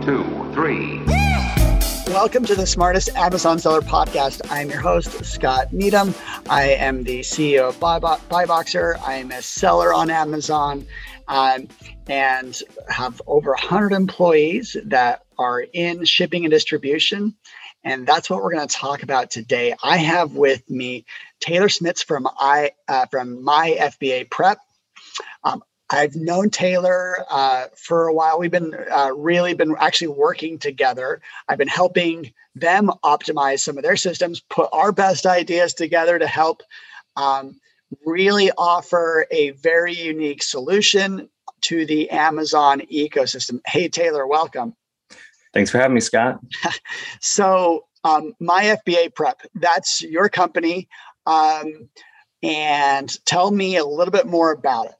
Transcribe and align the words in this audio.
One, 0.00 0.06
two, 0.06 0.52
three. 0.54 1.04
Welcome 2.06 2.46
to 2.46 2.54
the 2.54 2.66
Smartest 2.66 3.10
Amazon 3.16 3.58
Seller 3.58 3.82
Podcast. 3.82 4.40
I'm 4.50 4.70
your 4.70 4.80
host, 4.80 5.22
Scott 5.26 5.74
Needham. 5.74 6.14
I 6.48 6.68
am 6.70 7.04
the 7.04 7.20
CEO 7.20 7.68
of 7.68 7.78
Buyboxer. 7.78 8.98
I 9.06 9.16
am 9.16 9.30
a 9.30 9.42
seller 9.42 9.92
on 9.92 10.08
Amazon 10.08 10.86
um, 11.28 11.68
and 12.08 12.62
have 12.88 13.20
over 13.26 13.50
100 13.50 13.92
employees 13.92 14.74
that 14.86 15.24
are 15.38 15.60
in 15.60 16.06
shipping 16.06 16.46
and 16.46 16.50
distribution. 16.50 17.34
And 17.84 18.06
that's 18.06 18.30
what 18.30 18.42
we're 18.42 18.54
going 18.54 18.66
to 18.66 18.74
talk 18.74 19.02
about 19.02 19.30
today. 19.30 19.74
I 19.82 19.98
have 19.98 20.32
with 20.32 20.68
me 20.70 21.04
Taylor 21.40 21.68
Smits 21.68 22.02
from 22.02 22.26
I 22.38 22.70
uh, 22.88 23.04
from 23.06 23.44
My 23.44 23.76
FBA 23.78 24.30
Prep. 24.30 24.60
Um, 25.44 25.62
I've 25.90 26.14
known 26.14 26.50
Taylor 26.50 27.26
uh, 27.28 27.66
for 27.76 28.06
a 28.06 28.14
while. 28.14 28.38
We've 28.38 28.50
been 28.50 28.74
uh, 28.90 29.10
really 29.14 29.54
been 29.54 29.74
actually 29.78 30.08
working 30.08 30.58
together. 30.58 31.20
I've 31.48 31.58
been 31.58 31.68
helping 31.68 32.32
them 32.54 32.90
optimize 33.04 33.60
some 33.60 33.76
of 33.76 33.82
their 33.82 33.96
systems, 33.96 34.40
put 34.40 34.68
our 34.72 34.92
best 34.92 35.26
ideas 35.26 35.74
together 35.74 36.18
to 36.18 36.26
help 36.26 36.62
um, 37.16 37.60
really 38.06 38.52
offer 38.56 39.26
a 39.32 39.50
very 39.50 39.92
unique 39.92 40.44
solution 40.44 41.28
to 41.62 41.84
the 41.84 42.08
Amazon 42.10 42.82
ecosystem. 42.92 43.60
Hey, 43.66 43.88
Taylor, 43.88 44.26
welcome. 44.26 44.74
Thanks 45.52 45.70
for 45.70 45.78
having 45.78 45.96
me, 45.96 46.00
Scott. 46.00 46.38
so, 47.20 47.86
um, 48.04 48.32
my 48.38 48.78
FBA 48.86 49.14
prep, 49.14 49.42
that's 49.54 50.02
your 50.02 50.28
company. 50.28 50.88
Um, 51.26 51.88
and 52.42 53.24
tell 53.26 53.50
me 53.50 53.76
a 53.76 53.84
little 53.84 54.12
bit 54.12 54.26
more 54.26 54.52
about 54.52 54.86
it. 54.86 54.94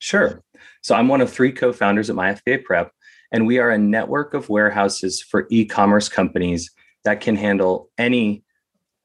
Sure. 0.00 0.42
So 0.82 0.94
I'm 0.94 1.08
one 1.08 1.20
of 1.20 1.30
three 1.30 1.52
co-founders 1.52 2.10
at 2.10 2.16
My 2.16 2.32
FBA 2.32 2.64
Prep, 2.64 2.90
and 3.30 3.46
we 3.46 3.58
are 3.58 3.70
a 3.70 3.78
network 3.78 4.34
of 4.34 4.48
warehouses 4.48 5.22
for 5.22 5.46
e-commerce 5.50 6.08
companies 6.08 6.70
that 7.04 7.20
can 7.20 7.36
handle 7.36 7.90
any 7.96 8.42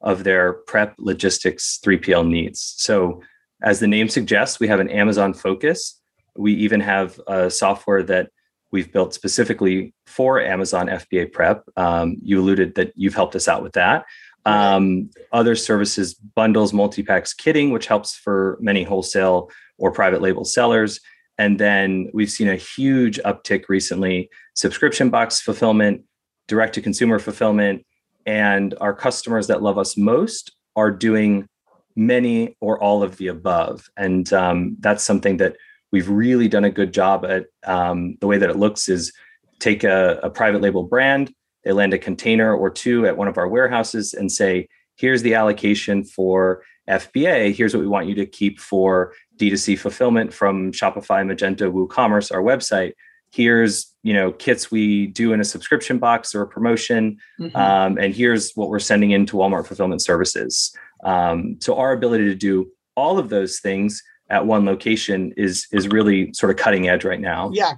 of 0.00 0.24
their 0.24 0.54
prep 0.54 0.94
logistics 0.98 1.78
3PL 1.84 2.28
needs. 2.28 2.74
So 2.78 3.22
as 3.62 3.78
the 3.78 3.86
name 3.86 4.08
suggests, 4.08 4.58
we 4.58 4.68
have 4.68 4.80
an 4.80 4.90
Amazon 4.90 5.32
focus. 5.32 6.00
We 6.36 6.54
even 6.54 6.80
have 6.80 7.20
a 7.26 7.50
software 7.50 8.02
that 8.04 8.30
we've 8.72 8.92
built 8.92 9.14
specifically 9.14 9.94
for 10.06 10.40
Amazon 10.40 10.88
FBA 10.88 11.32
Prep. 11.32 11.64
Um, 11.76 12.16
you 12.22 12.40
alluded 12.40 12.74
that 12.74 12.92
you've 12.96 13.14
helped 13.14 13.36
us 13.36 13.48
out 13.48 13.62
with 13.62 13.72
that. 13.74 14.04
Um, 14.44 15.10
other 15.32 15.56
services, 15.56 16.14
bundles, 16.14 16.72
multi-packs, 16.72 17.34
kitting, 17.34 17.72
which 17.72 17.86
helps 17.86 18.14
for 18.14 18.58
many 18.60 18.84
wholesale 18.84 19.50
or 19.78 19.90
private 19.92 20.22
label 20.22 20.44
sellers. 20.44 21.00
And 21.38 21.58
then 21.58 22.10
we've 22.14 22.30
seen 22.30 22.48
a 22.48 22.56
huge 22.56 23.18
uptick 23.24 23.68
recently 23.68 24.30
subscription 24.54 25.10
box 25.10 25.40
fulfillment, 25.40 26.02
direct 26.48 26.74
to 26.74 26.82
consumer 26.82 27.18
fulfillment. 27.18 27.84
And 28.24 28.74
our 28.80 28.94
customers 28.94 29.46
that 29.48 29.62
love 29.62 29.78
us 29.78 29.96
most 29.96 30.52
are 30.74 30.90
doing 30.90 31.46
many 31.94 32.56
or 32.60 32.82
all 32.82 33.02
of 33.02 33.16
the 33.16 33.28
above. 33.28 33.88
And 33.96 34.30
um, 34.32 34.76
that's 34.80 35.04
something 35.04 35.36
that 35.38 35.56
we've 35.92 36.08
really 36.08 36.48
done 36.48 36.64
a 36.64 36.70
good 36.70 36.92
job 36.92 37.24
at. 37.24 37.46
Um, 37.64 38.16
the 38.20 38.26
way 38.26 38.38
that 38.38 38.50
it 38.50 38.56
looks 38.56 38.88
is 38.88 39.12
take 39.58 39.84
a, 39.84 40.20
a 40.22 40.30
private 40.30 40.60
label 40.60 40.82
brand, 40.82 41.32
they 41.64 41.72
land 41.72 41.94
a 41.94 41.98
container 41.98 42.54
or 42.54 42.70
two 42.70 43.06
at 43.06 43.16
one 43.16 43.28
of 43.28 43.38
our 43.38 43.48
warehouses 43.48 44.14
and 44.14 44.30
say, 44.30 44.68
here's 44.96 45.22
the 45.22 45.34
allocation 45.34 46.04
for 46.04 46.62
FBA. 46.88 47.54
Here's 47.54 47.74
what 47.74 47.80
we 47.80 47.88
want 47.88 48.06
you 48.06 48.14
to 48.16 48.26
keep 48.26 48.60
for 48.60 49.12
D2C 49.38 49.78
fulfillment 49.78 50.32
from 50.32 50.72
Shopify, 50.72 51.24
Magento, 51.24 51.72
WooCommerce, 51.72 52.32
our 52.32 52.42
website. 52.42 52.92
Here's 53.32 53.92
you 54.02 54.14
know 54.14 54.32
kits 54.32 54.70
we 54.70 55.08
do 55.08 55.32
in 55.32 55.40
a 55.40 55.44
subscription 55.44 55.98
box 55.98 56.34
or 56.34 56.42
a 56.42 56.46
promotion, 56.46 57.18
mm-hmm. 57.40 57.56
um, 57.56 57.98
and 57.98 58.14
here's 58.14 58.52
what 58.52 58.70
we're 58.70 58.78
sending 58.78 59.10
into 59.10 59.36
Walmart 59.36 59.66
Fulfillment 59.66 60.00
Services. 60.00 60.74
Um, 61.04 61.56
so 61.60 61.76
our 61.76 61.92
ability 61.92 62.24
to 62.24 62.34
do 62.34 62.70
all 62.94 63.18
of 63.18 63.28
those 63.28 63.60
things 63.60 64.02
at 64.30 64.46
one 64.46 64.64
location 64.64 65.32
is 65.36 65.66
is 65.72 65.88
really 65.88 66.32
sort 66.32 66.50
of 66.50 66.56
cutting 66.56 66.88
edge 66.88 67.04
right 67.04 67.20
now. 67.20 67.50
Yeah. 67.52 67.74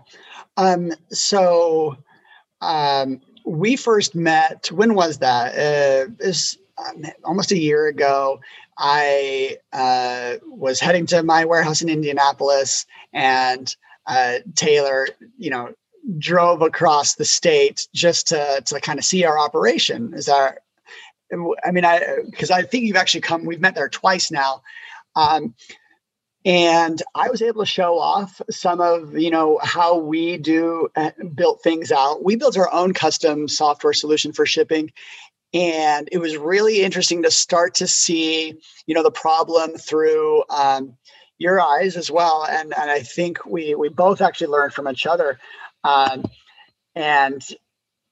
Um, 0.57 0.93
so 1.11 1.97
um, 2.61 3.21
we 3.45 3.77
first 3.77 4.15
met. 4.15 4.71
When 4.71 4.95
was 4.95 5.19
that? 5.19 5.55
Uh, 5.55 6.11
is 6.21 6.59
um, 6.79 7.05
almost 7.25 7.53
a 7.53 7.59
year 7.59 7.87
ago. 7.87 8.41
I 8.79 9.59
uh, 9.73 10.37
was 10.47 10.81
heading 10.81 11.07
to 11.07 11.23
my 11.23 11.45
warehouse 11.45 11.83
in 11.83 11.89
Indianapolis, 11.89 12.87
and 13.13 13.75
uh, 14.07 14.39
Taylor, 14.55 15.09
you 15.37 15.51
know, 15.51 15.75
drove 16.19 16.63
across 16.63 17.17
the 17.17 17.25
state 17.25 17.89
just 17.93 18.29
to 18.29 18.63
to 18.67 18.81
kind 18.81 18.99
of 18.99 19.05
see 19.05 19.25
our 19.25 19.39
operation. 19.39 20.15
Is 20.15 20.29
our, 20.29 20.59
I 21.65 21.71
mean, 21.73 21.85
I 21.85 22.19
because 22.31 22.51
I 22.51 22.63
think 22.63 22.85
you've 22.85 22.97
actually 22.97 23.23
come. 23.23 23.45
We've 23.45 23.61
met 23.61 23.75
there 23.75 23.89
twice 23.89 24.31
now. 24.31 24.63
Um, 25.17 25.55
and 26.45 27.03
i 27.15 27.29
was 27.29 27.43
able 27.43 27.63
to 27.63 27.67
show 27.67 27.99
off 27.99 28.41
some 28.49 28.81
of 28.81 29.19
you 29.19 29.31
know 29.31 29.59
how 29.63 29.99
we 29.99 30.37
do 30.39 30.89
uh, 30.97 31.11
built 31.35 31.61
things 31.63 31.91
out 31.91 32.25
we 32.25 32.37
built 32.37 32.57
our 32.57 32.73
own 32.73 32.93
custom 32.93 33.49
software 33.49 33.93
solution 33.93 34.33
for 34.33 34.47
shipping 34.47 34.91
and 35.55 36.09
it 36.13 36.19
was 36.19 36.37
really 36.37 36.83
interesting 36.83 37.23
to 37.23 37.31
start 37.31 37.77
to 37.77 37.87
see 37.87 38.55
you 38.87 38.95
know 38.95 39.03
the 39.03 39.11
problem 39.11 39.73
through 39.77 40.45
um, 40.51 40.97
your 41.39 41.61
eyes 41.61 41.97
as 41.97 42.11
well. 42.11 42.47
And 42.49 42.75
and 42.77 42.91
i 42.91 43.01
think 43.01 43.45
we 43.47 43.75
we 43.75 43.89
both 43.89 44.21
actually 44.21 44.49
learned 44.49 44.75
from 44.75 44.89
each 44.89 45.07
other. 45.07 45.39
Um, 45.85 46.25
and 46.95 47.43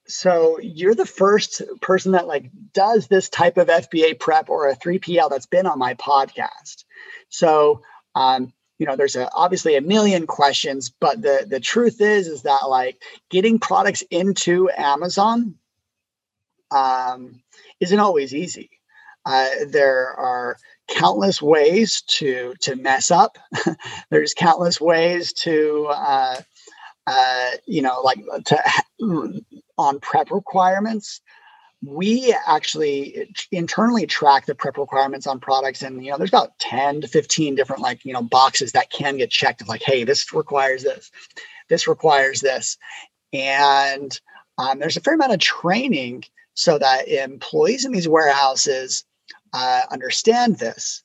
so 0.08 0.58
you're 0.60 0.94
the 0.94 1.04
first 1.04 1.62
person 1.80 2.12
that 2.12 2.28
like 2.28 2.50
does 2.72 3.08
this 3.08 3.28
type 3.28 3.56
of 3.56 3.66
fba 3.66 4.18
prep 4.18 4.48
or 4.48 4.68
a 4.68 4.76
3pl 4.76 5.30
that's 5.30 5.46
been 5.46 5.66
on 5.66 5.78
my 5.78 5.94
podcast. 5.94 6.84
So 7.28 7.82
um, 8.14 8.52
you 8.78 8.86
know 8.86 8.96
there's 8.96 9.16
a, 9.16 9.30
obviously 9.32 9.76
a 9.76 9.80
million 9.80 10.26
questions 10.26 10.90
but 11.00 11.20
the 11.22 11.46
the 11.48 11.60
truth 11.60 12.00
is 12.00 12.28
is 12.28 12.42
that 12.42 12.68
like 12.68 13.02
getting 13.30 13.58
products 13.58 14.02
into 14.10 14.70
amazon 14.76 15.54
um, 16.70 17.40
isn't 17.80 17.98
always 17.98 18.34
easy. 18.34 18.70
Uh, 19.24 19.48
there 19.68 20.08
are 20.14 20.56
countless 20.88 21.42
ways 21.42 22.02
to 22.02 22.54
to 22.60 22.76
mess 22.76 23.10
up. 23.10 23.38
There's 24.10 24.34
countless 24.34 24.80
ways 24.80 25.32
to 25.34 25.88
uh, 25.90 26.40
uh, 27.06 27.50
you 27.66 27.82
know 27.82 28.00
like 28.02 28.20
to 28.46 29.42
on 29.78 30.00
prep 30.00 30.30
requirements. 30.30 31.20
We 31.84 32.34
actually 32.46 33.28
internally 33.52 34.06
track 34.06 34.46
the 34.46 34.54
prep 34.54 34.78
requirements 34.78 35.26
on 35.26 35.40
products, 35.40 35.82
and 35.82 36.04
you 36.04 36.10
know 36.10 36.18
there's 36.18 36.30
about 36.30 36.58
ten 36.60 37.00
to 37.00 37.08
fifteen 37.08 37.56
different 37.56 37.82
like 37.82 38.04
you 38.04 38.12
know 38.12 38.22
boxes 38.22 38.72
that 38.72 38.90
can 38.90 39.16
get 39.16 39.30
checked. 39.30 39.60
Of 39.60 39.68
like, 39.68 39.82
hey, 39.82 40.04
this 40.04 40.32
requires 40.32 40.84
this, 40.84 41.10
this 41.68 41.88
requires 41.88 42.40
this, 42.40 42.78
and 43.32 44.18
um, 44.56 44.78
there's 44.78 44.96
a 44.96 45.00
fair 45.00 45.14
amount 45.14 45.32
of 45.32 45.40
training 45.40 46.24
so 46.56 46.78
that 46.78 47.06
employees 47.06 47.84
in 47.84 47.92
these 47.92 48.08
warehouses 48.08 49.04
uh, 49.52 49.82
understand 49.92 50.58
this. 50.58 51.04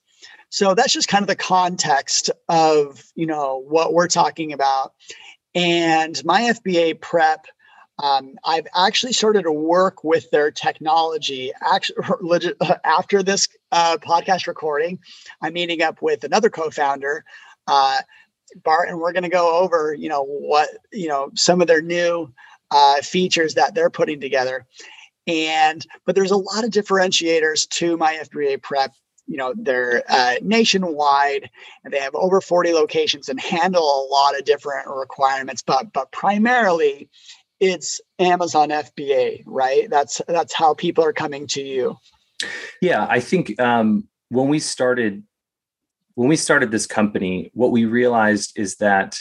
So 0.50 0.74
that's 0.74 0.94
just 0.94 1.08
kind 1.08 1.22
of 1.22 1.28
the 1.28 1.36
context 1.36 2.32
of 2.50 3.04
you 3.16 3.28
know 3.28 3.64
what 3.68 3.94
we're 3.94 4.08
talking 4.08 4.52
about. 4.54 4.94
And 5.54 6.20
my 6.26 6.54
FBA 6.54 7.00
prep, 7.02 7.46
um, 8.02 8.36
I've 8.46 8.68
actually 8.76 9.14
started 9.14 9.44
to 9.44 9.52
work 9.52 10.04
with 10.04 10.30
their 10.32 10.52
technology. 10.52 11.52
Actually, 11.62 11.98
after 12.86 13.22
this 13.22 13.48
uh, 13.72 13.98
podcast 13.98 14.48
recording, 14.48 15.00
I'm 15.42 15.54
meeting 15.54 15.82
up 15.82 16.02
with 16.02 16.24
another 16.24 16.50
co-founder, 16.50 17.24
uh, 17.68 18.00
Bart, 18.64 18.90
and 18.90 19.00
we're 19.00 19.14
going 19.14 19.24
to 19.24 19.30
go 19.30 19.60
over 19.60 19.94
you 19.94 20.08
know 20.08 20.24
what 20.24 20.70
you 20.94 21.10
know 21.10 21.30
some 21.36 21.62
of 21.62 21.68
their 21.68 21.82
new 21.82 22.34
uh, 22.72 23.02
features 23.02 23.56
that 23.56 23.76
they're 23.76 23.90
putting 23.90 24.22
together 24.22 24.66
and 25.28 25.86
but 26.06 26.16
there's 26.16 26.32
a 26.32 26.38
lot 26.38 26.64
of 26.64 26.72
differentiators 26.72 27.68
to 27.70 27.98
my 27.98 28.20
FBA 28.24 28.62
prep. 28.62 28.94
You 29.28 29.38
know, 29.38 29.54
they're 29.56 30.04
uh, 30.10 30.36
nationwide 30.42 31.50
and 31.84 31.94
they 31.94 32.00
have 32.00 32.16
over 32.16 32.42
40 32.42 32.74
locations 32.74 33.30
and 33.30 33.40
handle 33.40 33.84
a 33.84 34.08
lot 34.12 34.38
of 34.38 34.46
different 34.46 34.88
requirements. 34.88 35.62
But 35.62 35.94
but 35.94 36.12
primarily, 36.12 37.10
it's 37.60 38.02
Amazon 38.20 38.70
FBA, 38.70 39.44
right? 39.46 39.90
That's 39.90 40.22
that's 40.28 40.54
how 40.54 40.74
people 40.74 41.04
are 41.04 41.14
coming 41.14 41.48
to 41.48 41.62
you. 41.62 41.98
Yeah, 42.82 43.06
I 43.08 43.20
think 43.20 43.60
um, 43.62 44.08
when 44.30 44.48
we 44.48 44.60
started 44.60 45.24
when 46.16 46.28
we 46.28 46.36
started 46.36 46.72
this 46.72 46.88
company, 46.88 47.52
what 47.54 47.72
we 47.72 47.86
realized 47.86 48.54
is 48.58 48.78
that 48.78 49.18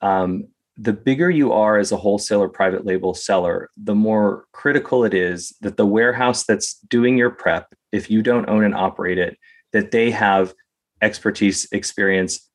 um, 0.00 0.48
the 0.76 0.92
bigger 0.92 1.30
you 1.30 1.52
are 1.52 1.78
as 1.78 1.92
a 1.92 1.96
wholesaler 1.96 2.48
private 2.48 2.86
label 2.86 3.14
seller, 3.14 3.70
the 3.76 3.94
more 3.94 4.46
critical 4.52 5.04
it 5.04 5.12
is 5.12 5.54
that 5.60 5.76
the 5.76 5.86
warehouse 5.86 6.44
that's 6.44 6.74
doing 6.88 7.18
your 7.18 7.30
prep, 7.30 7.74
if 7.92 8.10
you 8.10 8.22
don't 8.22 8.48
own 8.48 8.64
and 8.64 8.74
operate 8.74 9.18
it, 9.18 9.36
that 9.72 9.90
they 9.90 10.10
have 10.10 10.54
expertise, 11.02 11.68
experience 11.72 12.48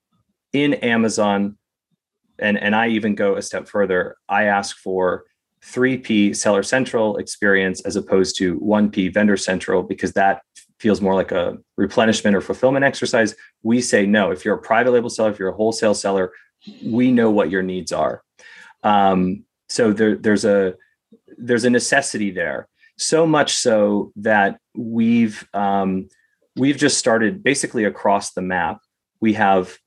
in 0.54 0.76
Amazon. 0.76 1.58
And, 2.40 2.58
and 2.58 2.76
I 2.76 2.90
even 2.90 3.16
go 3.16 3.36
a 3.36 3.42
step 3.42 3.68
further. 3.68 4.16
I 4.28 4.46
ask 4.46 4.78
for 4.78 5.26
3P 5.64 6.36
seller 6.36 6.64
central 6.64 7.18
experience 7.18 7.82
as 7.82 7.96
opposed 7.96 8.38
to 8.38 8.60
1P 8.60 9.14
vendor 9.14 9.38
central 9.38 9.84
because 9.84 10.14
that 10.14 10.42
feels 10.80 11.02
more 11.02 11.16
like 11.16 11.32
a 11.32 11.58
replenishment 11.76 12.36
or 12.36 12.42
fulfillment 12.42 12.86
exercise. 12.86 13.36
We 13.64 13.82
say 13.82 14.06
no. 14.06 14.32
If 14.32 14.46
you're 14.46 14.56
a 14.56 14.62
private 14.62 14.92
label 14.92 15.10
seller, 15.10 15.32
if 15.32 15.40
you're 15.40 15.50
a 15.50 15.56
wholesale 15.56 15.96
seller, 15.96 16.32
we 16.84 17.12
know 17.12 17.32
what 17.32 17.50
your 17.50 17.64
needs 17.64 17.92
are. 17.92 18.24
Um, 18.84 19.46
so 19.70 19.92
there, 19.94 20.16
there's 20.16 20.46
a 20.46 20.76
there's 21.38 21.66
a 21.66 21.70
necessity 21.70 22.32
there. 22.32 22.68
So 22.98 23.28
much 23.28 23.54
so 23.54 24.12
that 24.16 24.60
we've 24.76 25.48
um, 25.54 26.10
we've 26.56 26.78
just 26.78 26.98
started 26.98 27.44
basically 27.44 27.84
across 27.84 28.34
the 28.34 28.42
map. 28.42 28.80
We 29.20 29.34
have 29.34 29.78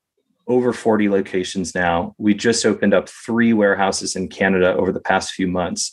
over 0.47 0.73
40 0.73 1.09
locations 1.09 1.75
now. 1.75 2.15
We 2.17 2.33
just 2.33 2.65
opened 2.65 2.93
up 2.93 3.09
three 3.09 3.53
warehouses 3.53 4.15
in 4.15 4.27
Canada 4.27 4.75
over 4.75 4.91
the 4.91 4.99
past 4.99 5.31
few 5.31 5.47
months. 5.47 5.91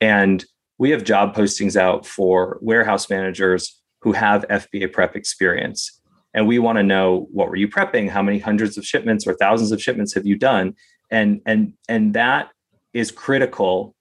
And 0.00 0.44
we 0.78 0.90
have 0.90 1.04
job 1.04 1.34
postings 1.34 1.76
out 1.76 2.06
for 2.06 2.58
warehouse 2.62 3.10
managers 3.10 3.80
who 4.00 4.12
have 4.12 4.46
FBA 4.48 4.92
prep 4.92 5.14
experience. 5.14 5.99
And 6.32 6.46
we 6.46 6.58
want 6.58 6.78
to 6.78 6.82
know 6.82 7.28
what 7.32 7.48
were 7.48 7.56
you 7.56 7.68
prepping? 7.68 8.08
How 8.08 8.22
many 8.22 8.38
hundreds 8.38 8.78
of 8.78 8.84
shipments 8.84 9.26
or 9.26 9.34
thousands 9.34 9.72
of 9.72 9.82
shipments 9.82 10.14
have 10.14 10.26
you 10.26 10.36
done? 10.36 10.74
And 11.10 11.40
and 11.44 11.72
and 11.88 12.14
that 12.14 12.50
is 12.92 13.10
critical 13.10 13.94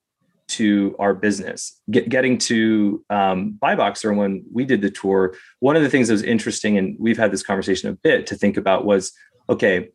to 0.50 0.96
our 1.00 1.14
business. 1.14 1.80
Get, 1.92 2.10
getting 2.10 2.38
to 2.40 3.04
um, 3.10 3.58
BuyBoxer 3.62 4.16
when 4.16 4.44
we 4.52 4.66
did 4.66 4.82
the 4.82 4.90
tour, 4.90 5.36
one 5.60 5.76
of 5.76 5.84
the 5.84 5.90
things 5.90 6.08
that 6.08 6.16
was 6.16 6.24
interesting, 6.24 6.78
and 6.78 6.96
we've 7.00 7.18
had 7.18 7.32
this 7.32 7.44
conversation 7.44 7.90
a 7.90 7.94
bit 7.94 8.26
to 8.28 8.36
think 8.36 8.58
about 8.58 8.84
was, 8.84 9.12
okay, 9.48 9.90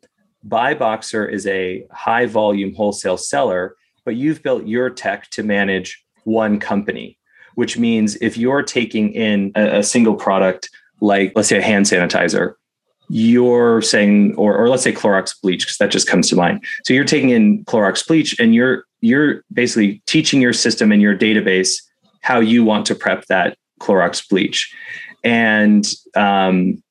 BuyBoxer 0.47 1.31
is 1.31 1.45
a 1.47 1.85
high 1.91 2.25
volume 2.25 2.73
wholesale 2.73 3.17
seller, 3.17 3.75
but 4.05 4.15
you've 4.15 4.43
built 4.43 4.65
your 4.65 4.89
tech 4.89 5.29
to 5.31 5.43
manage 5.43 6.03
one 6.23 6.59
company, 6.59 7.17
which 7.55 7.77
means 7.77 8.15
if 8.21 8.37
you're 8.37 8.63
taking 8.63 9.11
in 9.11 9.51
a, 9.55 9.79
a 9.79 9.83
single 9.83 10.15
product, 10.15 10.69
like 11.01 11.33
let's 11.35 11.49
say 11.49 11.57
a 11.57 11.61
hand 11.61 11.85
sanitizer, 11.85 12.53
you're 13.09 13.81
saying, 13.81 14.35
or, 14.35 14.55
or 14.55 14.69
let's 14.69 14.83
say 14.83 14.91
Clorox 14.91 15.39
bleach, 15.41 15.63
because 15.63 15.77
that 15.77 15.91
just 15.91 16.07
comes 16.07 16.29
to 16.29 16.35
mind. 16.35 16.63
So 16.83 16.93
you're 16.93 17.03
taking 17.03 17.29
in 17.29 17.63
Clorox 17.65 18.05
bleach 18.05 18.39
and 18.39 18.53
you're 18.55 18.85
you're 19.01 19.43
basically 19.53 20.01
teaching 20.07 20.41
your 20.41 20.53
system 20.53 20.91
and 20.91 21.01
your 21.01 21.15
database 21.15 21.75
how 22.21 22.39
you 22.39 22.63
want 22.63 22.87
to 22.87 22.95
prep 22.95 23.25
that 23.25 23.57
Clorox 23.79 24.27
bleach. 24.27 24.73
And 25.23 25.85
um, 26.15 26.81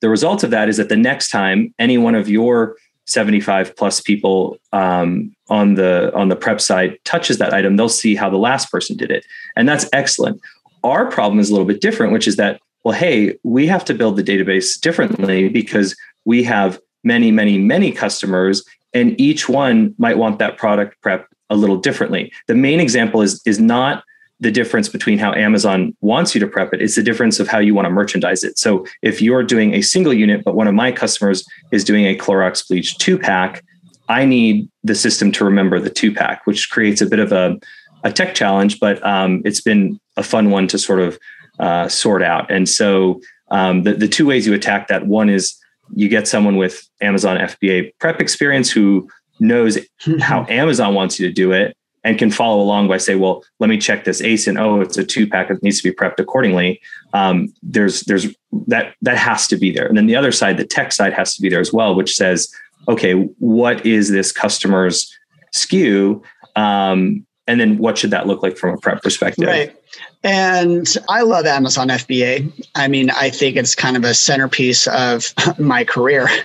the 0.00 0.08
result 0.08 0.44
of 0.44 0.50
that 0.50 0.68
is 0.68 0.76
that 0.76 0.88
the 0.88 0.96
next 0.96 1.30
time 1.30 1.74
any 1.78 1.98
one 1.98 2.14
of 2.14 2.28
your 2.28 2.76
75 3.06 3.76
plus 3.76 4.00
people 4.00 4.58
um, 4.72 5.34
on 5.48 5.74
the 5.74 6.14
on 6.14 6.28
the 6.28 6.36
prep 6.36 6.60
side 6.60 6.98
touches 7.04 7.38
that 7.38 7.52
item, 7.52 7.76
they'll 7.76 7.88
see 7.88 8.14
how 8.14 8.30
the 8.30 8.36
last 8.36 8.70
person 8.70 8.96
did 8.96 9.10
it, 9.10 9.24
and 9.56 9.68
that's 9.68 9.88
excellent. 9.92 10.40
Our 10.84 11.10
problem 11.10 11.38
is 11.38 11.50
a 11.50 11.52
little 11.52 11.66
bit 11.66 11.80
different, 11.80 12.12
which 12.12 12.28
is 12.28 12.36
that 12.36 12.60
well, 12.84 12.94
hey, 12.94 13.36
we 13.42 13.66
have 13.66 13.84
to 13.86 13.94
build 13.94 14.16
the 14.16 14.24
database 14.24 14.80
differently 14.80 15.48
because 15.48 15.96
we 16.24 16.42
have 16.44 16.80
many, 17.04 17.30
many, 17.30 17.58
many 17.58 17.92
customers, 17.92 18.64
and 18.92 19.18
each 19.20 19.48
one 19.48 19.94
might 19.98 20.18
want 20.18 20.38
that 20.38 20.56
product 20.56 21.00
prep 21.00 21.26
a 21.50 21.56
little 21.56 21.76
differently. 21.76 22.32
The 22.46 22.54
main 22.54 22.80
example 22.80 23.22
is 23.22 23.40
is 23.44 23.58
not 23.58 24.04
the 24.40 24.50
difference 24.50 24.88
between 24.88 25.18
how 25.18 25.32
Amazon 25.34 25.96
wants 26.00 26.34
you 26.34 26.40
to 26.40 26.48
prep 26.48 26.74
it. 26.74 26.82
It's 26.82 26.96
the 26.96 27.02
difference 27.02 27.38
of 27.38 27.46
how 27.46 27.60
you 27.60 27.74
want 27.74 27.86
to 27.86 27.90
merchandise 27.90 28.42
it. 28.42 28.58
So 28.58 28.84
if 29.00 29.22
you're 29.22 29.44
doing 29.44 29.72
a 29.72 29.82
single 29.82 30.12
unit, 30.12 30.42
but 30.44 30.56
one 30.56 30.66
of 30.66 30.74
my 30.74 30.90
customers 30.90 31.46
is 31.70 31.84
doing 31.84 32.06
a 32.06 32.16
Clorox 32.16 32.66
bleach 32.66 32.98
two 32.98 33.16
pack, 33.16 33.64
I 34.08 34.24
need 34.24 34.68
the 34.82 34.96
system 34.96 35.30
to 35.32 35.44
remember 35.44 35.78
the 35.78 35.90
two 35.90 36.12
pack, 36.12 36.44
which 36.44 36.70
creates 36.70 37.00
a 37.00 37.06
bit 37.06 37.20
of 37.20 37.30
a, 37.30 37.56
a 38.02 38.10
tech 38.12 38.34
challenge, 38.34 38.80
but 38.80 39.04
um, 39.06 39.42
it's 39.44 39.60
been 39.60 40.00
a 40.16 40.24
fun 40.24 40.50
one 40.50 40.66
to 40.68 40.78
sort 40.78 40.98
of 40.98 41.18
uh, 41.58 41.88
sort 41.88 42.22
out. 42.22 42.50
And 42.50 42.68
so 42.68 43.20
um, 43.50 43.82
the, 43.82 43.94
the 43.94 44.08
two 44.08 44.26
ways 44.26 44.46
you 44.46 44.54
attack 44.54 44.88
that 44.88 45.06
one 45.06 45.28
is 45.28 45.56
you 45.94 46.08
get 46.08 46.26
someone 46.26 46.56
with 46.56 46.88
Amazon 47.00 47.36
FBA 47.36 47.92
prep 47.98 48.20
experience 48.20 48.70
who 48.70 49.08
knows 49.40 49.78
how 50.20 50.46
Amazon 50.48 50.94
wants 50.94 51.18
you 51.18 51.26
to 51.28 51.32
do 51.32 51.52
it 51.52 51.76
and 52.04 52.18
can 52.18 52.30
follow 52.30 52.60
along 52.60 52.88
by 52.88 52.96
say, 52.96 53.14
well, 53.14 53.44
let 53.60 53.70
me 53.70 53.78
check 53.78 54.04
this 54.04 54.20
ASIN. 54.20 54.58
Oh, 54.58 54.80
it's 54.80 54.98
a 54.98 55.04
two 55.04 55.26
pack 55.26 55.48
that 55.48 55.62
needs 55.62 55.80
to 55.80 55.88
be 55.88 55.94
prepped 55.94 56.18
accordingly. 56.18 56.80
Um, 57.12 57.52
there's 57.62 58.00
there's 58.02 58.26
that 58.66 58.94
that 59.02 59.16
has 59.16 59.46
to 59.48 59.56
be 59.56 59.70
there. 59.70 59.86
And 59.86 59.96
then 59.96 60.06
the 60.06 60.16
other 60.16 60.32
side, 60.32 60.56
the 60.56 60.66
tech 60.66 60.92
side 60.92 61.12
has 61.12 61.34
to 61.36 61.42
be 61.42 61.48
there 61.48 61.60
as 61.60 61.72
well, 61.72 61.94
which 61.94 62.16
says, 62.16 62.52
okay, 62.88 63.12
what 63.38 63.86
is 63.86 64.10
this 64.10 64.32
customer's 64.32 65.16
SKU, 65.52 66.22
Um, 66.56 67.26
and 67.46 67.60
then 67.60 67.78
what 67.78 67.98
should 67.98 68.10
that 68.10 68.26
look 68.26 68.42
like 68.42 68.56
from 68.56 68.70
a 68.74 68.78
prep 68.78 69.02
perspective? 69.02 69.46
Right. 69.46 69.76
And 70.24 70.86
I 71.08 71.22
love 71.22 71.46
Amazon 71.46 71.88
FBA. 71.88 72.66
I 72.74 72.88
mean, 72.88 73.10
I 73.10 73.30
think 73.30 73.56
it's 73.56 73.74
kind 73.74 73.96
of 73.96 74.04
a 74.04 74.14
centerpiece 74.14 74.86
of 74.86 75.32
my 75.58 75.84
career. 75.84 76.28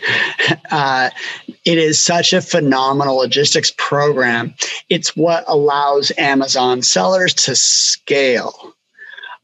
Uh, 0.70 1.10
it 1.64 1.78
is 1.78 2.02
such 2.02 2.34
a 2.34 2.42
phenomenal 2.42 3.16
logistics 3.16 3.72
program. 3.78 4.54
It's 4.90 5.16
what 5.16 5.46
allows 5.48 6.12
Amazon 6.18 6.82
sellers 6.82 7.34
to 7.36 7.56
scale. 7.56 8.74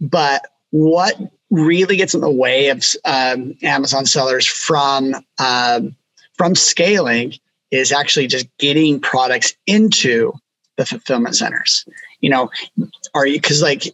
But 0.02 0.48
what 0.72 1.18
really 1.50 1.96
gets 1.96 2.14
in 2.14 2.22
the 2.22 2.30
way 2.30 2.70
of 2.70 2.84
um, 3.06 3.56
Amazon 3.62 4.06
sellers 4.06 4.46
from 4.46 5.16
um, 5.40 5.96
from 6.38 6.56
scaling 6.56 7.34
is 7.72 7.92
actually 7.92 8.28
just 8.28 8.48
getting 8.58 9.00
products 9.00 9.54
into 9.68 10.34
the 10.78 10.86
fulfillment 10.86 11.36
centers. 11.36 11.86
You 12.24 12.30
know, 12.30 12.50
are 13.14 13.28
you 13.28 13.40
because 13.40 13.62
like 13.62 13.94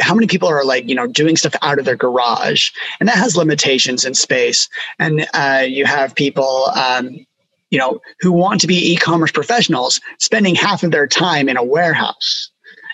how 0.00 0.14
many 0.14 0.26
people 0.26 0.48
are 0.48 0.64
like 0.64 0.88
you 0.88 0.94
know 0.94 1.06
doing 1.06 1.36
stuff 1.36 1.54
out 1.62 1.78
of 1.78 1.84
their 1.84 1.96
garage? 1.96 2.70
And 2.98 3.08
that 3.08 3.16
has 3.16 3.36
limitations 3.36 4.04
in 4.04 4.14
space. 4.14 4.68
And 4.98 5.26
uh, 5.32 5.64
you 5.66 5.86
have 5.86 6.14
people 6.14 6.66
um, 6.74 7.24
you 7.70 7.78
know 7.78 8.00
who 8.20 8.32
want 8.32 8.60
to 8.60 8.66
be 8.66 8.92
e-commerce 8.92 9.32
professionals 9.32 10.00
spending 10.18 10.54
half 10.54 10.82
of 10.82 10.90
their 10.90 11.06
time 11.06 11.48
in 11.48 11.56
a 11.56 11.64
warehouse 11.64 12.50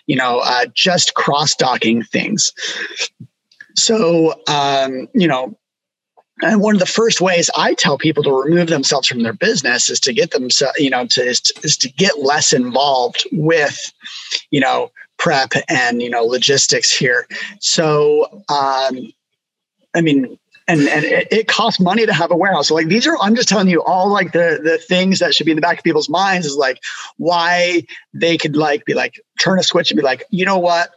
you 0.06 0.16
know 0.16 0.40
uh, 0.44 0.66
just 0.74 1.14
cross-docking 1.14 2.02
things. 2.04 2.52
So 3.74 4.34
um, 4.46 5.08
you 5.14 5.28
know 5.28 5.58
and 6.42 6.60
one 6.60 6.74
of 6.74 6.80
the 6.80 6.86
first 6.86 7.20
ways 7.20 7.50
I 7.56 7.74
tell 7.74 7.96
people 7.96 8.22
to 8.24 8.32
remove 8.32 8.68
themselves 8.68 9.08
from 9.08 9.22
their 9.22 9.32
business 9.32 9.88
is 9.88 10.00
to 10.00 10.12
get 10.12 10.32
them, 10.32 10.48
you 10.76 10.90
know, 10.90 11.06
to 11.06 11.22
is, 11.22 11.40
to 11.40 11.60
is 11.62 11.76
to 11.78 11.90
get 11.92 12.18
less 12.18 12.52
involved 12.52 13.26
with, 13.32 13.92
you 14.50 14.60
know, 14.60 14.90
prep 15.18 15.52
and 15.68 16.02
you 16.02 16.10
know 16.10 16.24
logistics 16.24 16.92
here. 16.92 17.26
So, 17.60 18.44
um, 18.48 19.12
I 19.94 20.00
mean, 20.02 20.38
and 20.68 20.80
and 20.88 21.04
it, 21.04 21.28
it, 21.30 21.48
costs 21.48 21.80
money 21.80 22.06
to 22.06 22.12
have 22.12 22.30
a 22.30 22.36
warehouse. 22.36 22.68
So 22.68 22.74
like 22.74 22.88
these 22.88 23.06
are, 23.06 23.16
I'm 23.20 23.34
just 23.34 23.48
telling 23.48 23.68
you 23.68 23.82
all 23.82 24.12
like 24.12 24.32
the 24.32 24.60
the 24.62 24.78
things 24.78 25.20
that 25.20 25.34
should 25.34 25.46
be 25.46 25.52
in 25.52 25.56
the 25.56 25.62
back 25.62 25.78
of 25.78 25.84
people's 25.84 26.08
minds 26.08 26.46
is 26.46 26.56
like 26.56 26.82
why 27.16 27.84
they 28.12 28.36
could 28.36 28.56
like 28.56 28.84
be 28.84 28.94
like 28.94 29.20
turn 29.40 29.58
a 29.58 29.62
switch 29.62 29.90
and 29.90 29.96
be 29.96 30.04
like, 30.04 30.24
you 30.30 30.44
know 30.44 30.58
what, 30.58 30.90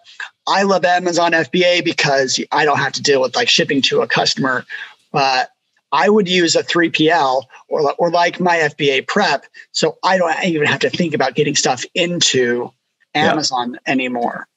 I 0.47 0.63
love 0.63 0.83
Amazon 0.83 1.31
FBA 1.33 1.85
because 1.85 2.43
I 2.51 2.65
don't 2.65 2.79
have 2.79 2.93
to 2.93 3.01
deal 3.01 3.21
with 3.21 3.35
like 3.35 3.47
shipping 3.47 3.81
to 3.83 4.01
a 4.01 4.07
customer 4.07 4.65
but 5.11 5.49
I 5.91 6.09
would 6.09 6.27
use 6.27 6.55
a 6.55 6.63
3PL 6.63 7.43
or, 7.67 7.93
or 7.93 8.11
like 8.11 8.39
my 8.39 8.57
FBA 8.57 9.07
prep. 9.07 9.45
So 9.71 9.97
I 10.03 10.17
don't 10.17 10.43
even 10.43 10.67
have 10.67 10.79
to 10.81 10.89
think 10.89 11.13
about 11.13 11.35
getting 11.35 11.55
stuff 11.55 11.83
into 11.95 12.71
Amazon 13.15 13.73
yeah. 13.73 13.91
anymore. 13.91 14.47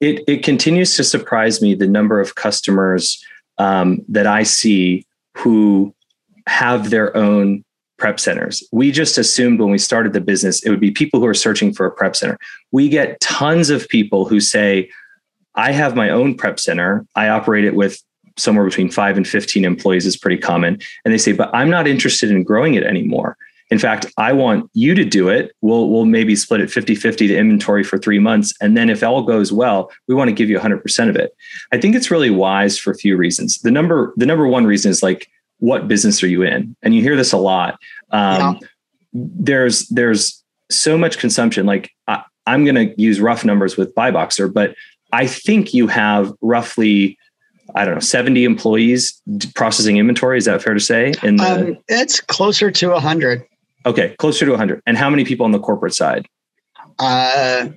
It, 0.00 0.24
it 0.26 0.42
continues 0.42 0.96
to 0.96 1.04
surprise 1.04 1.60
me 1.60 1.74
the 1.74 1.86
number 1.86 2.20
of 2.20 2.34
customers 2.34 3.22
um, 3.58 4.02
that 4.08 4.26
I 4.26 4.42
see 4.44 5.04
who 5.36 5.94
have 6.46 6.88
their 6.90 7.14
own 7.14 7.64
prep 7.98 8.18
centers. 8.18 8.66
We 8.72 8.90
just 8.90 9.18
assumed 9.18 9.60
when 9.60 9.70
we 9.70 9.76
started 9.76 10.14
the 10.14 10.22
business, 10.22 10.64
it 10.64 10.70
would 10.70 10.80
be 10.80 10.90
people 10.90 11.20
who 11.20 11.26
are 11.26 11.34
searching 11.34 11.74
for 11.74 11.84
a 11.84 11.90
prep 11.90 12.16
center. 12.16 12.38
We 12.72 12.88
get 12.88 13.20
tons 13.20 13.68
of 13.68 13.86
people 13.88 14.24
who 14.24 14.40
say, 14.40 14.90
I 15.54 15.72
have 15.72 15.94
my 15.94 16.08
own 16.08 16.34
prep 16.34 16.58
center. 16.58 17.06
I 17.14 17.28
operate 17.28 17.64
it 17.64 17.74
with 17.74 18.02
somewhere 18.40 18.64
between 18.64 18.90
five 18.90 19.16
and 19.16 19.26
15 19.26 19.64
employees 19.64 20.06
is 20.06 20.16
pretty 20.16 20.38
common. 20.38 20.80
And 21.04 21.12
they 21.12 21.18
say, 21.18 21.32
but 21.32 21.50
I'm 21.54 21.70
not 21.70 21.86
interested 21.86 22.30
in 22.30 22.42
growing 22.42 22.74
it 22.74 22.84
anymore. 22.84 23.36
In 23.70 23.78
fact, 23.78 24.06
I 24.16 24.32
want 24.32 24.68
you 24.74 24.94
to 24.96 25.04
do 25.04 25.28
it. 25.28 25.54
We'll, 25.60 25.88
we'll 25.90 26.04
maybe 26.04 26.34
split 26.34 26.60
it 26.60 26.70
50 26.70 26.96
50 26.96 27.28
to 27.28 27.36
inventory 27.36 27.84
for 27.84 27.98
three 27.98 28.18
months. 28.18 28.52
And 28.60 28.76
then 28.76 28.90
if 28.90 29.02
all 29.02 29.22
goes 29.22 29.52
well, 29.52 29.92
we 30.08 30.14
want 30.14 30.28
to 30.28 30.34
give 30.34 30.50
you 30.50 30.58
100% 30.58 31.08
of 31.08 31.14
it. 31.14 31.32
I 31.72 31.78
think 31.78 31.94
it's 31.94 32.10
really 32.10 32.30
wise 32.30 32.78
for 32.78 32.90
a 32.90 32.96
few 32.96 33.16
reasons. 33.16 33.60
The 33.60 33.70
number, 33.70 34.12
the 34.16 34.26
number 34.26 34.48
one 34.48 34.66
reason 34.66 34.90
is 34.90 35.02
like, 35.02 35.28
what 35.58 35.86
business 35.86 36.22
are 36.22 36.28
you 36.28 36.42
in? 36.42 36.74
And 36.82 36.94
you 36.94 37.02
hear 37.02 37.16
this 37.16 37.32
a 37.32 37.36
lot. 37.36 37.78
Um, 38.10 38.58
yeah. 38.60 38.68
There's, 39.12 39.86
there's 39.88 40.42
so 40.70 40.98
much 40.98 41.18
consumption. 41.18 41.66
Like 41.66 41.92
I, 42.08 42.24
I'm 42.46 42.64
going 42.64 42.74
to 42.74 43.00
use 43.00 43.20
rough 43.20 43.44
numbers 43.44 43.76
with 43.76 43.94
BuyBoxer, 43.94 44.52
but 44.52 44.74
I 45.12 45.26
think 45.26 45.74
you 45.74 45.86
have 45.86 46.32
roughly 46.40 47.18
I 47.74 47.84
don't 47.84 47.94
know, 47.94 48.00
70 48.00 48.44
employees 48.44 49.20
processing 49.54 49.96
inventory. 49.96 50.38
Is 50.38 50.44
that 50.46 50.62
fair 50.62 50.74
to 50.74 50.80
say? 50.80 51.12
In 51.22 51.36
the, 51.36 51.44
um, 51.44 51.78
it's 51.88 52.20
closer 52.20 52.70
to 52.70 52.88
100. 52.90 53.44
Okay, 53.86 54.14
closer 54.18 54.44
to 54.44 54.52
100. 54.52 54.82
And 54.86 54.96
how 54.96 55.10
many 55.10 55.24
people 55.24 55.44
on 55.44 55.52
the 55.52 55.58
corporate 55.58 55.94
side? 55.94 56.26
Uh, 56.98 57.68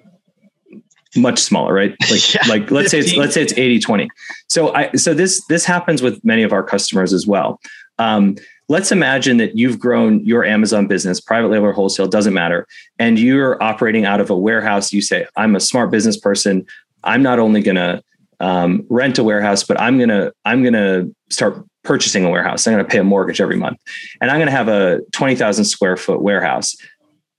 much 1.16 1.40
smaller, 1.40 1.74
right? 1.74 1.96
Like, 2.12 2.34
yeah, 2.34 2.42
like 2.48 2.72
let's 2.72 2.92
15. 2.92 2.92
say 2.92 3.00
it's 3.00 3.18
let's 3.18 3.34
say 3.34 3.42
it's 3.42 3.54
80, 3.54 3.80
20. 3.80 4.10
So 4.48 4.74
I 4.74 4.92
so 4.94 5.14
this 5.14 5.44
this 5.48 5.66
happens 5.66 6.02
with 6.02 6.24
many 6.24 6.44
of 6.44 6.52
our 6.52 6.64
customers 6.64 7.14
as 7.14 7.26
well. 7.26 7.60
Um, 8.00 8.36
let's 8.70 8.92
imagine 8.92 9.38
that 9.38 9.58
you've 9.58 9.80
grown 9.80 10.24
your 10.26 10.44
Amazon 10.44 10.88
business, 10.88 11.22
private 11.22 11.50
label 11.50 11.68
or 11.68 11.74
wholesale, 11.74 12.08
doesn't 12.08 12.34
matter, 12.34 12.68
and 13.00 13.20
you're 13.20 13.62
operating 13.62 14.06
out 14.06 14.20
of 14.20 14.30
a 14.30 14.38
warehouse. 14.38 14.92
You 14.92 15.02
say, 15.02 15.26
I'm 15.36 15.56
a 15.56 15.60
smart 15.60 15.92
business 15.92 16.18
person. 16.18 16.66
I'm 17.04 17.22
not 17.24 17.40
only 17.40 17.62
gonna 17.62 18.04
um, 18.44 18.86
rent 18.90 19.18
a 19.18 19.24
warehouse, 19.24 19.64
but 19.64 19.80
I'm 19.80 19.98
gonna 19.98 20.34
I'm 20.44 20.64
gonna 20.64 21.06
start 21.30 21.66
purchasing 21.84 22.26
a 22.26 22.30
warehouse. 22.30 22.68
I'm 22.68 22.74
gonna 22.74 22.84
pay 22.84 23.00
a 23.00 23.04
mortgage 23.04 23.40
every 23.40 23.56
month, 23.56 23.80
and 24.20 24.30
I'm 24.30 24.38
gonna 24.38 24.52
have 24.52 24.68
a 24.68 25.00
20,000 25.14 25.64
square 25.64 25.96
foot 25.96 26.22
warehouse. 26.22 26.76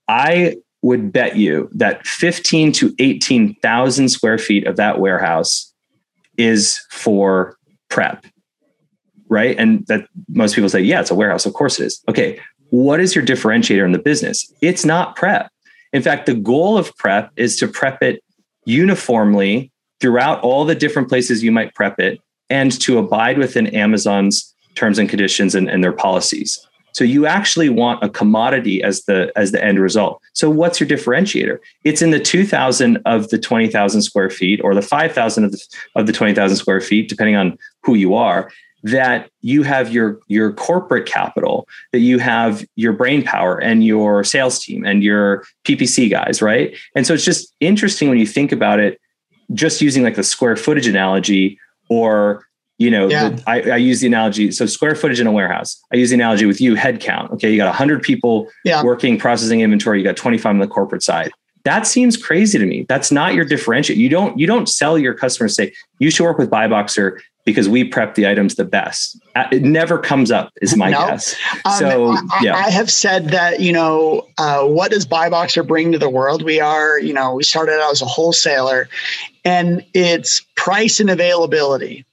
I 0.07 0.55
would 0.81 1.13
bet 1.13 1.35
you 1.35 1.69
that 1.73 2.05
15 2.07 2.71
to 2.73 2.93
18,000 2.97 4.09
square 4.09 4.39
feet 4.39 4.65
of 4.65 4.77
that 4.77 4.99
warehouse 4.99 5.71
is 6.37 6.79
for 6.89 7.55
prep, 7.89 8.25
right? 9.29 9.55
And 9.59 9.85
that 9.87 10.07
most 10.27 10.55
people 10.55 10.69
say, 10.69 10.81
yeah, 10.81 11.01
it's 11.01 11.11
a 11.11 11.15
warehouse. 11.15 11.45
Of 11.45 11.53
course 11.53 11.79
it 11.79 11.85
is. 11.85 12.03
Okay. 12.09 12.39
What 12.69 12.99
is 12.99 13.15
your 13.15 13.25
differentiator 13.25 13.85
in 13.85 13.93
the 13.93 13.99
business? 13.99 14.51
It's 14.61 14.85
not 14.85 15.15
prep. 15.15 15.51
In 15.93 16.01
fact, 16.01 16.25
the 16.25 16.35
goal 16.35 16.77
of 16.77 16.95
prep 16.97 17.31
is 17.35 17.57
to 17.57 17.67
prep 17.67 18.03
it 18.03 18.23
uniformly 18.65 19.71
throughout 20.05 20.39
all 20.41 20.65
the 20.65 20.75
different 20.75 21.09
places 21.09 21.43
you 21.43 21.51
might 21.51 21.73
prep 21.73 21.99
it 21.99 22.21
and 22.51 22.79
to 22.79 22.99
abide 22.99 23.39
within 23.39 23.65
Amazon's 23.65 24.53
terms 24.75 24.99
and 24.99 25.09
conditions 25.09 25.55
and, 25.55 25.67
and 25.67 25.83
their 25.83 25.91
policies. 25.91 26.63
So 26.91 27.03
you 27.03 27.25
actually 27.25 27.69
want 27.69 28.03
a 28.03 28.09
commodity 28.09 28.83
as 28.83 29.05
the 29.05 29.31
as 29.35 29.51
the 29.51 29.65
end 29.65 29.79
result. 29.79 30.21
So 30.33 30.47
what's 30.47 30.79
your 30.79 30.87
differentiator? 30.87 31.57
It's 31.85 32.03
in 32.03 32.11
the 32.11 32.19
2000 32.19 33.01
of 33.07 33.29
the 33.29 33.39
20,000 33.39 34.03
square 34.03 34.29
feet 34.29 34.61
or 34.63 34.75
the 34.75 34.83
5,000 34.83 35.43
of 35.43 35.51
the 35.51 35.65
of 35.95 36.05
the 36.05 36.13
20,000 36.13 36.55
square 36.55 36.81
feet 36.81 37.09
depending 37.09 37.35
on 37.35 37.57
who 37.81 37.95
you 37.95 38.13
are 38.13 38.51
that 38.83 39.31
you 39.41 39.63
have 39.63 39.91
your 39.91 40.19
your 40.27 40.53
corporate 40.53 41.07
capital 41.07 41.67
that 41.91 42.01
you 42.01 42.19
have 42.19 42.63
your 42.75 42.93
brain 42.93 43.23
power 43.23 43.57
and 43.57 43.83
your 43.83 44.23
sales 44.23 44.59
team 44.59 44.85
and 44.85 45.01
your 45.03 45.43
ppc 45.63 46.07
guys 46.07 46.39
right 46.39 46.77
and 46.95 47.07
so 47.07 47.15
it's 47.15 47.25
just 47.25 47.55
interesting 47.59 48.09
when 48.09 48.19
you 48.19 48.27
think 48.27 48.51
about 48.51 48.79
it 48.79 49.01
just 49.53 49.81
using 49.81 50.03
like 50.03 50.15
the 50.15 50.23
square 50.23 50.55
footage 50.55 50.87
analogy 50.87 51.59
or 51.89 52.45
you 52.77 52.89
know 52.89 53.07
yeah. 53.07 53.29
the, 53.29 53.43
I, 53.47 53.61
I, 53.71 53.77
use 53.77 54.01
the 54.01 54.07
analogy 54.07 54.51
so 54.51 54.65
square 54.65 54.95
footage 54.95 55.19
in 55.19 55.27
a 55.27 55.31
warehouse. 55.31 55.81
I 55.93 55.97
use 55.97 56.09
the 56.09 56.15
analogy 56.15 56.45
with 56.45 56.59
you 56.59 56.75
head 56.75 56.99
count 56.99 57.31
okay? 57.33 57.51
You 57.51 57.57
got 57.57 57.67
100 57.67 58.01
people 58.01 58.49
yeah. 58.63 58.83
working 58.83 59.17
processing 59.17 59.61
inventory 59.61 59.99
you 59.99 60.03
got 60.03 60.17
25 60.17 60.49
on 60.49 60.59
the 60.59 60.67
corporate 60.67 61.03
side. 61.03 61.31
That 61.63 61.87
seems 61.87 62.15
crazy 62.15 62.59
to 62.59 62.65
me. 62.65 62.85
That's 62.87 63.11
not 63.11 63.33
your 63.33 63.45
differentiate. 63.45 63.97
You 63.97 64.09
don't 64.09 64.37
you 64.37 64.47
don't 64.47 64.67
sell 64.67 64.97
your 64.97 65.13
customers 65.13 65.55
say 65.55 65.73
you 65.99 66.11
should 66.11 66.23
work 66.23 66.37
with 66.37 66.49
buyboxer 66.49 67.19
because 67.45 67.69
we 67.69 67.83
prep 67.83 68.15
the 68.15 68.27
items 68.27 68.55
the 68.55 68.65
best. 68.65 69.21
Uh, 69.35 69.45
it 69.51 69.61
never 69.61 69.99
comes 69.99 70.31
up 70.31 70.51
is 70.61 70.75
my 70.75 70.89
no. 70.89 71.07
guess. 71.07 71.35
Um, 71.63 71.73
so 71.73 72.07
I, 72.09 72.39
yeah. 72.41 72.55
I 72.55 72.69
have 72.69 72.91
said 72.91 73.29
that 73.29 73.61
you 73.61 73.71
know 73.71 74.27
uh, 74.37 74.63
what 74.63 74.91
does 74.91 75.05
BuyBoxer 75.05 75.65
bring 75.65 75.91
to 75.91 75.99
the 75.99 76.09
world? 76.09 76.43
We 76.43 76.59
are 76.59 76.99
you 76.99 77.13
know 77.13 77.35
we 77.35 77.43
started 77.43 77.79
out 77.79 77.91
as 77.91 78.01
a 78.01 78.05
wholesaler 78.05 78.89
and 79.45 79.85
it's 79.93 80.43
price 80.55 80.99
and 80.99 81.09
availability. 81.09 82.05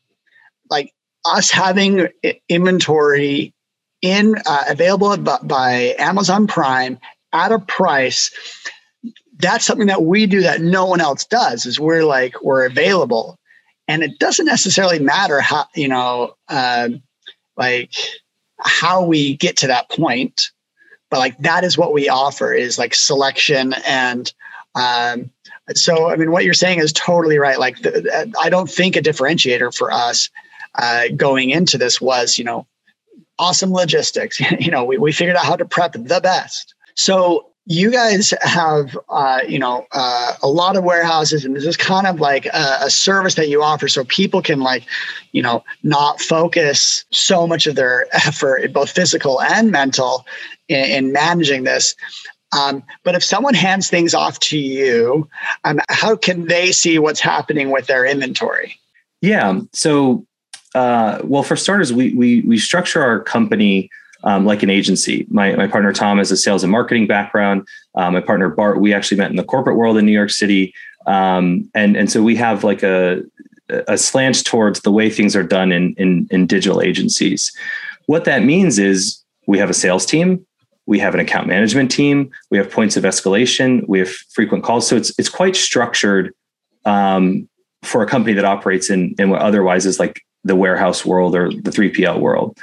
Like 0.70 0.92
us 1.24 1.50
having 1.50 2.08
inventory 2.48 3.54
in 4.02 4.34
uh, 4.46 4.64
available 4.68 5.16
by 5.16 5.94
Amazon 5.98 6.46
Prime 6.46 6.98
at 7.32 7.52
a 7.52 7.58
price 7.58 8.30
that's 9.38 9.64
something 9.64 9.88
that 9.88 10.02
we 10.02 10.26
do 10.26 10.40
that 10.42 10.60
no 10.60 10.86
one 10.86 11.00
else 11.00 11.24
does 11.24 11.66
is 11.66 11.80
we're 11.80 12.04
like 12.04 12.40
we're 12.42 12.64
available 12.64 13.38
and 13.92 14.02
it 14.02 14.18
doesn't 14.18 14.46
necessarily 14.46 14.98
matter 14.98 15.40
how 15.40 15.66
you 15.74 15.88
know 15.88 16.34
uh, 16.48 16.88
like 17.56 17.92
how 18.60 19.04
we 19.04 19.36
get 19.36 19.56
to 19.56 19.66
that 19.66 19.90
point 19.90 20.50
but 21.10 21.18
like 21.18 21.36
that 21.38 21.64
is 21.64 21.76
what 21.76 21.92
we 21.92 22.08
offer 22.08 22.52
is 22.52 22.78
like 22.78 22.94
selection 22.94 23.74
and 23.86 24.32
um, 24.74 25.30
so 25.74 26.10
i 26.10 26.16
mean 26.16 26.30
what 26.30 26.44
you're 26.44 26.54
saying 26.54 26.78
is 26.78 26.92
totally 26.92 27.38
right 27.38 27.58
like 27.58 27.78
the, 27.82 28.32
i 28.42 28.48
don't 28.48 28.70
think 28.70 28.96
a 28.96 29.00
differentiator 29.00 29.74
for 29.74 29.92
us 29.92 30.30
uh, 30.74 31.04
going 31.16 31.50
into 31.50 31.78
this 31.78 32.00
was, 32.00 32.38
you 32.38 32.44
know, 32.44 32.66
awesome 33.38 33.72
logistics. 33.72 34.40
you 34.60 34.70
know, 34.70 34.84
we, 34.84 34.98
we 34.98 35.12
figured 35.12 35.36
out 35.36 35.44
how 35.44 35.56
to 35.56 35.64
prep 35.64 35.92
the 35.92 36.20
best. 36.22 36.74
So 36.94 37.51
you 37.66 37.90
guys 37.90 38.34
have, 38.42 38.98
uh, 39.08 39.40
you 39.46 39.58
know, 39.58 39.86
uh, 39.92 40.32
a 40.42 40.48
lot 40.48 40.76
of 40.76 40.82
warehouses, 40.82 41.44
and 41.44 41.54
this 41.54 41.64
is 41.64 41.76
kind 41.76 42.06
of 42.06 42.18
like 42.20 42.46
a, 42.46 42.78
a, 42.82 42.90
service 42.90 43.36
that 43.36 43.48
you 43.48 43.62
offer, 43.62 43.86
so 43.86 44.04
people 44.04 44.42
can 44.42 44.60
like, 44.60 44.84
you 45.30 45.42
know, 45.42 45.62
not 45.82 46.20
focus 46.20 47.04
so 47.12 47.46
much 47.46 47.66
of 47.66 47.76
their 47.76 48.06
effort, 48.12 48.72
both 48.72 48.90
physical 48.90 49.40
and 49.40 49.70
mental, 49.70 50.26
in, 50.68 50.84
in 50.84 51.12
managing 51.12 51.64
this. 51.64 51.94
Um, 52.58 52.82
but 53.04 53.14
if 53.14 53.24
someone 53.24 53.54
hands 53.54 53.88
things 53.88 54.12
off 54.12 54.38
to 54.40 54.58
you, 54.58 55.28
um, 55.64 55.80
how 55.88 56.16
can 56.16 56.46
they 56.48 56.72
see 56.72 56.98
what's 56.98 57.20
happening 57.20 57.70
with 57.70 57.86
their 57.86 58.04
inventory? 58.04 58.78
Yeah. 59.22 59.60
So 59.72 60.26
uh, 60.74 61.20
well, 61.24 61.42
for 61.42 61.56
starters, 61.56 61.92
we 61.92 62.14
we 62.14 62.40
we 62.42 62.58
structure 62.58 63.02
our 63.02 63.20
company 63.20 63.90
um, 64.24 64.44
like 64.44 64.62
an 64.62 64.70
agency. 64.70 65.26
My 65.30 65.54
my 65.56 65.66
partner 65.66 65.92
Tom 65.92 66.18
has 66.18 66.30
a 66.30 66.36
sales 66.36 66.62
and 66.62 66.70
marketing 66.70 67.06
background. 67.06 67.66
Uh, 67.94 68.10
my 68.10 68.20
partner 68.20 68.48
Bart, 68.48 68.80
we 68.80 68.94
actually 68.94 69.18
met 69.18 69.30
in 69.30 69.36
the 69.36 69.44
corporate 69.44 69.76
world 69.76 69.96
in 69.96 70.06
New 70.06 70.12
York 70.12 70.30
City, 70.30 70.74
um, 71.06 71.68
and 71.74 71.96
and 71.96 72.10
so 72.10 72.22
we 72.22 72.36
have 72.36 72.64
like 72.64 72.82
a 72.82 73.22
a 73.88 73.96
slant 73.96 74.44
towards 74.44 74.80
the 74.80 74.92
way 74.92 75.08
things 75.10 75.34
are 75.34 75.42
done 75.42 75.72
in 75.72 75.94
in, 75.94 76.26
in 76.30 76.46
digital 76.46 76.82
agencies. 76.82 77.52
What 78.06 78.24
that 78.24 78.42
means 78.42 78.78
is 78.78 79.22
we 79.46 79.58
have 79.58 79.70
a 79.70 79.74
sales 79.74 80.04
team, 80.04 80.44
we 80.86 80.98
have 80.98 81.14
an 81.14 81.20
account 81.20 81.46
management 81.46 81.90
team, 81.90 82.30
we 82.50 82.58
have 82.58 82.70
points 82.70 82.96
of 82.96 83.04
escalation, 83.04 83.86
we 83.88 83.98
have 83.98 84.08
frequent 84.08 84.64
calls. 84.64 84.86
So 84.86 84.96
it's 84.96 85.12
it's 85.18 85.28
quite 85.28 85.56
structured 85.56 86.34
um, 86.84 87.48
for 87.82 88.02
a 88.02 88.06
company 88.06 88.34
that 88.34 88.44
operates 88.44 88.90
in 88.90 89.14
in 89.18 89.30
what 89.30 89.40
otherwise 89.40 89.86
is 89.86 89.98
like 89.98 90.22
the 90.44 90.56
warehouse 90.56 91.04
world 91.04 91.34
or 91.34 91.50
the 91.50 91.70
3PL 91.70 92.20
world. 92.20 92.58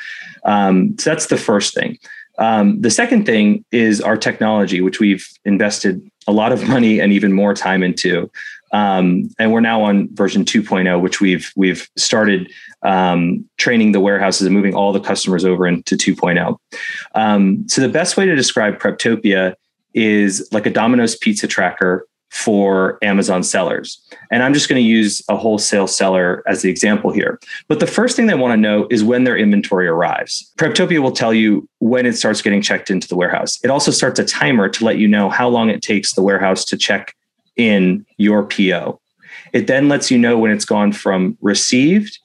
Um, 0.46 0.98
so 0.98 1.10
that's 1.10 1.28
the 1.28 1.38
first 1.38 1.74
thing. 1.74 1.98
Um, 2.38 2.80
the 2.82 2.90
second 2.90 3.26
thing 3.26 3.66
is 3.72 4.00
our 4.00 4.18
technology, 4.18 4.80
which 4.82 5.00
we've 5.00 5.28
invested 5.46 6.02
a 6.28 6.32
lot 6.32 6.52
of 6.52 6.68
money 6.68 7.00
and 7.00 7.12
even 7.12 7.34
more 7.34 7.54
time 7.54 7.84
into. 7.84 8.32
Um, 8.72 9.30
and 9.40 9.52
we're 9.52 9.62
now 9.62 9.82
on 9.84 10.14
version 10.16 10.46
2.0, 10.46 11.02
which 11.02 11.20
we've 11.20 11.52
we've 11.56 11.90
started 11.98 12.52
um, 12.84 13.46
training 13.58 13.92
the 13.92 14.00
warehouses 14.00 14.46
and 14.46 14.56
moving 14.56 14.76
all 14.76 14.94
the 14.94 15.00
customers 15.00 15.44
over 15.44 15.68
into 15.68 15.98
2.0. 15.98 16.58
Um, 17.16 17.68
so 17.68 17.82
the 17.82 17.90
best 17.90 18.16
way 18.16 18.26
to 18.26 18.36
describe 18.36 18.80
Preptopia 18.80 19.56
is 19.94 20.48
like 20.52 20.66
a 20.66 20.70
Domino's 20.70 21.18
pizza 21.18 21.48
tracker 21.48 22.06
for 22.30 22.98
Amazon 23.02 23.44
sellers. 23.44 24.00
And 24.32 24.44
I'm 24.44 24.54
just 24.54 24.70
going 24.70 24.82
to 24.82 24.88
use 24.88 25.22
a 25.30 25.36
wholesale 25.36 25.88
seller 25.88 26.44
as 26.48 26.62
the 26.62 26.70
example 26.70 27.12
here. 27.12 27.40
But 27.68 27.80
the 27.80 27.88
first 27.88 28.16
thing 28.16 28.28
they 28.28 28.36
want 28.36 28.54
to 28.54 28.58
know 28.58 28.88
is 28.92 29.04
when 29.04 29.24
their 29.24 29.38
inventory 29.38 29.88
arrives. 29.88 30.52
Preptopia 30.58 31.02
will 31.02 31.12
tell 31.12 31.34
you 31.34 31.68
when 31.80 32.06
it 32.06 32.14
starts 32.14 32.42
getting 32.42 32.62
checked 32.62 32.90
into 32.92 33.08
the 33.08 33.16
warehouse. 33.16 33.60
It 33.64 33.72
also 33.72 33.92
starts 33.92 34.20
a 34.20 34.26
timer 34.26 34.70
to 34.70 34.86
let 34.86 34.98
you 34.98 35.08
know 35.08 35.30
how 35.30 35.50
long 35.50 35.70
it 35.70 35.82
takes 35.82 36.14
the 36.14 36.22
warehouse 36.22 36.64
to 36.66 36.78
check 36.78 37.16
in 37.56 38.06
your 38.18 38.46
PO. 38.46 39.00
It 39.54 39.68
then 39.68 39.90
lets 39.90 40.12
you 40.12 40.18
know 40.18 40.38
when 40.38 40.52
it's 40.52 40.66
gone 40.66 40.92
from 40.92 41.38
received 41.42 42.20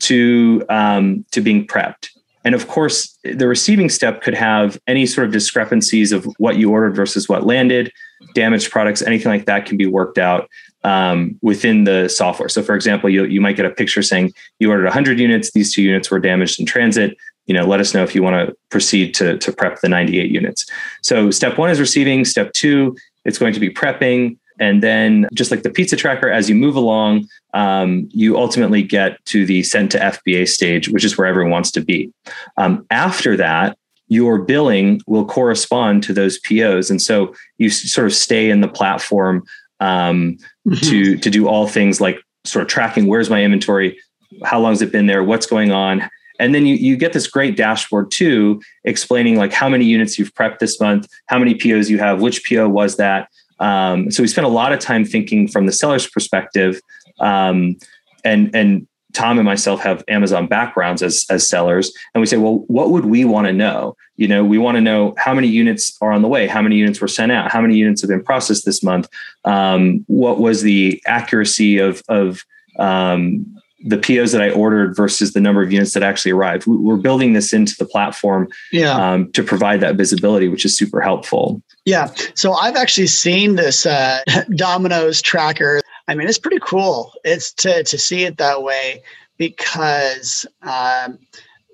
to 0.00 0.64
um, 0.68 1.24
to 1.32 1.40
being 1.40 1.66
prepped. 1.66 2.08
And 2.46 2.54
of 2.54 2.68
course, 2.68 3.18
the 3.24 3.48
receiving 3.48 3.88
step 3.88 4.22
could 4.22 4.34
have 4.34 4.78
any 4.86 5.04
sort 5.04 5.26
of 5.26 5.32
discrepancies 5.32 6.12
of 6.12 6.24
what 6.38 6.56
you 6.56 6.70
ordered 6.70 6.94
versus 6.94 7.28
what 7.28 7.44
landed, 7.44 7.92
damaged 8.36 8.70
products, 8.70 9.02
anything 9.02 9.32
like 9.32 9.46
that 9.46 9.66
can 9.66 9.76
be 9.76 9.86
worked 9.86 10.16
out 10.16 10.48
um, 10.84 11.36
within 11.42 11.82
the 11.82 12.08
software. 12.08 12.48
So, 12.48 12.62
for 12.62 12.76
example, 12.76 13.10
you, 13.10 13.24
you 13.24 13.40
might 13.40 13.56
get 13.56 13.66
a 13.66 13.70
picture 13.70 14.00
saying 14.00 14.32
you 14.60 14.70
ordered 14.70 14.84
100 14.84 15.18
units, 15.18 15.50
these 15.50 15.74
two 15.74 15.82
units 15.82 16.08
were 16.08 16.20
damaged 16.20 16.60
in 16.60 16.66
transit. 16.66 17.16
You 17.46 17.54
know, 17.54 17.66
let 17.66 17.80
us 17.80 17.94
know 17.94 18.04
if 18.04 18.14
you 18.14 18.22
want 18.22 18.48
to 18.48 18.56
proceed 18.70 19.12
to, 19.16 19.36
to 19.38 19.50
prep 19.50 19.80
the 19.80 19.88
98 19.88 20.30
units. 20.30 20.66
So, 21.02 21.32
step 21.32 21.58
one 21.58 21.70
is 21.70 21.80
receiving. 21.80 22.24
Step 22.24 22.52
two, 22.52 22.96
it's 23.24 23.38
going 23.38 23.54
to 23.54 23.60
be 23.60 23.70
prepping. 23.70 24.38
And 24.60 24.84
then, 24.84 25.26
just 25.34 25.50
like 25.50 25.64
the 25.64 25.70
pizza 25.70 25.96
tracker, 25.96 26.30
as 26.30 26.48
you 26.48 26.54
move 26.54 26.76
along, 26.76 27.28
um, 27.56 28.06
you 28.12 28.36
ultimately 28.36 28.82
get 28.82 29.24
to 29.24 29.46
the 29.46 29.62
sent 29.62 29.90
to 29.92 29.98
FBA 29.98 30.46
stage, 30.46 30.90
which 30.90 31.04
is 31.04 31.16
where 31.16 31.26
everyone 31.26 31.50
wants 31.50 31.70
to 31.70 31.80
be. 31.80 32.12
Um, 32.58 32.84
after 32.90 33.34
that, 33.38 33.78
your 34.08 34.38
billing 34.38 35.00
will 35.06 35.24
correspond 35.24 36.02
to 36.04 36.12
those 36.12 36.38
POs, 36.40 36.90
and 36.90 37.00
so 37.00 37.34
you 37.56 37.70
sort 37.70 38.06
of 38.06 38.14
stay 38.14 38.50
in 38.50 38.60
the 38.60 38.68
platform 38.68 39.42
um, 39.80 40.36
mm-hmm. 40.68 40.74
to 40.90 41.16
to 41.16 41.30
do 41.30 41.48
all 41.48 41.66
things 41.66 42.00
like 42.00 42.18
sort 42.44 42.62
of 42.62 42.68
tracking 42.68 43.06
where's 43.06 43.30
my 43.30 43.42
inventory, 43.42 43.98
how 44.44 44.60
long 44.60 44.72
has 44.72 44.82
it 44.82 44.92
been 44.92 45.06
there, 45.06 45.24
what's 45.24 45.46
going 45.46 45.72
on, 45.72 46.08
and 46.38 46.54
then 46.54 46.66
you, 46.66 46.74
you 46.76 46.96
get 46.96 47.14
this 47.14 47.26
great 47.26 47.56
dashboard 47.56 48.10
too, 48.10 48.60
explaining 48.84 49.36
like 49.36 49.52
how 49.52 49.68
many 49.68 49.86
units 49.86 50.18
you've 50.18 50.34
prepped 50.34 50.58
this 50.58 50.78
month, 50.78 51.08
how 51.26 51.38
many 51.38 51.54
POs 51.54 51.88
you 51.88 51.98
have, 51.98 52.20
which 52.20 52.48
PO 52.48 52.68
was 52.68 52.96
that, 52.96 53.28
Um, 53.58 54.10
so 54.10 54.22
we 54.22 54.28
spent 54.28 54.46
a 54.46 54.50
lot 54.50 54.72
of 54.72 54.78
time 54.78 55.04
thinking 55.04 55.48
from 55.48 55.66
the 55.66 55.72
seller's 55.72 56.06
perspective, 56.06 56.80
um, 57.20 57.76
and 58.24 58.54
and 58.54 58.86
Tom 59.12 59.38
and 59.38 59.46
myself 59.46 59.80
have 59.80 60.04
Amazon 60.08 60.46
backgrounds 60.46 61.02
as 61.02 61.24
as 61.30 61.48
sellers, 61.48 61.92
and 62.14 62.20
we 62.20 62.26
say, 62.26 62.36
well, 62.36 62.64
what 62.68 62.90
would 62.90 63.06
we 63.06 63.24
want 63.24 63.46
to 63.46 63.52
know? 63.52 63.96
You 64.16 64.28
know, 64.28 64.44
we 64.44 64.58
want 64.58 64.76
to 64.76 64.80
know 64.80 65.14
how 65.18 65.34
many 65.34 65.48
units 65.48 65.96
are 66.00 66.12
on 66.12 66.22
the 66.22 66.28
way, 66.28 66.46
how 66.46 66.62
many 66.62 66.76
units 66.76 67.00
were 67.00 67.08
sent 67.08 67.32
out, 67.32 67.50
how 67.50 67.60
many 67.60 67.76
units 67.76 68.00
have 68.02 68.08
been 68.08 68.22
processed 68.22 68.64
this 68.64 68.82
month, 68.82 69.08
um, 69.44 70.04
what 70.06 70.38
was 70.38 70.62
the 70.62 71.02
accuracy 71.06 71.78
of 71.78 72.02
of 72.08 72.44
um, 72.78 73.46
the 73.86 73.98
POs 73.98 74.32
that 74.32 74.42
I 74.42 74.50
ordered 74.50 74.96
versus 74.96 75.32
the 75.32 75.40
number 75.40 75.62
of 75.62 75.70
units 75.70 75.92
that 75.92 76.02
actually 76.02 76.32
arrived. 76.32 76.66
We're 76.66 76.96
building 76.96 77.34
this 77.34 77.52
into 77.52 77.76
the 77.78 77.84
platform 77.84 78.48
yeah. 78.72 78.94
um, 78.94 79.30
to 79.32 79.42
provide 79.42 79.80
that 79.80 79.96
visibility, 79.96 80.48
which 80.48 80.64
is 80.64 80.76
super 80.76 81.00
helpful. 81.00 81.62
Yeah. 81.84 82.06
So 82.34 82.52
I've 82.52 82.74
actually 82.74 83.06
seen 83.06 83.54
this 83.54 83.86
uh, 83.86 84.20
Domino's 84.56 85.22
tracker 85.22 85.80
I 86.08 86.14
mean, 86.14 86.28
it's 86.28 86.38
pretty 86.38 86.60
cool. 86.60 87.12
It's 87.24 87.52
to 87.54 87.82
to 87.82 87.98
see 87.98 88.24
it 88.24 88.38
that 88.38 88.62
way 88.62 89.02
because 89.36 90.46
um, 90.62 91.18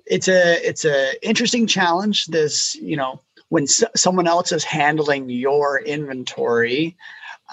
it's 0.05 0.27
a 0.27 0.67
it's 0.67 0.85
a 0.85 1.27
interesting 1.27 1.67
challenge. 1.67 2.25
This 2.27 2.75
you 2.75 2.97
know 2.97 3.21
when 3.49 3.67
someone 3.67 4.27
else 4.27 4.51
is 4.51 4.63
handling 4.63 5.29
your 5.29 5.79
inventory, 5.79 6.97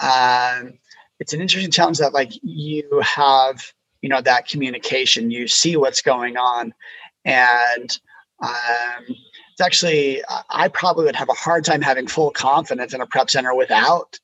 um, 0.03 0.79
it's 1.19 1.35
an 1.35 1.41
interesting 1.41 1.71
challenge 1.71 1.99
that 1.99 2.15
like 2.15 2.33
you 2.43 3.03
have 3.03 3.73
you 4.01 4.09
know 4.09 4.23
that 4.23 4.49
communication. 4.49 5.31
You 5.31 5.49
see 5.49 5.77
what's 5.77 6.01
going 6.01 6.39
on, 6.39 6.73
and 7.25 7.99
um, 8.41 9.05
it's 9.09 9.61
actually 9.61 10.23
I 10.49 10.69
probably 10.69 11.05
would 11.05 11.17
have 11.17 11.29
a 11.29 11.35
hard 11.35 11.65
time 11.65 11.83
having 11.83 12.07
full 12.07 12.31
confidence 12.31 12.95
in 12.95 13.03
a 13.03 13.07
prep 13.07 13.29
center 13.29 13.55
without 13.55 14.19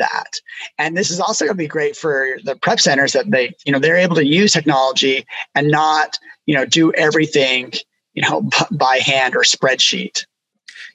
that. 0.00 0.32
And 0.78 0.96
this 0.96 1.10
is 1.10 1.20
also 1.20 1.44
going 1.44 1.56
to 1.56 1.62
be 1.62 1.68
great 1.68 1.96
for 1.96 2.38
the 2.44 2.56
prep 2.56 2.80
centers 2.80 3.12
that 3.12 3.30
they, 3.30 3.54
you 3.64 3.72
know, 3.72 3.78
they're 3.78 3.96
able 3.96 4.16
to 4.16 4.26
use 4.26 4.52
technology 4.52 5.24
and 5.54 5.68
not, 5.68 6.18
you 6.46 6.54
know, 6.54 6.64
do 6.64 6.92
everything, 6.94 7.72
you 8.14 8.22
know, 8.22 8.48
by 8.72 8.96
hand 8.96 9.36
or 9.36 9.42
spreadsheet. 9.42 10.24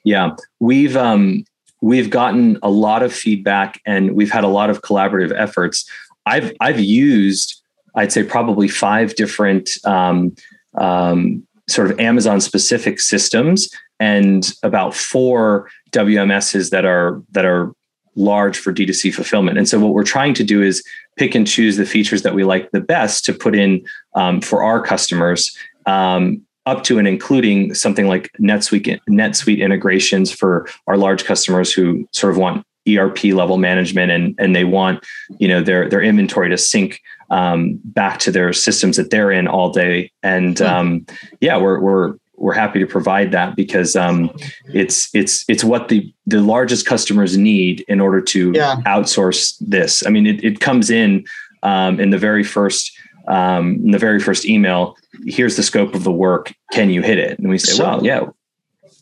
Yeah, 0.04 0.36
we've 0.60 0.96
um, 0.96 1.44
we've 1.80 2.10
gotten 2.10 2.58
a 2.62 2.70
lot 2.70 3.02
of 3.02 3.12
feedback 3.12 3.80
and 3.86 4.14
we've 4.14 4.30
had 4.30 4.44
a 4.44 4.48
lot 4.48 4.70
of 4.70 4.82
collaborative 4.82 5.32
efforts. 5.36 5.88
I've 6.26 6.52
I've 6.60 6.80
used, 6.80 7.60
I'd 7.94 8.12
say, 8.12 8.22
probably 8.22 8.68
five 8.68 9.14
different 9.16 9.70
um, 9.84 10.34
um, 10.78 11.46
sort 11.68 11.90
of 11.90 11.98
Amazon 11.98 12.40
specific 12.40 13.00
systems 13.00 13.68
and 13.98 14.52
about 14.62 14.94
four 14.94 15.68
WMSs 15.92 16.70
that 16.70 16.84
are 16.84 17.22
that 17.32 17.44
are 17.44 17.72
large 18.16 18.58
for 18.58 18.72
D2C 18.72 19.14
fulfillment. 19.14 19.58
And 19.58 19.68
so 19.68 19.78
what 19.78 19.92
we're 19.92 20.04
trying 20.04 20.34
to 20.34 20.44
do 20.44 20.62
is 20.62 20.82
pick 21.16 21.34
and 21.34 21.46
choose 21.46 21.76
the 21.76 21.86
features 21.86 22.22
that 22.22 22.34
we 22.34 22.44
like 22.44 22.70
the 22.72 22.80
best 22.80 23.24
to 23.26 23.32
put 23.32 23.54
in 23.54 23.84
um, 24.14 24.40
for 24.40 24.62
our 24.62 24.80
customers. 24.82 25.56
Um, 25.86 26.42
up 26.66 26.82
to 26.82 26.98
and 26.98 27.06
including 27.06 27.72
something 27.74 28.08
like 28.08 28.28
NetSuite 28.40 28.98
NetSuite 29.08 29.60
integrations 29.60 30.32
for 30.32 30.68
our 30.88 30.96
large 30.96 31.24
customers 31.24 31.72
who 31.72 32.08
sort 32.10 32.32
of 32.32 32.38
want 32.38 32.66
ERP 32.88 33.24
level 33.26 33.56
management 33.56 34.10
and 34.10 34.34
and 34.38 34.56
they 34.56 34.64
want 34.64 35.04
you 35.38 35.46
know 35.46 35.62
their 35.62 35.88
their 35.88 36.02
inventory 36.02 36.48
to 36.48 36.58
sync 36.58 37.00
um, 37.30 37.80
back 37.84 38.18
to 38.20 38.30
their 38.30 38.52
systems 38.52 38.96
that 38.96 39.10
they're 39.10 39.30
in 39.30 39.48
all 39.48 39.70
day. 39.70 40.10
And 40.22 40.58
hmm. 40.58 40.64
um, 40.64 41.06
yeah, 41.40 41.56
we're 41.56 41.80
we're 41.80 42.16
we're 42.36 42.54
happy 42.54 42.78
to 42.78 42.86
provide 42.86 43.32
that 43.32 43.56
because 43.56 43.96
um, 43.96 44.30
it's 44.72 45.14
it's 45.14 45.44
it's 45.48 45.64
what 45.64 45.88
the 45.88 46.12
the 46.26 46.40
largest 46.40 46.86
customers 46.86 47.36
need 47.36 47.84
in 47.88 48.00
order 48.00 48.20
to 48.20 48.52
yeah. 48.54 48.76
outsource 48.86 49.56
this. 49.60 50.06
I 50.06 50.10
mean, 50.10 50.26
it, 50.26 50.44
it 50.44 50.60
comes 50.60 50.90
in 50.90 51.24
um, 51.62 51.98
in 52.00 52.10
the 52.10 52.18
very 52.18 52.44
first 52.44 52.92
um, 53.28 53.74
in 53.84 53.90
the 53.90 53.98
very 53.98 54.20
first 54.20 54.44
email. 54.44 54.96
Here's 55.26 55.56
the 55.56 55.62
scope 55.62 55.94
of 55.94 56.04
the 56.04 56.12
work. 56.12 56.54
Can 56.72 56.90
you 56.90 57.02
hit 57.02 57.18
it? 57.18 57.38
And 57.38 57.48
we 57.48 57.58
say, 57.58 57.72
so, 57.72 57.84
well, 57.84 58.04
yeah. 58.04 58.26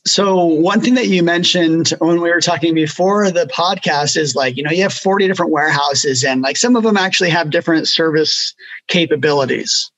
So 0.07 0.45
one 0.45 0.81
thing 0.81 0.95
that 0.95 1.09
you 1.09 1.23
mentioned 1.23 1.89
when 1.99 2.21
we 2.21 2.31
were 2.31 2.41
talking 2.41 2.75
before 2.75 3.31
the 3.31 3.47
podcast 3.47 4.19
is 4.19 4.35
like, 4.35 4.57
you 4.57 4.63
know, 4.63 4.71
you 4.71 4.83
have 4.83 4.93
40 4.93 5.27
different 5.27 5.51
warehouses 5.51 6.23
and 6.23 6.43
like 6.43 6.59
some 6.59 6.77
of 6.77 6.83
them 6.83 6.99
actually 6.99 7.31
have 7.31 7.51
different 7.51 7.89
service 7.89 8.55
capabilities. 8.89 9.91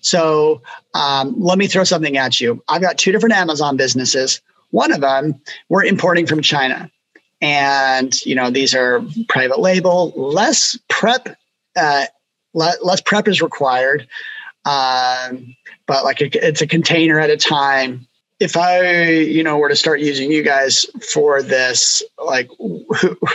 So 0.00 0.62
um, 0.94 1.34
let 1.38 1.58
me 1.58 1.66
throw 1.66 1.84
something 1.84 2.16
at 2.16 2.40
you. 2.40 2.62
I've 2.68 2.82
got 2.82 2.98
two 2.98 3.12
different 3.12 3.34
Amazon 3.34 3.76
businesses. 3.76 4.40
One 4.70 4.92
of 4.92 5.00
them 5.00 5.40
we're 5.68 5.84
importing 5.84 6.26
from 6.26 6.42
China, 6.42 6.90
and 7.40 8.14
you 8.26 8.34
know 8.34 8.50
these 8.50 8.74
are 8.74 9.02
private 9.28 9.60
label, 9.60 10.12
less 10.16 10.78
prep, 10.88 11.36
uh, 11.76 12.06
less 12.54 13.00
prep 13.00 13.28
is 13.28 13.40
required, 13.40 14.08
um, 14.64 15.54
but 15.86 16.04
like 16.04 16.20
a, 16.20 16.46
it's 16.46 16.60
a 16.60 16.66
container 16.66 17.20
at 17.20 17.30
a 17.30 17.36
time. 17.36 18.06
If 18.40 18.56
I, 18.56 19.10
you 19.10 19.44
know, 19.44 19.58
were 19.58 19.68
to 19.68 19.76
start 19.76 20.00
using 20.00 20.32
you 20.32 20.42
guys 20.42 20.84
for 21.12 21.40
this, 21.40 22.02
like, 22.18 22.50
who, 22.58 22.84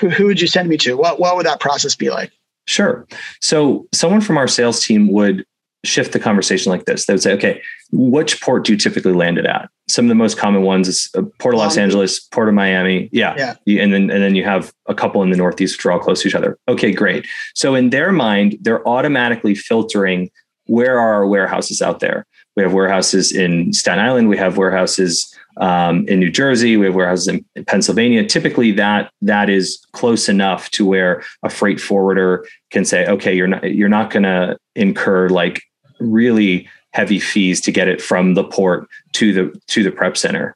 who 0.09 0.25
would 0.25 0.41
you 0.41 0.47
send 0.47 0.67
me 0.67 0.75
to? 0.77 0.97
What 0.97 1.19
what 1.21 1.37
would 1.37 1.45
that 1.45 1.61
process 1.61 1.95
be 1.95 2.09
like? 2.09 2.31
Sure. 2.69 3.07
So 3.41 3.87
someone 3.93 4.21
from 4.21 4.37
our 4.37 4.47
sales 4.47 4.83
team 4.83 5.11
would 5.11 5.45
shift 5.85 6.11
the 6.11 6.19
conversation 6.19 6.71
like 6.71 6.85
this. 6.85 7.05
They 7.05 7.13
would 7.13 7.21
say, 7.21 7.33
okay, 7.33 7.61
which 7.91 8.41
port 8.41 8.65
do 8.65 8.73
you 8.73 8.77
typically 8.77 9.13
land 9.13 9.37
it 9.37 9.45
at? 9.45 9.69
Some 9.87 10.05
of 10.05 10.09
the 10.09 10.15
most 10.15 10.37
common 10.37 10.63
ones 10.63 10.87
is 10.87 11.09
uh, 11.15 11.21
Port 11.39 11.55
of 11.55 11.59
Los 11.59 11.77
Angeles, 11.77 12.19
Port 12.19 12.49
of 12.49 12.53
Miami. 12.53 13.09
Yeah. 13.11 13.55
yeah. 13.65 13.81
And 13.81 13.93
then 13.93 14.09
and 14.09 14.21
then 14.21 14.35
you 14.35 14.43
have 14.43 14.73
a 14.87 14.93
couple 14.93 15.23
in 15.23 15.29
the 15.29 15.37
Northeast 15.37 15.77
which 15.77 15.85
are 15.85 15.91
all 15.91 15.99
close 15.99 16.21
to 16.21 16.27
each 16.27 16.35
other. 16.35 16.57
Okay, 16.67 16.91
great. 16.91 17.25
So 17.55 17.75
in 17.75 17.89
their 17.89 18.11
mind, 18.11 18.57
they're 18.61 18.87
automatically 18.87 19.55
filtering 19.55 20.29
where 20.65 20.99
are 20.99 21.13
our 21.15 21.27
warehouses 21.27 21.81
out 21.81 21.99
there. 21.99 22.25
We 22.55 22.63
have 22.63 22.73
warehouses 22.73 23.31
in 23.31 23.73
Staten 23.73 24.03
Island. 24.03 24.29
We 24.29 24.37
have 24.37 24.57
warehouses 24.57 25.33
um, 25.57 26.07
in 26.07 26.19
New 26.19 26.31
Jersey. 26.31 26.77
We 26.77 26.85
have 26.85 26.95
warehouses 26.95 27.27
in, 27.27 27.45
in, 27.55 27.65
Pennsylvania. 27.65 28.25
Typically, 28.25 28.71
that 28.73 29.11
that 29.21 29.49
is 29.49 29.85
close 29.93 30.29
enough 30.29 30.69
to 30.71 30.85
where 30.85 31.23
a 31.43 31.49
freight 31.49 31.81
forwarder 31.81 32.45
can 32.71 32.85
say, 32.85 33.05
"Okay, 33.07 33.35
you're 33.35 33.47
not 33.47 33.63
you're 33.73 33.89
not 33.89 34.09
going 34.09 34.23
to 34.23 34.57
incur 34.75 35.29
like 35.29 35.61
really 35.99 36.67
heavy 36.91 37.19
fees 37.19 37.61
to 37.61 37.71
get 37.71 37.87
it 37.87 38.01
from 38.01 38.33
the 38.33 38.43
port 38.43 38.87
to 39.13 39.33
the 39.33 39.61
to 39.67 39.83
the 39.83 39.91
prep 39.91 40.17
center. 40.17 40.55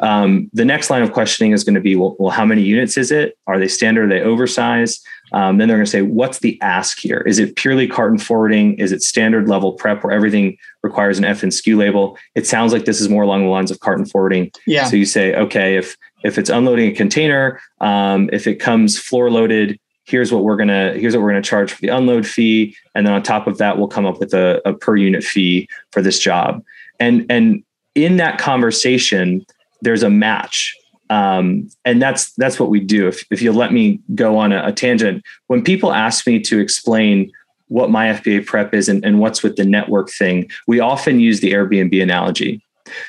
Um, 0.00 0.50
the 0.52 0.64
next 0.64 0.90
line 0.90 1.02
of 1.02 1.12
questioning 1.12 1.52
is 1.52 1.64
going 1.64 1.74
to 1.74 1.80
be, 1.80 1.96
well, 1.96 2.14
well, 2.18 2.30
how 2.30 2.44
many 2.44 2.62
units 2.62 2.96
is 2.96 3.10
it? 3.10 3.38
Are 3.46 3.58
they 3.58 3.68
standard? 3.68 4.12
Are 4.12 4.14
they 4.14 4.20
oversized? 4.22 5.04
Um, 5.32 5.58
then 5.58 5.68
they're 5.68 5.78
going 5.78 5.86
to 5.86 5.90
say, 5.90 6.02
what's 6.02 6.40
the 6.40 6.60
ask 6.60 6.98
here? 6.98 7.24
Is 7.26 7.38
it 7.38 7.56
purely 7.56 7.88
carton 7.88 8.18
forwarding? 8.18 8.74
Is 8.74 8.92
it 8.92 9.02
standard 9.02 9.48
level 9.48 9.72
prep 9.72 10.04
where 10.04 10.12
everything 10.12 10.56
requires 10.82 11.18
an 11.18 11.24
FNSKU 11.24 11.76
label? 11.76 12.18
It 12.34 12.46
sounds 12.46 12.72
like 12.72 12.84
this 12.84 13.00
is 13.00 13.08
more 13.08 13.22
along 13.22 13.44
the 13.44 13.50
lines 13.50 13.70
of 13.70 13.80
carton 13.80 14.04
forwarding. 14.04 14.52
Yeah. 14.66 14.84
So 14.84 14.96
you 14.96 15.06
say, 15.06 15.34
okay, 15.34 15.76
if 15.76 15.96
if 16.22 16.38
it's 16.38 16.50
unloading 16.50 16.90
a 16.90 16.94
container, 16.94 17.60
um, 17.80 18.30
if 18.32 18.46
it 18.46 18.56
comes 18.56 18.98
floor 18.98 19.30
loaded, 19.30 19.78
here's 20.06 20.32
what 20.32 20.44
we're 20.44 20.56
gonna 20.56 20.94
here's 20.94 21.14
what 21.14 21.22
we're 21.22 21.30
gonna 21.30 21.42
charge 21.42 21.72
for 21.72 21.80
the 21.80 21.88
unload 21.88 22.26
fee. 22.26 22.74
And 22.94 23.06
then 23.06 23.12
on 23.12 23.22
top 23.22 23.46
of 23.46 23.58
that 23.58 23.76
we'll 23.76 23.88
come 23.88 24.06
up 24.06 24.18
with 24.18 24.32
a, 24.32 24.62
a 24.64 24.72
per 24.72 24.96
unit 24.96 25.22
fee 25.22 25.68
for 25.92 26.00
this 26.00 26.18
job. 26.18 26.62
And 26.98 27.26
and 27.28 27.62
in 27.94 28.16
that 28.16 28.38
conversation 28.38 29.44
there's 29.82 30.02
a 30.02 30.10
match. 30.10 30.74
Um, 31.10 31.68
and 31.84 32.02
that's 32.02 32.32
that's 32.32 32.58
what 32.58 32.68
we 32.68 32.80
do. 32.80 33.06
If, 33.06 33.24
if 33.30 33.40
you 33.40 33.52
let 33.52 33.72
me 33.72 34.00
go 34.14 34.38
on 34.38 34.52
a, 34.52 34.66
a, 34.66 34.72
tangent 34.72 35.22
when 35.46 35.62
people 35.62 35.92
ask 35.92 36.26
me 36.26 36.40
to 36.40 36.58
explain 36.58 37.30
what 37.68 37.90
my 37.90 38.06
fba 38.08 38.44
prep 38.44 38.74
is 38.74 38.88
and, 38.88 39.04
and 39.04 39.20
what's 39.20 39.42
with 39.42 39.56
the 39.56 39.64
network 39.64 40.10
thing 40.10 40.48
we 40.66 40.80
often 40.80 41.18
use 41.18 41.40
the 41.40 41.52
airbnb 41.52 42.00
analogy 42.02 42.62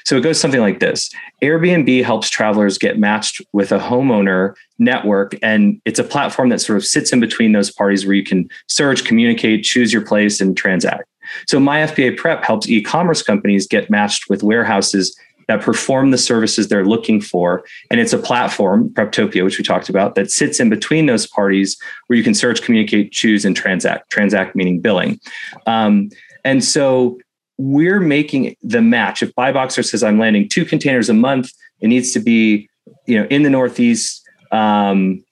so 0.06 0.18
it 0.18 0.22
goes 0.22 0.40
something 0.40 0.62
like 0.62 0.80
this 0.80 1.10
Airbnb 1.42 2.04
helps 2.04 2.30
travelers 2.30 2.78
get 2.78 2.98
matched 2.98 3.42
with 3.54 3.72
a 3.72 3.80
homeowner 3.80 4.56
network, 4.80 5.36
and 5.42 5.82
it's 5.86 6.00
a 6.00 6.04
platform 6.04 6.50
that 6.50 6.62
sort 6.62 6.78
of 6.78 6.86
sits 6.86 7.12
in 7.12 7.20
between 7.20 7.52
those 7.52 7.72
parties 7.72 8.06
where 8.06 8.16
you 8.16 8.24
can 8.24 8.50
search, 8.68 9.06
communicate, 9.06 9.64
choose 9.64 9.94
your 9.94 10.02
place, 10.02 10.42
and 10.42 10.56
transact. 10.58 11.06
So 11.48 11.60
My 11.60 11.80
FBA 11.80 12.18
Prep 12.18 12.44
helps 12.44 12.68
e 12.70 12.82
commerce 12.82 13.22
companies 13.22 13.68
get 13.68 13.90
matched 13.90 14.30
with 14.30 14.44
warehouses 14.44 15.18
that 15.48 15.62
perform 15.62 16.12
the 16.12 16.18
services 16.18 16.68
they're 16.68 16.86
looking 16.86 17.22
for. 17.22 17.64
And 17.90 18.00
it's 18.00 18.14
a 18.14 18.18
platform, 18.18 18.90
Preptopia, 18.90 19.44
which 19.44 19.58
we 19.58 19.64
talked 19.64 19.90
about, 19.90 20.16
that 20.16 20.30
sits 20.30 20.60
in 20.60 20.70
between 20.70 21.06
those 21.06 21.26
parties 21.26 21.78
where 22.08 22.18
you 22.18 22.24
can 22.24 22.34
search, 22.34 22.62
communicate, 22.62 23.12
choose, 23.12 23.46
and 23.46 23.56
transact. 23.56 24.10
Transact 24.10 24.56
meaning 24.56 24.82
billing. 24.82 25.20
Um, 25.66 26.10
and 26.44 26.64
so 26.64 27.18
we're 27.58 28.00
making 28.00 28.56
the 28.62 28.82
match. 28.82 29.24
If 29.24 29.34
Buyboxer 29.36 29.84
says 29.84 30.04
I'm 30.04 30.20
landing 30.20 30.48
two 30.48 30.66
containers 30.66 31.10
a 31.10 31.14
month, 31.14 31.52
it 31.82 31.88
needs 31.88 32.12
to 32.14 32.20
be, 32.20 32.70
you 33.06 33.20
know, 33.20 33.28
in 33.30 33.44
the 33.44 33.50
Northeast. 33.50 34.24
Um, 34.52 35.24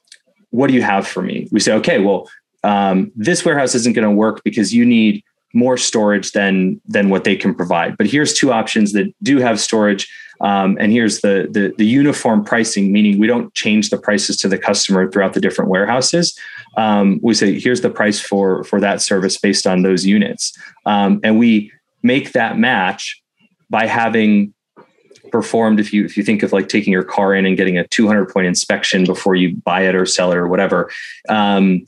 what 0.50 0.68
do 0.68 0.74
you 0.74 0.82
have 0.82 1.08
for 1.08 1.22
me? 1.22 1.48
We 1.52 1.60
say, 1.60 1.74
okay, 1.74 2.00
well, 2.00 2.30
um, 2.64 3.12
this 3.16 3.46
warehouse 3.46 3.76
isn't 3.76 3.94
going 3.94 4.08
to 4.08 4.16
work 4.16 4.42
because 4.44 4.74
you 4.74 4.86
need 4.86 5.24
more 5.54 5.78
storage 5.78 6.34
than 6.34 6.82
than 6.86 7.10
what 7.10 7.24
they 7.24 7.36
can 7.36 7.56
provide. 7.56 7.98
But 7.98 8.08
here's 8.08 8.34
two 8.34 8.52
options 8.52 8.92
that 8.92 9.14
do 9.24 9.38
have 9.38 9.60
storage, 9.60 10.12
um, 10.42 10.78
and 10.80 10.92
here's 10.92 11.22
the, 11.22 11.48
the 11.50 11.74
the 11.78 11.86
uniform 11.86 12.44
pricing, 12.44 12.92
meaning 12.92 13.18
we 13.20 13.28
don't 13.28 13.54
change 13.54 13.90
the 13.90 13.98
prices 13.98 14.36
to 14.38 14.50
the 14.50 14.58
customer 14.58 15.10
throughout 15.10 15.34
the 15.34 15.40
different 15.40 15.72
warehouses. 15.72 16.38
Um, 16.76 17.20
we 17.24 17.34
say 17.34 17.58
here's 17.58 17.82
the 17.82 17.90
price 17.90 18.20
for 18.20 18.64
for 18.66 18.82
that 18.82 19.02
service 19.02 19.38
based 19.38 19.66
on 19.66 19.84
those 19.84 20.06
units, 20.06 20.52
um, 20.86 21.22
and 21.24 21.40
we 21.40 21.72
make 22.06 22.34
that 22.34 22.58
match 22.58 23.22
by 23.70 23.88
having 23.88 24.54
performed 25.32 25.80
if 25.80 25.92
you 25.92 26.06
if 26.06 26.16
you 26.16 26.24
think 26.24 26.44
of 26.44 26.54
like 26.54 26.70
taking 26.70 26.94
your 26.94 27.04
car 27.04 27.34
in 27.34 27.46
and 27.46 27.58
getting 27.58 27.78
a 27.78 27.88
200 27.88 28.30
point 28.30 28.46
inspection 28.46 29.04
before 29.06 29.36
you 29.36 29.56
buy 29.66 29.82
it 29.82 29.96
or 29.96 30.06
sell 30.06 30.32
it 30.32 30.38
or 30.38 30.48
whatever 30.48 30.90
um, 31.30 31.84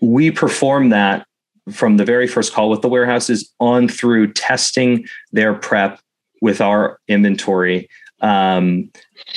we 0.00 0.30
perform 0.30 0.90
that 0.90 1.26
from 1.72 1.96
the 1.96 2.04
very 2.04 2.26
first 2.26 2.54
call 2.54 2.70
with 2.70 2.80
the 2.80 2.88
warehouses 2.88 3.52
on 3.58 3.88
through 3.88 4.32
testing 4.32 5.04
their 5.32 5.52
prep 5.52 6.00
with 6.40 6.60
our 6.60 7.00
inventory 7.08 7.88
um, 8.20 8.88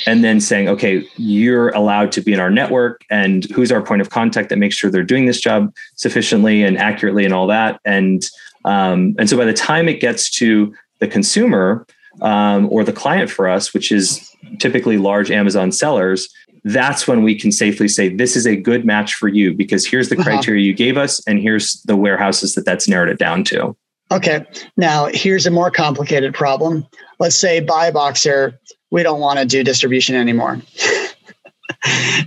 and 0.06 0.22
then 0.22 0.40
saying 0.40 0.68
okay 0.68 1.04
you're 1.16 1.70
allowed 1.70 2.12
to 2.12 2.20
be 2.20 2.32
in 2.32 2.40
our 2.40 2.50
network 2.50 3.04
and 3.10 3.50
who's 3.50 3.72
our 3.72 3.82
point 3.82 4.00
of 4.00 4.10
contact 4.10 4.48
that 4.48 4.58
makes 4.58 4.76
sure 4.76 4.90
they're 4.90 5.02
doing 5.02 5.26
this 5.26 5.40
job 5.40 5.74
sufficiently 5.96 6.62
and 6.62 6.78
accurately 6.78 7.24
and 7.24 7.34
all 7.34 7.46
that? 7.48 7.80
And 7.84 8.24
um, 8.64 9.14
and 9.18 9.28
so 9.28 9.36
by 9.36 9.44
the 9.44 9.52
time 9.52 9.88
it 9.88 10.00
gets 10.00 10.30
to 10.30 10.74
the 11.00 11.08
consumer 11.08 11.86
um, 12.22 12.68
or 12.70 12.84
the 12.84 12.92
client 12.92 13.30
for 13.30 13.48
us 13.48 13.74
which 13.74 13.90
is 13.90 14.30
typically 14.58 14.98
large 14.98 15.30
amazon 15.30 15.72
sellers 15.72 16.28
that's 16.64 17.06
when 17.06 17.22
we 17.22 17.38
can 17.38 17.52
safely 17.52 17.88
say 17.88 18.08
this 18.08 18.36
is 18.36 18.46
a 18.46 18.56
good 18.56 18.84
match 18.84 19.14
for 19.14 19.28
you 19.28 19.52
because 19.52 19.86
here's 19.86 20.08
the 20.08 20.16
uh-huh. 20.16 20.24
criteria 20.24 20.64
you 20.64 20.72
gave 20.72 20.96
us 20.96 21.24
and 21.26 21.38
here's 21.38 21.82
the 21.82 21.94
warehouses 21.94 22.54
that 22.54 22.64
that's 22.64 22.88
narrowed 22.88 23.10
it 23.10 23.18
down 23.18 23.44
to. 23.44 23.76
Okay. 24.10 24.44
Now 24.76 25.08
here's 25.12 25.46
a 25.46 25.50
more 25.50 25.70
complicated 25.70 26.34
problem. 26.34 26.86
Let's 27.18 27.36
say 27.36 27.64
BuyBoxer 27.64 28.56
we 28.90 29.02
don't 29.02 29.20
want 29.20 29.40
to 29.40 29.44
do 29.44 29.62
distribution 29.62 30.16
anymore. 30.16 30.60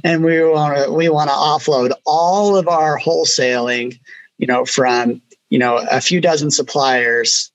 And 0.04 0.24
we 0.24 0.44
want 0.44 0.78
to 0.78 0.92
we 0.92 1.10
want 1.10 1.30
to 1.30 1.36
offload 1.36 1.92
all 2.06 2.56
of 2.56 2.68
our 2.68 3.00
wholesaling 3.00 4.00
you 4.38 4.46
know 4.46 4.66
from 4.66 5.22
you 5.50 5.60
know 5.60 5.86
a 5.90 6.02
few 6.02 6.22
dozen 6.22 6.52
suppliers 6.52 7.52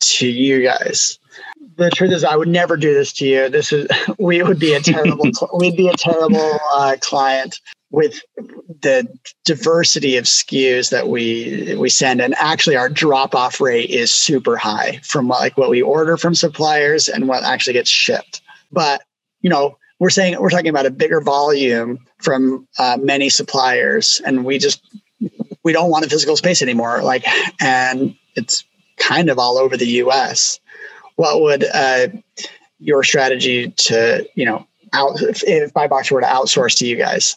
to 0.00 0.28
you 0.28 0.62
guys 0.62 1.18
the 1.76 1.90
truth 1.90 2.12
is, 2.12 2.24
I 2.24 2.36
would 2.36 2.48
never 2.48 2.76
do 2.76 2.94
this 2.94 3.12
to 3.14 3.26
you. 3.26 3.48
This 3.48 3.72
is 3.72 3.86
we 4.18 4.42
would 4.42 4.58
be 4.58 4.74
a 4.74 4.80
terrible 4.80 5.30
we'd 5.54 5.76
be 5.76 5.88
a 5.88 5.96
terrible 5.96 6.58
uh, 6.72 6.96
client 7.00 7.60
with 7.90 8.20
the 8.82 9.06
diversity 9.44 10.16
of 10.16 10.24
SKUs 10.24 10.90
that 10.90 11.08
we 11.08 11.76
we 11.78 11.88
send, 11.88 12.20
and 12.20 12.34
actually 12.38 12.76
our 12.76 12.88
drop 12.88 13.34
off 13.34 13.60
rate 13.60 13.90
is 13.90 14.12
super 14.12 14.56
high 14.56 15.00
from 15.02 15.28
like 15.28 15.56
what 15.56 15.70
we 15.70 15.82
order 15.82 16.16
from 16.16 16.34
suppliers 16.34 17.08
and 17.08 17.28
what 17.28 17.44
actually 17.44 17.74
gets 17.74 17.90
shipped. 17.90 18.42
But 18.72 19.02
you 19.40 19.50
know, 19.50 19.78
we're 19.98 20.10
saying 20.10 20.40
we're 20.40 20.50
talking 20.50 20.68
about 20.68 20.86
a 20.86 20.90
bigger 20.90 21.20
volume 21.20 21.98
from 22.18 22.66
uh, 22.78 22.98
many 23.00 23.28
suppliers, 23.28 24.20
and 24.24 24.44
we 24.44 24.58
just 24.58 24.82
we 25.66 25.72
don't 25.72 25.90
want 25.90 26.04
a 26.04 26.08
physical 26.08 26.36
space 26.36 26.62
anymore. 26.62 27.02
Like, 27.02 27.26
and 27.60 28.16
it's 28.36 28.64
kind 28.98 29.28
of 29.28 29.38
all 29.38 29.58
over 29.58 29.76
the 29.76 29.86
U.S 30.04 30.60
what 31.16 31.40
would 31.40 31.64
uh, 31.74 32.08
your 32.78 33.02
strategy 33.02 33.70
to 33.72 34.26
you 34.34 34.44
know 34.44 34.66
out 34.92 35.20
if, 35.20 35.42
if 35.44 35.74
box 35.74 36.10
were 36.10 36.20
to 36.20 36.26
outsource 36.26 36.78
to 36.78 36.86
you 36.86 36.96
guys? 36.96 37.36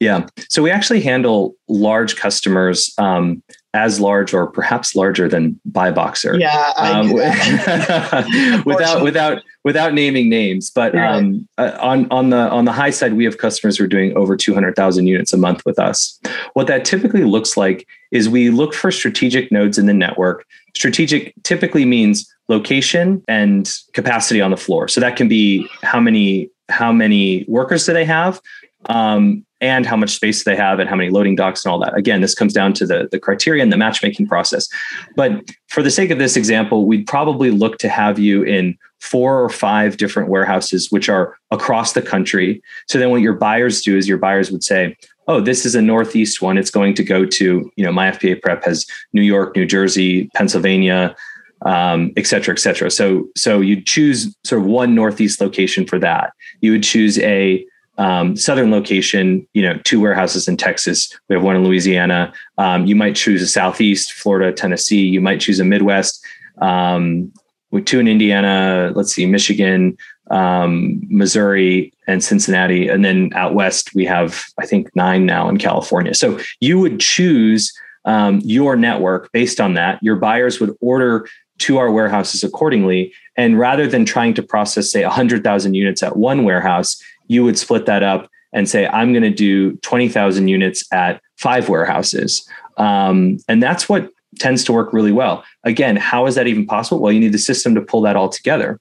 Yeah, 0.00 0.26
so 0.48 0.62
we 0.62 0.70
actually 0.70 1.00
handle 1.00 1.54
large 1.68 2.16
customers 2.16 2.94
um, 2.98 3.42
as 3.74 3.98
large 3.98 4.32
or 4.32 4.46
perhaps 4.46 4.94
larger 4.94 5.28
than 5.28 5.60
BuyBoxer. 5.70 6.38
Yeah, 6.38 6.72
um, 6.78 7.12
without 8.64 9.02
without 9.02 9.42
without 9.64 9.92
naming 9.92 10.28
names, 10.28 10.70
but 10.70 10.96
um, 10.96 11.46
uh, 11.58 11.76
on 11.80 12.06
on 12.10 12.30
the 12.30 12.48
on 12.50 12.64
the 12.64 12.72
high 12.72 12.90
side, 12.90 13.14
we 13.14 13.24
have 13.24 13.38
customers 13.38 13.76
who 13.76 13.84
are 13.84 13.88
doing 13.88 14.16
over 14.16 14.36
two 14.36 14.54
hundred 14.54 14.76
thousand 14.76 15.08
units 15.08 15.32
a 15.32 15.36
month 15.36 15.66
with 15.66 15.78
us. 15.78 16.18
What 16.54 16.68
that 16.68 16.84
typically 16.84 17.24
looks 17.24 17.56
like 17.56 17.86
is 18.12 18.28
we 18.28 18.48
look 18.48 18.72
for 18.72 18.92
strategic 18.92 19.50
nodes 19.50 19.76
in 19.76 19.86
the 19.86 19.94
network. 19.94 20.46
Strategic 20.76 21.34
typically 21.42 21.84
means 21.84 22.32
location 22.48 23.24
and 23.26 23.70
capacity 23.92 24.40
on 24.40 24.52
the 24.52 24.56
floor. 24.56 24.86
So 24.86 25.00
that 25.00 25.16
can 25.16 25.26
be 25.26 25.68
how 25.82 25.98
many 25.98 26.48
how 26.68 26.92
many 26.92 27.44
workers 27.48 27.84
do 27.84 27.92
they 27.92 28.04
have, 28.04 28.40
um, 28.86 29.44
and 29.64 29.86
how 29.86 29.96
much 29.96 30.10
space 30.10 30.44
they 30.44 30.54
have, 30.54 30.78
and 30.78 30.90
how 30.90 30.96
many 30.96 31.08
loading 31.08 31.36
docks 31.36 31.64
and 31.64 31.72
all 31.72 31.78
that. 31.78 31.96
Again, 31.96 32.20
this 32.20 32.34
comes 32.34 32.52
down 32.52 32.74
to 32.74 32.86
the 32.86 33.08
the 33.10 33.18
criteria 33.18 33.62
and 33.62 33.72
the 33.72 33.78
matchmaking 33.78 34.26
process. 34.26 34.68
But 35.16 35.50
for 35.68 35.82
the 35.82 35.90
sake 35.90 36.10
of 36.10 36.18
this 36.18 36.36
example, 36.36 36.84
we'd 36.84 37.06
probably 37.06 37.50
look 37.50 37.78
to 37.78 37.88
have 37.88 38.18
you 38.18 38.42
in 38.42 38.76
four 39.00 39.42
or 39.42 39.48
five 39.48 39.96
different 39.96 40.28
warehouses, 40.28 40.90
which 40.90 41.08
are 41.08 41.36
across 41.50 41.92
the 41.92 42.02
country. 42.02 42.62
So 42.88 42.98
then, 42.98 43.10
what 43.10 43.22
your 43.22 43.32
buyers 43.34 43.80
do 43.80 43.96
is 43.96 44.06
your 44.06 44.18
buyers 44.18 44.50
would 44.50 44.62
say, 44.62 44.96
oh, 45.28 45.40
this 45.40 45.64
is 45.64 45.74
a 45.74 45.82
Northeast 45.82 46.42
one. 46.42 46.58
It's 46.58 46.70
going 46.70 46.94
to 46.94 47.04
go 47.04 47.24
to, 47.24 47.72
you 47.76 47.84
know, 47.84 47.92
my 47.92 48.10
FBA 48.10 48.42
prep 48.42 48.64
has 48.64 48.86
New 49.14 49.22
York, 49.22 49.56
New 49.56 49.66
Jersey, 49.66 50.28
Pennsylvania, 50.34 51.16
um, 51.64 52.12
et 52.16 52.26
cetera, 52.26 52.54
et 52.54 52.58
cetera. 52.58 52.90
So, 52.90 53.26
so 53.34 53.60
you 53.60 53.80
choose 53.80 54.36
sort 54.44 54.60
of 54.60 54.66
one 54.66 54.94
Northeast 54.94 55.40
location 55.40 55.86
for 55.86 55.98
that. 56.00 56.32
You 56.60 56.72
would 56.72 56.82
choose 56.82 57.18
a 57.20 57.64
um, 57.98 58.36
southern 58.36 58.70
location, 58.70 59.46
you 59.52 59.62
know, 59.62 59.78
two 59.84 60.00
warehouses 60.00 60.48
in 60.48 60.56
Texas. 60.56 61.16
We 61.28 61.36
have 61.36 61.44
one 61.44 61.56
in 61.56 61.64
Louisiana. 61.64 62.32
Um, 62.58 62.86
you 62.86 62.96
might 62.96 63.16
choose 63.16 63.42
a 63.42 63.46
Southeast, 63.46 64.12
Florida, 64.12 64.52
Tennessee. 64.52 65.04
You 65.04 65.20
might 65.20 65.40
choose 65.40 65.60
a 65.60 65.64
Midwest. 65.64 66.24
Um, 66.60 67.32
with 67.70 67.86
two 67.86 67.98
in 67.98 68.06
Indiana, 68.06 68.92
let's 68.94 69.12
see, 69.12 69.26
Michigan, 69.26 69.96
um, 70.30 71.00
Missouri, 71.08 71.92
and 72.06 72.22
Cincinnati. 72.22 72.88
And 72.88 73.04
then 73.04 73.32
out 73.34 73.54
west, 73.54 73.94
we 73.94 74.04
have, 74.04 74.44
I 74.58 74.66
think, 74.66 74.94
nine 74.94 75.26
now 75.26 75.48
in 75.48 75.58
California. 75.58 76.14
So 76.14 76.38
you 76.60 76.78
would 76.78 77.00
choose 77.00 77.72
um, 78.04 78.40
your 78.44 78.76
network 78.76 79.30
based 79.32 79.60
on 79.60 79.74
that. 79.74 79.98
Your 80.02 80.16
buyers 80.16 80.60
would 80.60 80.76
order 80.80 81.26
to 81.58 81.78
our 81.78 81.90
warehouses 81.90 82.44
accordingly. 82.44 83.12
And 83.36 83.58
rather 83.58 83.86
than 83.86 84.04
trying 84.04 84.34
to 84.34 84.42
process, 84.42 84.90
say, 84.90 85.02
100,000 85.02 85.74
units 85.74 86.02
at 86.02 86.16
one 86.16 86.44
warehouse, 86.44 87.00
you 87.26 87.44
would 87.44 87.58
split 87.58 87.86
that 87.86 88.02
up 88.02 88.28
and 88.52 88.68
say, 88.68 88.86
I'm 88.86 89.12
going 89.12 89.22
to 89.22 89.30
do 89.30 89.76
20,000 89.78 90.48
units 90.48 90.84
at 90.92 91.20
five 91.36 91.68
warehouses. 91.68 92.48
Um, 92.76 93.38
and 93.48 93.62
that's 93.62 93.88
what 93.88 94.10
tends 94.38 94.64
to 94.64 94.72
work 94.72 94.92
really 94.92 95.12
well. 95.12 95.44
Again, 95.64 95.96
how 95.96 96.26
is 96.26 96.34
that 96.36 96.46
even 96.46 96.66
possible? 96.66 97.00
Well, 97.00 97.12
you 97.12 97.20
need 97.20 97.32
the 97.32 97.38
system 97.38 97.74
to 97.74 97.80
pull 97.80 98.02
that 98.02 98.16
all 98.16 98.28
together. 98.28 98.80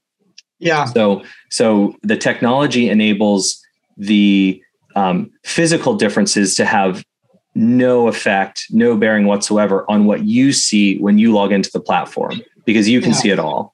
Yeah. 0.60 0.86
So, 0.86 1.24
so 1.50 1.96
the 2.04 2.18
technology 2.18 2.90
enables 2.90 3.62
the 3.98 4.62
um, 4.96 5.32
physical 5.44 5.96
differences 5.96 6.56
to 6.56 6.66
have 6.66 7.04
no 7.56 8.08
effect, 8.08 8.66
no 8.70 8.96
bearing 8.96 9.26
whatsoever 9.26 9.86
on 9.90 10.06
what 10.06 10.24
you 10.24 10.54
see 10.54 10.98
when 11.00 11.18
you 11.18 11.34
log 11.34 11.52
into 11.52 11.72
the 11.72 11.80
platform 11.80 12.42
because 12.66 12.90
you 12.90 13.02
can 13.02 13.12
yeah. 13.12 13.18
see 13.18 13.30
it 13.30 13.40
all. 13.40 13.73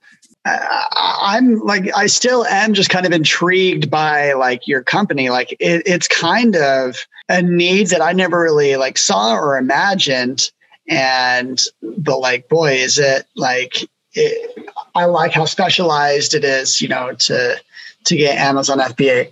I'm 0.95 1.59
like, 1.59 1.95
I 1.95 2.07
still 2.07 2.45
am 2.45 2.73
just 2.73 2.89
kind 2.89 3.05
of 3.05 3.12
intrigued 3.12 3.89
by 3.89 4.33
like 4.33 4.67
your 4.67 4.83
company. 4.83 5.29
Like, 5.29 5.51
it, 5.53 5.83
it's 5.85 6.07
kind 6.07 6.55
of 6.55 6.97
a 7.27 7.41
need 7.41 7.88
that 7.88 8.01
I 8.01 8.13
never 8.13 8.41
really 8.41 8.75
like 8.75 8.97
saw 8.97 9.35
or 9.35 9.57
imagined. 9.57 10.51
And, 10.88 11.62
but 11.81 12.19
like, 12.19 12.49
boy, 12.49 12.73
is 12.73 12.97
it 12.97 13.27
like, 13.35 13.83
it, 14.13 14.69
I 14.95 15.05
like 15.05 15.33
how 15.33 15.45
specialized 15.45 16.33
it 16.33 16.43
is, 16.43 16.81
you 16.81 16.88
know, 16.88 17.13
to, 17.13 17.62
to 18.05 18.15
get 18.15 18.38
Amazon 18.38 18.79
FBA. 18.79 19.31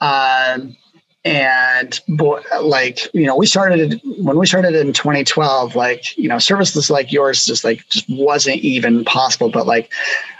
Um, 0.00 0.76
and 1.24 2.00
boy, 2.06 2.42
like 2.60 3.12
you 3.14 3.26
know 3.26 3.34
we 3.34 3.46
started 3.46 4.00
when 4.18 4.36
we 4.38 4.46
started 4.46 4.74
in 4.74 4.92
2012 4.92 5.74
like 5.74 6.16
you 6.18 6.28
know 6.28 6.38
services 6.38 6.90
like 6.90 7.12
yours 7.12 7.46
just 7.46 7.64
like 7.64 7.86
just 7.88 8.04
wasn't 8.10 8.58
even 8.58 9.04
possible 9.06 9.48
but 9.48 9.66
like 9.66 9.90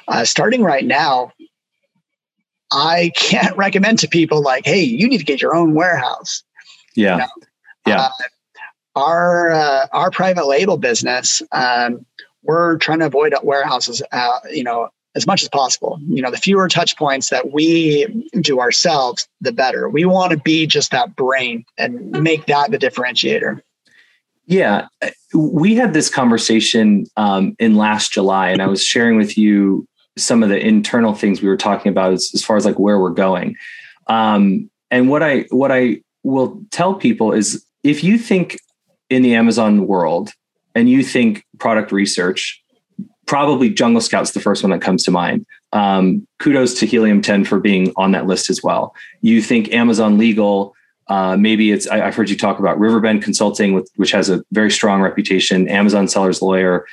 uh, 0.08 0.24
starting 0.24 0.62
right 0.62 0.84
now 0.84 1.32
i 2.72 3.10
can't 3.16 3.56
recommend 3.56 3.98
to 3.98 4.08
people 4.08 4.42
like 4.42 4.64
hey 4.66 4.82
you 4.82 5.08
need 5.08 5.18
to 5.18 5.24
get 5.24 5.40
your 5.40 5.54
own 5.54 5.74
warehouse 5.74 6.42
yeah 6.96 7.14
you 7.14 7.18
know? 7.18 7.28
yeah 7.86 8.00
uh, 8.00 8.10
our 8.96 9.50
uh, 9.50 9.86
our 9.92 10.10
private 10.10 10.46
label 10.46 10.76
business 10.76 11.42
um, 11.52 12.04
we're 12.42 12.76
trying 12.78 13.00
to 13.00 13.06
avoid 13.06 13.34
warehouses 13.42 14.02
uh, 14.12 14.38
you 14.50 14.62
know 14.62 14.88
as 15.14 15.26
much 15.26 15.42
as 15.42 15.48
possible. 15.48 15.98
You 16.08 16.22
know, 16.22 16.30
the 16.30 16.36
fewer 16.36 16.68
touch 16.68 16.96
points 16.96 17.30
that 17.30 17.52
we 17.52 18.06
do 18.40 18.60
ourselves, 18.60 19.28
the 19.40 19.52
better. 19.52 19.88
We 19.88 20.04
want 20.04 20.32
to 20.32 20.38
be 20.38 20.66
just 20.66 20.90
that 20.90 21.14
brain 21.14 21.64
and 21.78 22.10
make 22.22 22.46
that 22.46 22.70
the 22.70 22.78
differentiator. 22.78 23.60
Yeah, 24.46 24.88
we 25.32 25.74
had 25.74 25.94
this 25.94 26.10
conversation 26.10 27.06
um, 27.16 27.56
in 27.58 27.76
last 27.76 28.12
July, 28.12 28.50
and 28.50 28.60
I 28.60 28.66
was 28.66 28.84
sharing 28.84 29.16
with 29.16 29.38
you 29.38 29.86
some 30.16 30.42
of 30.42 30.48
the 30.48 30.64
internal 30.64 31.14
things 31.14 31.42
we 31.42 31.48
were 31.48 31.56
talking 31.56 31.90
about 31.90 32.12
as, 32.12 32.30
as 32.34 32.44
far 32.44 32.56
as 32.56 32.64
like 32.64 32.78
where 32.78 32.98
we're 32.98 33.10
going. 33.10 33.56
Um, 34.06 34.70
and 34.90 35.08
what 35.08 35.22
I 35.22 35.40
what 35.50 35.72
I 35.72 36.02
will 36.22 36.62
tell 36.70 36.94
people 36.94 37.32
is 37.32 37.64
if 37.82 38.04
you 38.04 38.18
think 38.18 38.58
in 39.10 39.22
the 39.22 39.34
Amazon 39.34 39.86
world 39.86 40.32
and 40.74 40.88
you 40.88 41.02
think 41.02 41.44
product 41.58 41.92
research, 41.92 42.62
probably 43.26 43.70
Jungle 43.70 44.00
Scout's 44.00 44.32
the 44.32 44.40
first 44.40 44.62
one 44.62 44.70
that 44.70 44.82
comes 44.82 45.04
to 45.04 45.10
mind. 45.10 45.46
Um, 45.72 46.26
kudos 46.38 46.74
to 46.80 46.86
Helium 46.86 47.22
10 47.22 47.44
for 47.44 47.58
being 47.58 47.92
on 47.96 48.12
that 48.12 48.26
list 48.26 48.50
as 48.50 48.62
well. 48.62 48.94
You 49.22 49.42
think 49.42 49.72
Amazon 49.72 50.18
Legal, 50.18 50.74
uh, 51.08 51.36
maybe 51.36 51.72
it's, 51.72 51.86
I, 51.88 51.98
have 51.98 52.14
heard 52.14 52.30
you 52.30 52.36
talk 52.36 52.58
about 52.58 52.78
Riverbend 52.78 53.22
Consulting, 53.22 53.74
with, 53.74 53.90
which 53.96 54.12
has 54.12 54.30
a 54.30 54.42
very 54.52 54.70
strong 54.70 55.00
reputation, 55.00 55.68
Amazon 55.68 56.06
Seller's 56.08 56.42
Lawyer. 56.42 56.86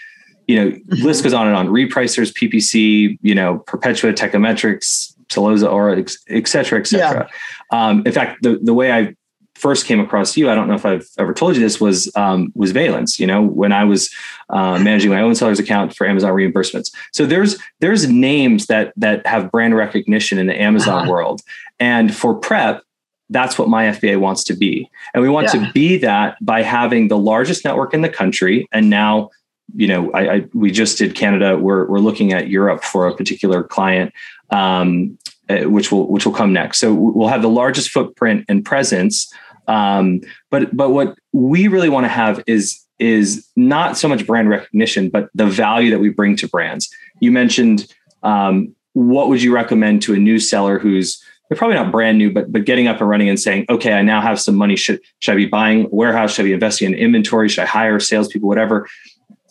You 0.52 0.66
know, 0.66 0.78
list 0.88 1.24
goes 1.24 1.34
on 1.34 1.48
and 1.48 1.56
on. 1.56 1.68
Repricers, 1.68 2.34
PPC, 2.34 3.18
you 3.22 3.36
know, 3.36 3.60
Perpetua, 3.60 4.14
Teikametrics, 4.14 5.14
Sellozo, 5.30 5.72
Aura, 5.72 6.04
et 6.30 6.48
cetera, 6.48 6.80
et 6.80 6.88
cetera. 6.88 7.30
Yeah. 7.72 7.88
Um, 7.88 8.04
in 8.06 8.12
fact, 8.12 8.44
the, 8.44 8.60
the 8.62 8.74
way 8.74 8.92
I 8.92 9.16
first 9.62 9.86
came 9.86 10.00
across 10.00 10.36
you, 10.36 10.50
I 10.50 10.56
don't 10.56 10.68
know 10.68 10.74
if 10.74 10.86
I've 10.86 11.08
ever 11.20 11.34
told 11.34 11.56
you 11.56 11.62
this, 11.62 11.80
was 11.80 12.12
um, 12.16 12.52
was 12.56 12.72
Valence. 12.72 13.20
You 13.20 13.28
know, 13.28 13.42
when 13.42 13.72
I 13.72 13.84
was 13.84 14.14
uh, 14.50 14.80
managing 14.80 15.12
my 15.12 15.22
own 15.22 15.36
seller's 15.36 15.60
account 15.60 15.96
for 15.96 16.08
Amazon 16.08 16.32
reimbursements. 16.32 16.92
So 17.14 17.26
there's 17.26 17.58
there's 17.80 18.10
names 18.10 18.66
that 18.66 18.94
that 18.98 19.26
have 19.26 19.52
brand 19.52 19.76
recognition 19.76 20.38
in 20.38 20.48
the 20.48 20.60
Amazon 20.60 21.04
uh-huh. 21.04 21.12
world, 21.12 21.42
and 21.80 22.14
for 22.14 22.36
prep, 22.36 22.82
that's 23.30 23.58
what 23.58 23.70
my 23.70 23.86
FBA 23.86 24.20
wants 24.20 24.44
to 24.46 24.54
be, 24.54 24.90
and 25.14 25.22
we 25.22 25.30
want 25.30 25.54
yeah. 25.54 25.66
to 25.66 25.72
be 25.72 25.98
that 25.98 26.38
by 26.42 26.64
having 26.64 27.08
the 27.08 27.18
largest 27.18 27.64
network 27.64 27.94
in 27.94 28.02
the 28.02 28.10
country, 28.10 28.68
and 28.72 28.90
now. 28.90 29.30
You 29.76 29.88
know, 29.88 30.12
I, 30.12 30.34
I 30.34 30.46
we 30.54 30.72
just 30.72 30.98
did 30.98 31.16
Canada. 31.16 31.58
We're 31.58 31.86
we're 31.88 32.00
looking 32.00 32.34
at 32.34 32.50
Europe 32.50 32.84
for 32.84 33.08
a 33.08 33.16
particular 33.16 33.64
client, 33.64 34.14
um, 34.50 35.18
uh, 35.50 35.70
which 35.70 35.92
will 35.92 36.08
which 36.08 36.26
will 36.26 36.34
come 36.34 36.54
next. 36.54 36.80
So 36.80 36.94
we'll 36.94 37.30
have 37.30 37.42
the 37.42 37.50
largest 37.50 37.90
footprint 37.90 38.46
and 38.48 38.64
presence 38.66 39.32
um, 39.68 40.22
but 40.50 40.76
but 40.76 40.90
what 40.90 41.18
we 41.32 41.68
really 41.68 41.90
want 41.90 42.06
to 42.06 42.10
have 42.10 42.44
is 42.48 42.80
is 43.00 43.48
not 43.56 43.98
so 43.98 44.08
much 44.08 44.28
brand 44.28 44.50
recognition, 44.50 45.10
but 45.10 45.30
the 45.34 45.48
value 45.48 45.90
that 45.90 46.00
we 46.00 46.10
bring 46.10 46.36
to 46.36 46.48
brands. 46.48 46.90
You 47.20 47.32
mentioned 47.32 47.92
um, 48.22 48.76
what 48.94 49.28
would 49.30 49.42
you 49.42 49.54
recommend 49.54 50.04
to 50.04 50.14
a 50.14 50.18
new 50.18 50.40
seller 50.40 50.78
who's 50.78 51.24
they're 51.50 51.58
probably 51.58 51.76
not 51.76 51.92
brand 51.92 52.18
new, 52.18 52.32
but 52.32 52.52
but 52.52 52.66
getting 52.66 52.88
up 52.88 53.00
and 53.00 53.10
running 53.10 53.30
and 53.30 53.40
saying, 53.40 53.66
okay, 53.70 53.94
I 53.94 54.02
now 54.02 54.22
have 54.22 54.40
some 54.40 54.56
money. 54.56 54.76
Should 54.76 55.02
should 55.20 55.34
I 55.34 55.36
be 55.36 55.48
buying 55.48 55.88
warehouse? 55.92 56.34
Should 56.34 56.44
I 56.44 56.50
be 56.50 56.54
investing 56.54 56.94
in 56.94 56.98
inventory? 56.98 57.50
Should 57.50 57.64
I 57.64 57.68
hire 57.68 58.00
salespeople? 58.00 58.48
Whatever. 58.48 58.88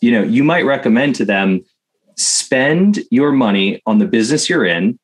You 0.01 0.13
know, 0.13 0.23
you 0.23 0.45
might 0.45 0.65
recommend 0.65 1.15
to 1.17 1.25
them 1.25 1.65
spend 2.17 3.01
your 3.11 3.33
money 3.33 3.83
on 3.87 3.99
the 3.99 4.07
business 4.07 4.49
you're 4.49 4.65
in 4.65 4.99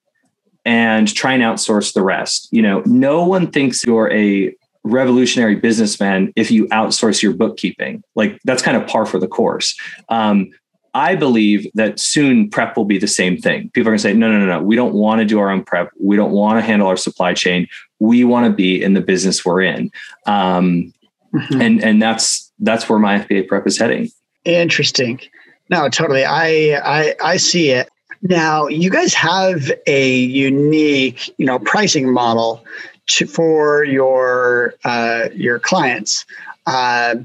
and 0.64 1.12
try 1.14 1.32
and 1.32 1.42
outsource 1.42 1.94
the 1.94 2.02
rest. 2.02 2.48
You 2.50 2.62
know, 2.62 2.82
no 2.84 3.24
one 3.24 3.50
thinks 3.50 3.84
you're 3.84 4.12
a 4.12 4.54
revolutionary 4.84 5.56
businessman 5.56 6.32
if 6.36 6.50
you 6.50 6.66
outsource 6.68 7.22
your 7.22 7.34
bookkeeping. 7.34 8.02
Like 8.14 8.38
that's 8.44 8.62
kind 8.62 8.76
of 8.76 8.86
par 8.86 9.06
for 9.06 9.18
the 9.18 9.28
course. 9.28 9.76
Um, 10.08 10.50
I 10.94 11.14
believe 11.14 11.66
that 11.74 12.00
soon 12.00 12.48
prep 12.48 12.76
will 12.76 12.86
be 12.86 12.98
the 12.98 13.06
same 13.06 13.36
thing. 13.36 13.70
People 13.74 13.88
are 13.88 13.92
going 13.92 13.98
to 13.98 14.02
say, 14.02 14.14
no, 14.14 14.30
no, 14.30 14.38
no, 14.38 14.46
no. 14.46 14.62
We 14.62 14.76
don't 14.76 14.94
want 14.94 15.18
to 15.18 15.26
do 15.26 15.38
our 15.38 15.50
own 15.50 15.62
prep. 15.62 15.90
We 16.00 16.16
don't 16.16 16.32
want 16.32 16.58
to 16.58 16.62
handle 16.62 16.88
our 16.88 16.96
supply 16.96 17.34
chain. 17.34 17.68
We 17.98 18.24
want 18.24 18.46
to 18.46 18.52
be 18.52 18.82
in 18.82 18.94
the 18.94 19.02
business 19.02 19.44
we're 19.44 19.62
in. 19.62 19.90
Um, 20.24 20.94
mm-hmm. 21.34 21.60
And 21.60 21.84
and 21.84 22.02
that's 22.02 22.50
that's 22.60 22.88
where 22.88 22.98
my 22.98 23.18
FBA 23.18 23.46
prep 23.46 23.66
is 23.66 23.78
heading. 23.78 24.08
Interesting. 24.46 25.20
No, 25.68 25.88
totally. 25.88 26.24
I 26.24 26.80
I 26.82 27.14
I 27.22 27.36
see 27.36 27.70
it. 27.70 27.90
Now, 28.22 28.66
you 28.68 28.90
guys 28.90 29.12
have 29.14 29.70
a 29.86 30.14
unique, 30.16 31.28
you 31.38 31.44
know, 31.44 31.58
pricing 31.58 32.10
model 32.10 32.64
to, 33.08 33.26
for 33.26 33.84
your 33.84 34.74
uh, 34.84 35.28
your 35.34 35.58
clients. 35.58 36.24
Uh, 36.66 37.16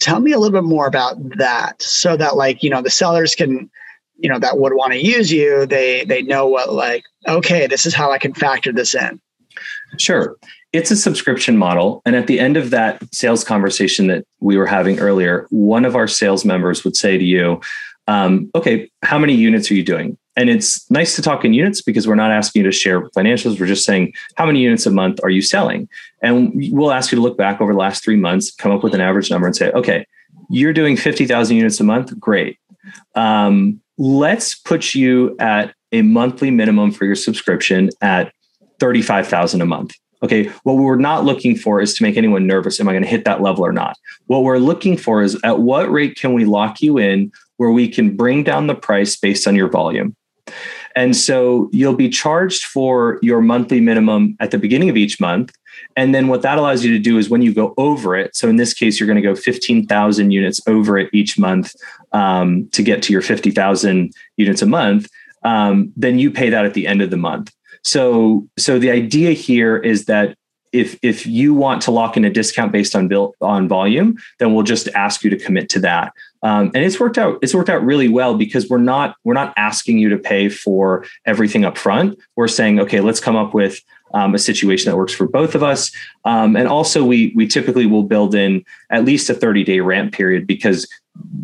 tell 0.00 0.20
me 0.20 0.32
a 0.32 0.38
little 0.38 0.58
bit 0.58 0.66
more 0.66 0.86
about 0.86 1.16
that, 1.36 1.80
so 1.80 2.16
that 2.16 2.36
like 2.36 2.62
you 2.62 2.70
know 2.70 2.82
the 2.82 2.90
sellers 2.90 3.34
can, 3.34 3.70
you 4.18 4.28
know, 4.28 4.38
that 4.38 4.58
would 4.58 4.74
want 4.74 4.92
to 4.94 4.98
use 4.98 5.30
you. 5.30 5.66
They 5.66 6.04
they 6.06 6.22
know 6.22 6.46
what 6.46 6.72
like 6.72 7.04
okay, 7.28 7.66
this 7.66 7.84
is 7.86 7.94
how 7.94 8.10
I 8.10 8.18
can 8.18 8.32
factor 8.34 8.72
this 8.72 8.94
in. 8.94 9.20
Sure. 9.98 10.36
It's 10.72 10.90
a 10.90 10.96
subscription 10.96 11.56
model. 11.56 12.00
And 12.04 12.16
at 12.16 12.26
the 12.26 12.40
end 12.40 12.56
of 12.56 12.70
that 12.70 13.02
sales 13.14 13.44
conversation 13.44 14.06
that 14.06 14.24
we 14.40 14.56
were 14.56 14.66
having 14.66 14.98
earlier, 14.98 15.46
one 15.50 15.84
of 15.84 15.96
our 15.96 16.08
sales 16.08 16.44
members 16.44 16.84
would 16.84 16.96
say 16.96 17.18
to 17.18 17.24
you, 17.24 17.60
um, 18.08 18.50
okay, 18.54 18.90
how 19.02 19.18
many 19.18 19.34
units 19.34 19.70
are 19.70 19.74
you 19.74 19.84
doing? 19.84 20.16
And 20.34 20.48
it's 20.48 20.90
nice 20.90 21.14
to 21.16 21.22
talk 21.22 21.44
in 21.44 21.52
units 21.52 21.82
because 21.82 22.08
we're 22.08 22.14
not 22.14 22.30
asking 22.30 22.62
you 22.62 22.70
to 22.70 22.72
share 22.72 23.02
financials. 23.10 23.60
We're 23.60 23.66
just 23.66 23.84
saying, 23.84 24.14
how 24.36 24.46
many 24.46 24.60
units 24.60 24.86
a 24.86 24.90
month 24.90 25.20
are 25.22 25.30
you 25.30 25.42
selling? 25.42 25.88
And 26.22 26.52
we'll 26.72 26.92
ask 26.92 27.12
you 27.12 27.16
to 27.16 27.22
look 27.22 27.36
back 27.36 27.60
over 27.60 27.72
the 27.72 27.78
last 27.78 28.02
three 28.02 28.16
months, 28.16 28.50
come 28.50 28.72
up 28.72 28.82
with 28.82 28.94
an 28.94 29.00
average 29.02 29.30
number 29.30 29.46
and 29.46 29.54
say, 29.54 29.70
okay, 29.72 30.06
you're 30.48 30.72
doing 30.72 30.96
50,000 30.96 31.54
units 31.54 31.80
a 31.80 31.84
month. 31.84 32.18
Great. 32.18 32.58
Um, 33.14 33.80
let's 33.98 34.54
put 34.54 34.94
you 34.94 35.36
at 35.38 35.74
a 35.92 36.02
monthly 36.02 36.50
minimum 36.50 36.92
for 36.92 37.04
your 37.04 37.14
subscription 37.14 37.90
at 38.00 38.32
35,000 38.80 39.60
a 39.60 39.66
month. 39.66 39.94
Okay, 40.22 40.44
what 40.62 40.74
we're 40.74 40.96
not 40.96 41.24
looking 41.24 41.56
for 41.56 41.80
is 41.80 41.94
to 41.94 42.02
make 42.02 42.16
anyone 42.16 42.46
nervous. 42.46 42.78
Am 42.80 42.88
I 42.88 42.92
going 42.92 43.02
to 43.02 43.08
hit 43.08 43.24
that 43.24 43.42
level 43.42 43.66
or 43.66 43.72
not? 43.72 43.96
What 44.26 44.44
we're 44.44 44.58
looking 44.58 44.96
for 44.96 45.22
is 45.22 45.38
at 45.42 45.58
what 45.58 45.90
rate 45.90 46.16
can 46.16 46.32
we 46.32 46.44
lock 46.44 46.80
you 46.80 46.98
in 46.98 47.32
where 47.56 47.70
we 47.70 47.88
can 47.88 48.16
bring 48.16 48.44
down 48.44 48.66
the 48.66 48.74
price 48.74 49.16
based 49.16 49.48
on 49.48 49.56
your 49.56 49.68
volume? 49.68 50.14
And 50.94 51.16
so 51.16 51.70
you'll 51.72 51.96
be 51.96 52.08
charged 52.08 52.64
for 52.64 53.18
your 53.22 53.40
monthly 53.40 53.80
minimum 53.80 54.36
at 54.40 54.50
the 54.50 54.58
beginning 54.58 54.90
of 54.90 54.96
each 54.96 55.20
month. 55.20 55.52
And 55.96 56.14
then 56.14 56.28
what 56.28 56.42
that 56.42 56.58
allows 56.58 56.84
you 56.84 56.92
to 56.92 56.98
do 56.98 57.18
is 57.18 57.30
when 57.30 57.42
you 57.42 57.52
go 57.52 57.74
over 57.76 58.14
it, 58.14 58.36
so 58.36 58.48
in 58.48 58.56
this 58.56 58.74
case, 58.74 59.00
you're 59.00 59.06
going 59.06 59.16
to 59.16 59.22
go 59.22 59.34
15,000 59.34 60.30
units 60.30 60.60
over 60.66 60.98
it 60.98 61.10
each 61.12 61.38
month 61.38 61.74
um, 62.12 62.68
to 62.72 62.82
get 62.82 63.02
to 63.04 63.12
your 63.12 63.22
50,000 63.22 64.12
units 64.36 64.62
a 64.62 64.66
month, 64.66 65.08
um, 65.44 65.92
then 65.96 66.18
you 66.18 66.30
pay 66.30 66.50
that 66.50 66.64
at 66.64 66.74
the 66.74 66.86
end 66.86 67.02
of 67.02 67.10
the 67.10 67.16
month. 67.16 67.52
So, 67.84 68.48
so 68.58 68.78
the 68.78 68.90
idea 68.90 69.32
here 69.32 69.76
is 69.76 70.06
that 70.06 70.36
if 70.72 70.98
if 71.02 71.26
you 71.26 71.52
want 71.52 71.82
to 71.82 71.90
lock 71.90 72.16
in 72.16 72.24
a 72.24 72.30
discount 72.30 72.72
based 72.72 72.96
on 72.96 73.06
bill 73.06 73.34
on 73.40 73.68
volume, 73.68 74.16
then 74.38 74.54
we'll 74.54 74.64
just 74.64 74.88
ask 74.94 75.22
you 75.22 75.30
to 75.30 75.36
commit 75.36 75.68
to 75.70 75.80
that. 75.80 76.12
Um, 76.42 76.70
and 76.74 76.78
it's 76.84 76.98
worked 76.98 77.18
out. 77.18 77.38
It's 77.42 77.54
worked 77.54 77.68
out 77.68 77.84
really 77.84 78.08
well 78.08 78.34
because 78.34 78.68
we're 78.68 78.78
not 78.78 79.16
we're 79.22 79.34
not 79.34 79.52
asking 79.56 79.98
you 79.98 80.08
to 80.08 80.18
pay 80.18 80.48
for 80.48 81.04
everything 81.26 81.64
up 81.64 81.76
front. 81.76 82.18
We're 82.36 82.48
saying, 82.48 82.80
okay, 82.80 83.00
let's 83.00 83.20
come 83.20 83.36
up 83.36 83.52
with 83.52 83.80
um, 84.14 84.34
a 84.34 84.38
situation 84.38 84.90
that 84.90 84.96
works 84.96 85.12
for 85.12 85.28
both 85.28 85.54
of 85.54 85.62
us. 85.62 85.92
Um, 86.24 86.56
and 86.56 86.66
also, 86.66 87.04
we 87.04 87.32
we 87.36 87.46
typically 87.46 87.86
will 87.86 88.02
build 88.02 88.34
in 88.34 88.64
at 88.90 89.04
least 89.04 89.28
a 89.30 89.34
30 89.34 89.64
day 89.64 89.80
ramp 89.80 90.12
period 90.12 90.46
because 90.46 90.88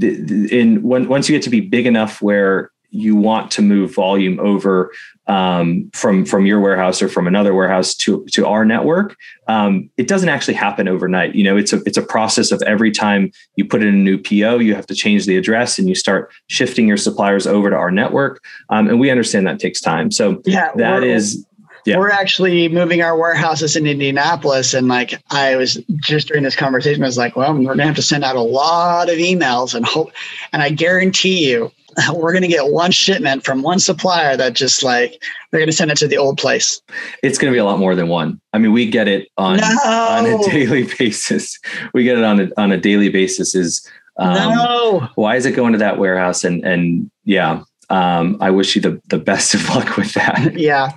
in 0.01 0.83
when, 0.83 1.09
once 1.09 1.29
you 1.29 1.37
get 1.37 1.43
to 1.43 1.51
be 1.51 1.61
big 1.61 1.87
enough 1.87 2.23
where 2.23 2.71
you 2.91 3.17
want 3.17 3.51
to 3.53 3.63
move 3.63 3.95
volume 3.95 4.41
over 4.41 4.93
um, 5.27 5.91
from 5.93 6.25
from 6.25 6.47
your 6.47 6.59
warehouse 6.59 7.03
or 7.03 7.09
from 7.09 7.27
another 7.27 7.55
warehouse 7.55 7.95
to 7.95 8.25
to 8.33 8.47
our 8.47 8.65
network, 8.65 9.15
um, 9.47 9.91
it 9.99 10.09
doesn't 10.09 10.31
actually 10.31 10.55
happen 10.55 10.89
overnight. 10.89 11.35
You 11.35 11.45
know, 11.45 11.57
it's 11.57 11.73
a 11.73 11.83
it's 11.85 11.99
a 11.99 12.03
process 12.03 12.51
of 12.51 12.63
every 12.63 12.91
time 12.91 13.31
you 13.57 13.67
put 13.67 13.83
in 13.83 13.89
a 13.89 13.93
new 13.93 14.17
PO, 14.17 14.59
you 14.59 14.75
have 14.75 14.87
to 14.87 14.95
change 14.95 15.27
the 15.27 15.37
address 15.37 15.79
and 15.79 15.89
you 15.89 15.95
start 15.95 16.33
shifting 16.47 16.89
your 16.89 16.97
suppliers 16.97 17.47
over 17.47 17.69
to 17.69 17.77
our 17.77 17.91
network. 17.91 18.43
Um, 18.71 18.89
and 18.89 18.99
we 18.99 19.11
understand 19.11 19.47
that 19.47 19.61
takes 19.61 19.81
time. 19.81 20.11
So 20.11 20.41
yeah, 20.47 20.73
that 20.77 21.05
is. 21.05 21.45
Yeah. 21.85 21.97
We're 21.97 22.11
actually 22.11 22.69
moving 22.69 23.01
our 23.01 23.17
warehouses 23.17 23.75
in 23.75 23.87
Indianapolis. 23.87 24.75
And 24.75 24.89
like 24.89 25.15
I 25.31 25.57
was 25.57 25.83
just 26.03 26.29
during 26.29 26.43
this 26.43 26.57
conversation, 26.57 27.03
I 27.03 27.07
was 27.07 27.17
like, 27.17 27.35
well, 27.35 27.55
we're 27.55 27.65
gonna 27.65 27.87
have 27.87 27.97
to 27.97 28.03
send 28.03 28.25
out 28.25 28.37
a 28.37 28.43
lot 28.43 29.09
of 29.09 29.17
emails 29.17 29.75
and 29.75 29.87
hope 29.87 30.13
and 30.53 30.61
I 30.61 30.69
guarantee 30.71 31.49
you 31.49 31.73
we're 32.15 32.33
going 32.33 32.43
to 32.43 32.49
get 32.49 32.69
one 32.69 32.91
shipment 32.91 33.45
from 33.45 33.63
one 33.63 33.79
supplier 33.79 34.37
that 34.37 34.55
just 34.55 34.83
like 34.83 35.23
they're 35.51 35.61
going 35.61 35.71
to 35.71 35.77
send 35.77 35.91
it 35.91 35.99
to 35.99 36.09
the 36.09 36.17
old 36.17 36.39
place. 36.39 36.81
It's 37.23 37.39
going 37.39 37.51
to 37.53 37.55
be 37.55 37.59
a 37.59 37.65
lot 37.65 37.79
more 37.79 37.95
than 37.95 38.09
one. 38.09 38.41
I 38.53 38.59
mean, 38.59 38.73
we 38.73 38.89
get 38.89 39.09
it 39.09 39.29
on 39.37 39.59
no. 39.59 39.67
on 39.85 40.27
a 40.27 40.39
daily 40.51 40.89
basis. 40.99 41.59
We 41.95 42.05
get 42.05 42.19
it 42.19 42.25
on 42.25 42.41
a 42.41 42.49
on 42.57 42.73
a 42.73 42.79
daily 42.79 43.09
basis. 43.09 43.55
Is 43.55 43.87
um, 44.17 44.35
no. 44.35 45.09
Why 45.15 45.37
is 45.37 45.47
it 45.47 45.53
going 45.53 45.73
to 45.73 45.79
that 45.79 45.99
warehouse? 45.99 46.45
And 46.45 46.65
and 46.65 47.11
yeah, 47.25 47.63
um, 47.91 48.37
I 48.41 48.51
wish 48.51 48.77
you 48.77 48.83
the 48.83 49.01
the 49.09 49.19
best 49.19 49.55
of 49.55 49.69
luck 49.69 49.97
with 49.97 50.13
that. 50.15 50.55
yeah, 50.59 50.91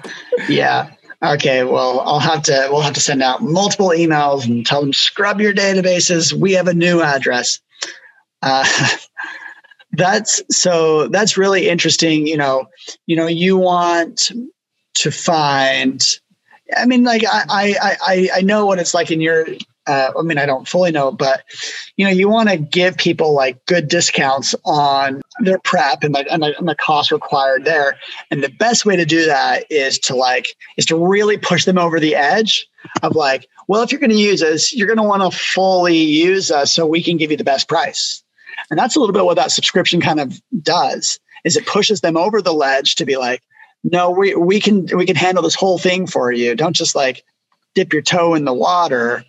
yeah. 0.48 0.92
Okay, 1.24 1.64
well, 1.64 2.00
I'll 2.00 2.20
have 2.20 2.42
to 2.44 2.68
we'll 2.72 2.82
have 2.82 2.96
to 2.96 3.00
send 3.00 3.22
out 3.22 3.44
multiple 3.44 3.90
emails 3.90 4.46
and 4.46 4.66
tell 4.66 4.82
them 4.82 4.94
scrub 4.94 5.40
your 5.40 5.54
databases. 5.54 6.34
We 6.34 6.54
have 6.54 6.68
a 6.68 6.74
new 6.74 7.02
address. 7.02 7.60
Uh, 8.42 8.66
that's 9.94 10.42
so 10.50 11.08
that's 11.08 11.38
really 11.38 11.68
interesting 11.68 12.26
you 12.26 12.38
know 12.38 12.66
you 13.08 13.16
know 13.16 13.28
you 13.28 13.58
want 13.58 14.32
to 14.94 15.12
find 15.12 16.20
i 16.78 16.86
mean 16.86 17.04
like 17.04 17.24
i 17.28 17.76
i 18.08 18.30
i, 18.36 18.42
know 18.42 18.66
what 18.66 18.80
it's 18.80 18.94
like 18.94 19.12
in 19.12 19.20
your 19.20 19.46
uh, 19.88 20.12
I 20.18 20.22
mean, 20.22 20.38
I 20.38 20.46
don't 20.46 20.68
fully 20.68 20.92
know, 20.92 21.12
but 21.12 21.44
you 21.98 22.06
know, 22.06 22.12
you 22.12 22.30
want 22.30 22.50
to 22.50 22.58
give 22.58 22.98
people 22.98 23.34
like 23.34 23.66
good 23.66 23.88
discounts 23.88 24.54
on 24.64 25.22
their 25.40 25.60
prep 25.60 26.04
and 26.04 26.14
the, 26.14 26.32
and 26.32 26.44
and 26.44 26.68
the 26.68 26.76
cost 26.76 27.12
required 27.12 27.66
there. 27.66 27.98
And 28.30 28.44
the 28.44 28.50
best 28.50 28.86
way 28.86 28.96
to 28.96 29.06
do 29.06 29.26
that 29.26 29.66
is 29.72 29.98
to 30.00 30.16
like 30.16 30.46
is 30.78 30.86
to 30.88 30.96
really 30.96 31.38
push 31.38 31.66
them 31.66 31.80
over 31.80 32.00
the 32.00 32.16
edge 32.16 32.68
of 33.02 33.16
like, 33.16 33.48
well, 33.68 33.82
if 33.82 33.92
you're 33.92 34.00
going 34.00 34.12
to 34.12 34.18
use 34.18 34.44
us, 34.44 34.72
you're 34.72 34.88
going 34.88 34.98
to 34.98 35.04
want 35.04 35.24
to 35.24 35.38
fully 35.38 35.98
use 35.98 36.52
us 36.52 36.72
so 36.74 36.86
we 36.86 37.04
can 37.04 37.18
give 37.18 37.32
you 37.32 37.38
the 37.38 37.44
best 37.44 37.68
price. 37.68 38.21
And 38.72 38.80
that's 38.80 38.96
a 38.96 39.00
little 39.00 39.14
bit 39.14 39.26
what 39.26 39.36
that 39.36 39.52
subscription 39.52 40.02
kind 40.02 40.20
of 40.20 40.42
does 40.64 41.20
is 41.46 41.56
it 41.56 41.68
pushes 41.68 42.02
them 42.02 42.18
over 42.18 42.42
the 42.42 42.54
ledge 42.54 42.96
to 42.96 43.06
be 43.06 43.18
like, 43.18 43.44
no, 43.84 44.10
we, 44.10 44.34
we 44.34 44.60
can 44.60 44.88
we 44.96 45.06
can 45.06 45.16
handle 45.16 45.44
this 45.44 45.56
whole 45.56 45.78
thing 45.78 46.08
for 46.08 46.32
you. 46.32 46.56
Don't 46.56 46.76
just 46.76 46.96
like 46.96 47.24
dip 47.76 47.94
your 47.94 48.02
toe 48.02 48.34
in 48.34 48.46
the 48.46 48.54
water 48.54 49.24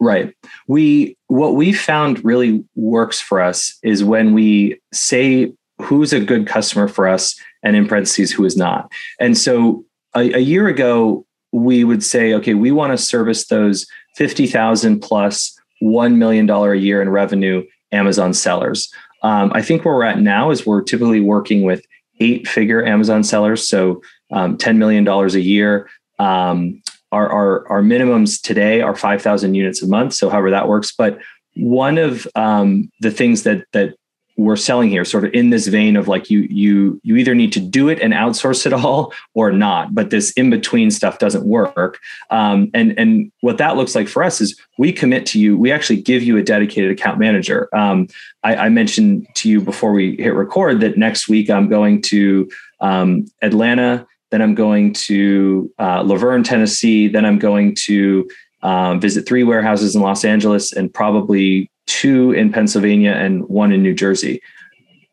Right. 0.00 0.34
We 0.66 1.16
what 1.26 1.54
we 1.54 1.74
found 1.74 2.24
really 2.24 2.64
works 2.74 3.20
for 3.20 3.40
us 3.40 3.78
is 3.82 4.02
when 4.02 4.32
we 4.32 4.80
say 4.92 5.52
who's 5.80 6.14
a 6.14 6.20
good 6.20 6.46
customer 6.46 6.88
for 6.88 7.06
us 7.06 7.38
and 7.62 7.76
in 7.76 7.86
parentheses 7.86 8.32
who 8.32 8.44
is 8.46 8.56
not. 8.56 8.90
And 9.20 9.36
so 9.36 9.84
a, 10.16 10.20
a 10.32 10.38
year 10.38 10.68
ago 10.68 11.26
we 11.52 11.84
would 11.84 12.02
say 12.02 12.32
okay, 12.34 12.54
we 12.54 12.72
want 12.72 12.92
to 12.92 12.98
service 12.98 13.46
those 13.46 13.86
50,000 14.16 15.00
plus 15.00 15.54
1 15.80 16.18
million 16.18 16.46
dollar 16.46 16.72
a 16.72 16.78
year 16.78 17.02
in 17.02 17.10
revenue 17.10 17.62
Amazon 17.92 18.32
sellers. 18.32 18.92
Um, 19.22 19.50
I 19.54 19.62
think 19.62 19.84
where 19.84 19.94
we're 19.94 20.04
at 20.04 20.20
now 20.20 20.50
is 20.50 20.66
we're 20.66 20.82
typically 20.82 21.20
working 21.20 21.62
with 21.62 21.84
eight 22.20 22.46
figure 22.46 22.84
Amazon 22.84 23.22
sellers, 23.24 23.66
so 23.66 24.02
um, 24.30 24.56
$10 24.56 24.76
million 24.76 25.06
a 25.08 25.26
year. 25.38 25.88
Um, 26.18 26.82
our, 27.12 27.28
our, 27.28 27.68
our 27.68 27.82
minimums 27.82 28.40
today 28.40 28.82
are 28.82 28.94
5,000 28.94 29.54
units 29.54 29.82
a 29.82 29.86
month. 29.86 30.14
So 30.14 30.30
however 30.30 30.50
that 30.50 30.68
works. 30.68 30.92
But 30.92 31.18
one 31.56 31.98
of 31.98 32.26
um, 32.36 32.90
the 33.00 33.10
things 33.10 33.42
that, 33.42 33.64
that 33.72 33.94
we're 34.40 34.56
selling 34.56 34.88
here 34.88 35.04
sort 35.04 35.24
of 35.24 35.32
in 35.34 35.50
this 35.50 35.66
vein 35.66 35.96
of 35.96 36.08
like 36.08 36.30
you 36.30 36.40
you 36.50 37.00
you 37.02 37.16
either 37.16 37.34
need 37.34 37.52
to 37.52 37.60
do 37.60 37.88
it 37.88 38.00
and 38.00 38.14
outsource 38.14 38.64
it 38.64 38.72
all 38.72 39.12
or 39.34 39.52
not 39.52 39.94
but 39.94 40.10
this 40.10 40.30
in 40.32 40.50
between 40.50 40.90
stuff 40.90 41.18
doesn't 41.18 41.44
work 41.44 41.98
um, 42.30 42.70
and 42.72 42.98
and 42.98 43.30
what 43.40 43.58
that 43.58 43.76
looks 43.76 43.94
like 43.94 44.08
for 44.08 44.22
us 44.22 44.40
is 44.40 44.58
we 44.78 44.92
commit 44.92 45.26
to 45.26 45.38
you 45.38 45.56
we 45.56 45.70
actually 45.70 46.00
give 46.00 46.22
you 46.22 46.36
a 46.36 46.42
dedicated 46.42 46.90
account 46.90 47.18
manager 47.18 47.68
um, 47.74 48.06
I, 48.42 48.56
I, 48.56 48.68
mentioned 48.70 49.26
to 49.36 49.50
you 49.50 49.60
before 49.60 49.92
we 49.92 50.16
hit 50.16 50.34
record 50.34 50.80
that 50.80 50.96
next 50.96 51.28
week 51.28 51.50
i'm 51.50 51.68
going 51.68 52.00
to 52.02 52.48
um, 52.80 53.26
atlanta 53.42 54.06
then 54.30 54.42
I'm 54.42 54.54
going 54.54 54.92
to 54.92 55.72
uh, 55.78 56.04
La 56.04 56.16
Vergne, 56.16 56.44
Tennessee. 56.44 57.08
Then 57.08 57.24
I'm 57.24 57.38
going 57.38 57.74
to 57.86 58.28
um, 58.62 59.00
visit 59.00 59.26
three 59.26 59.42
warehouses 59.42 59.94
in 59.94 60.02
Los 60.02 60.24
Angeles 60.24 60.72
and 60.72 60.92
probably 60.92 61.69
two 62.00 62.32
in 62.32 62.50
Pennsylvania 62.50 63.12
and 63.12 63.46
one 63.48 63.72
in 63.72 63.82
New 63.82 63.94
Jersey. 63.94 64.40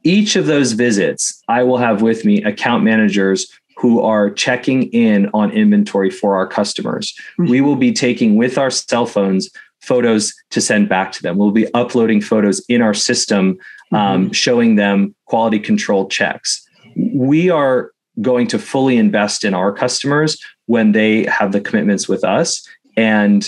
Each 0.04 0.38
of 0.38 0.45
those 0.45 0.71
visits, 0.71 1.43
I 1.50 1.63
will 1.63 1.78
have 1.78 2.02
with 2.02 2.23
me 2.23 2.41
account 2.43 2.86
managers 2.86 3.52
who 3.78 4.00
are 4.02 4.30
checking 4.32 4.84
in 4.93 5.30
on 5.34 5.52
inventory 5.52 6.10
for 6.10 6.38
our 6.38 6.47
customers. 6.47 7.13
Mm-hmm. 7.39 7.52
We 7.52 7.62
will 7.62 7.76
be 7.76 7.91
taking 7.91 8.38
with 8.38 8.58
our 8.58 8.71
cell 8.71 9.06
phones 9.06 9.50
photos 9.82 10.34
to 10.52 10.62
send 10.62 10.88
back 10.88 11.12
to 11.12 11.21
them. 11.21 11.38
We'll 11.38 11.52
be 11.52 11.71
uploading 11.73 12.21
photos 12.21 12.63
in 12.69 12.82
our 12.82 12.93
system, 12.93 13.58
um, 13.91 14.26
mm-hmm. 14.26 14.32
showing 14.32 14.76
them 14.76 15.13
quality 15.26 15.60
control 15.60 16.08
checks. 16.08 16.65
We 17.13 17.50
are 17.50 17.91
going 18.21 18.47
to 18.47 18.60
fully 18.60 18.97
invest 18.97 19.43
in 19.43 19.54
our 19.54 19.73
customers 19.73 20.41
when 20.67 20.93
they 20.93 21.26
have 21.26 21.52
the 21.52 21.62
commitments 21.62 22.08
with 22.08 22.23
us 22.23 22.65
and 22.95 23.47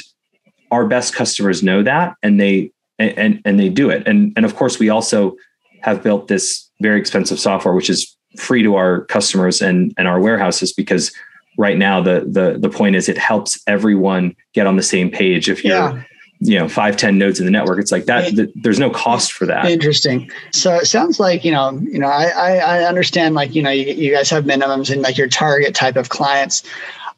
our 0.72 0.86
best 0.86 1.16
customers 1.16 1.64
know 1.64 1.82
that 1.82 2.16
and 2.22 2.40
they 2.40 2.72
and 3.00 3.42
and 3.46 3.60
they 3.60 3.70
do 3.70 3.90
it. 3.90 4.08
And 4.08 4.34
and 4.36 4.46
of 4.46 4.56
course 4.56 4.80
we 4.80 4.90
also 4.90 5.36
have 5.82 6.04
built 6.04 6.28
this 6.28 6.70
very 6.82 7.00
expensive 7.00 7.40
software 7.40 7.74
which 7.74 7.90
is 7.90 8.16
free 8.38 8.62
to 8.64 8.76
our 8.76 9.06
customers 9.06 9.62
and 9.62 9.94
and 9.98 10.08
our 10.08 10.20
warehouses 10.20 10.72
because 10.74 11.12
right 11.58 11.78
now 11.78 12.02
the 12.02 12.26
the 12.28 12.58
the 12.60 12.70
point 12.70 12.96
is 12.96 13.10
it 13.10 13.18
helps 13.18 13.60
everyone 13.68 14.36
get 14.54 14.68
on 14.68 14.76
the 14.76 14.84
same 14.84 15.10
page. 15.10 15.50
If 15.50 15.64
you're 15.64 15.76
yeah. 15.76 16.04
you 16.40 16.60
know 16.60 16.70
five 16.70 16.98
ten 16.98 17.18
nodes 17.18 17.40
in 17.40 17.46
the 17.46 17.52
network 17.52 17.80
it's 17.80 17.92
like 17.92 18.06
that 18.06 18.36
the, 18.36 18.52
there's 18.56 18.80
no 18.80 18.90
cost 18.90 19.32
for 19.32 19.46
that. 19.46 19.66
Interesting. 19.66 20.30
So 20.52 20.76
it 20.76 20.86
sounds 20.86 21.20
like 21.20 21.44
you 21.44 21.52
know 21.52 21.72
you 21.82 22.00
know 22.00 22.08
i 22.08 22.26
i, 22.26 22.56
I 22.58 22.84
understand 22.84 23.36
like 23.36 23.56
you 23.56 23.62
know 23.62 23.72
you, 23.72 23.94
you, 23.94 24.14
guys 24.14 24.30
have 24.30 24.44
minimums 24.46 24.92
and 24.92 25.02
like 25.02 25.18
your 25.18 25.30
target 25.30 25.74
type 25.74 25.96
of 25.96 26.10
clients. 26.10 26.64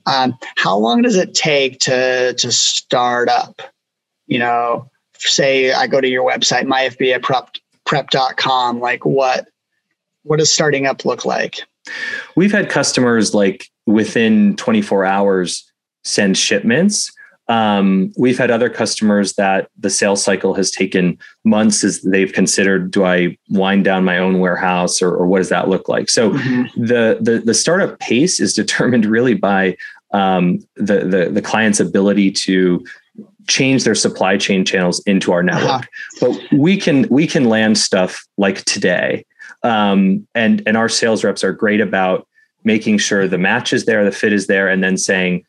Um, 0.08 0.36
how 0.56 0.76
long 0.78 1.04
does 1.04 1.16
it 1.16 1.36
take 1.36 1.80
to 1.82 2.34
to 2.34 2.52
start 2.52 3.30
up? 3.30 3.62
You 4.28 4.40
know 4.40 4.90
say 5.28 5.72
i 5.74 5.88
go 5.88 6.02
to 6.02 6.08
your 6.08 6.30
website 6.30 6.66
myfba 6.66 7.22
prep 7.22 7.56
prep.com 7.86 8.80
like 8.80 9.06
what 9.06 9.48
what 10.24 10.40
does 10.40 10.54
starting 10.54 10.86
up 10.86 11.06
look 11.06 11.26
like 11.26 11.60
we've 12.36 12.52
had 12.52 12.70
customers 12.70 13.34
like 13.34 13.68
within 13.86 14.56
24 14.56 15.06
hours 15.06 15.70
send 16.04 16.38
shipments 16.38 17.12
um, 17.52 18.14
we've 18.18 18.38
had 18.38 18.50
other 18.50 18.70
customers 18.70 19.34
that 19.34 19.70
the 19.78 19.90
sales 19.90 20.24
cycle 20.24 20.54
has 20.54 20.72
taken 20.72 21.18
months 21.44 21.84
as 21.84 22.02
they've 22.02 22.32
considered 22.32 22.92
do 22.92 23.04
I 23.04 23.38
wind 23.50 23.84
down 23.84 24.06
my 24.06 24.18
own 24.18 24.40
warehouse 24.40 25.02
or, 25.02 25.14
or 25.14 25.28
what 25.28 25.40
does 25.40 25.50
that 25.50 25.68
look 25.68 25.90
like? 25.90 26.10
So 26.10 26.32
mm-hmm. 26.32 26.82
the, 26.82 27.18
the 27.20 27.42
the 27.44 27.54
startup 27.54 28.00
pace 28.00 28.40
is 28.40 28.54
determined 28.54 29.06
really 29.06 29.34
by 29.34 29.76
um, 30.14 30.60
the, 30.78 31.06
the 31.06 31.30
the 31.30 31.42
client's 31.42 31.82
ability 31.82 32.32
to 32.32 32.86
change 33.48 33.84
their 33.84 33.96
supply 33.96 34.38
chain 34.38 34.66
channels 34.66 35.02
into 35.06 35.32
our 35.32 35.44
network. 35.44 35.64
Uh-huh. 35.64 35.84
But 36.20 36.60
we 36.60 36.78
can 36.78 37.08
we 37.10 37.28
can 37.28 37.46
land 37.46 37.78
stuff 37.78 38.26
like 38.38 38.64
today, 38.66 39.26
um, 39.64 40.28
and 40.36 40.62
and 40.66 40.78
our 40.78 40.90
sales 40.90 41.24
reps 41.24 41.44
are 41.44 41.54
great 41.54 41.82
about 41.82 42.28
making 42.64 43.00
sure 43.00 43.28
the 43.28 43.38
match 43.38 43.74
is 43.74 43.86
there, 43.86 44.06
the 44.06 44.12
fit 44.12 44.34
is 44.34 44.48
there, 44.48 44.68
and 44.68 44.84
then 44.84 44.98
saying 44.98 45.46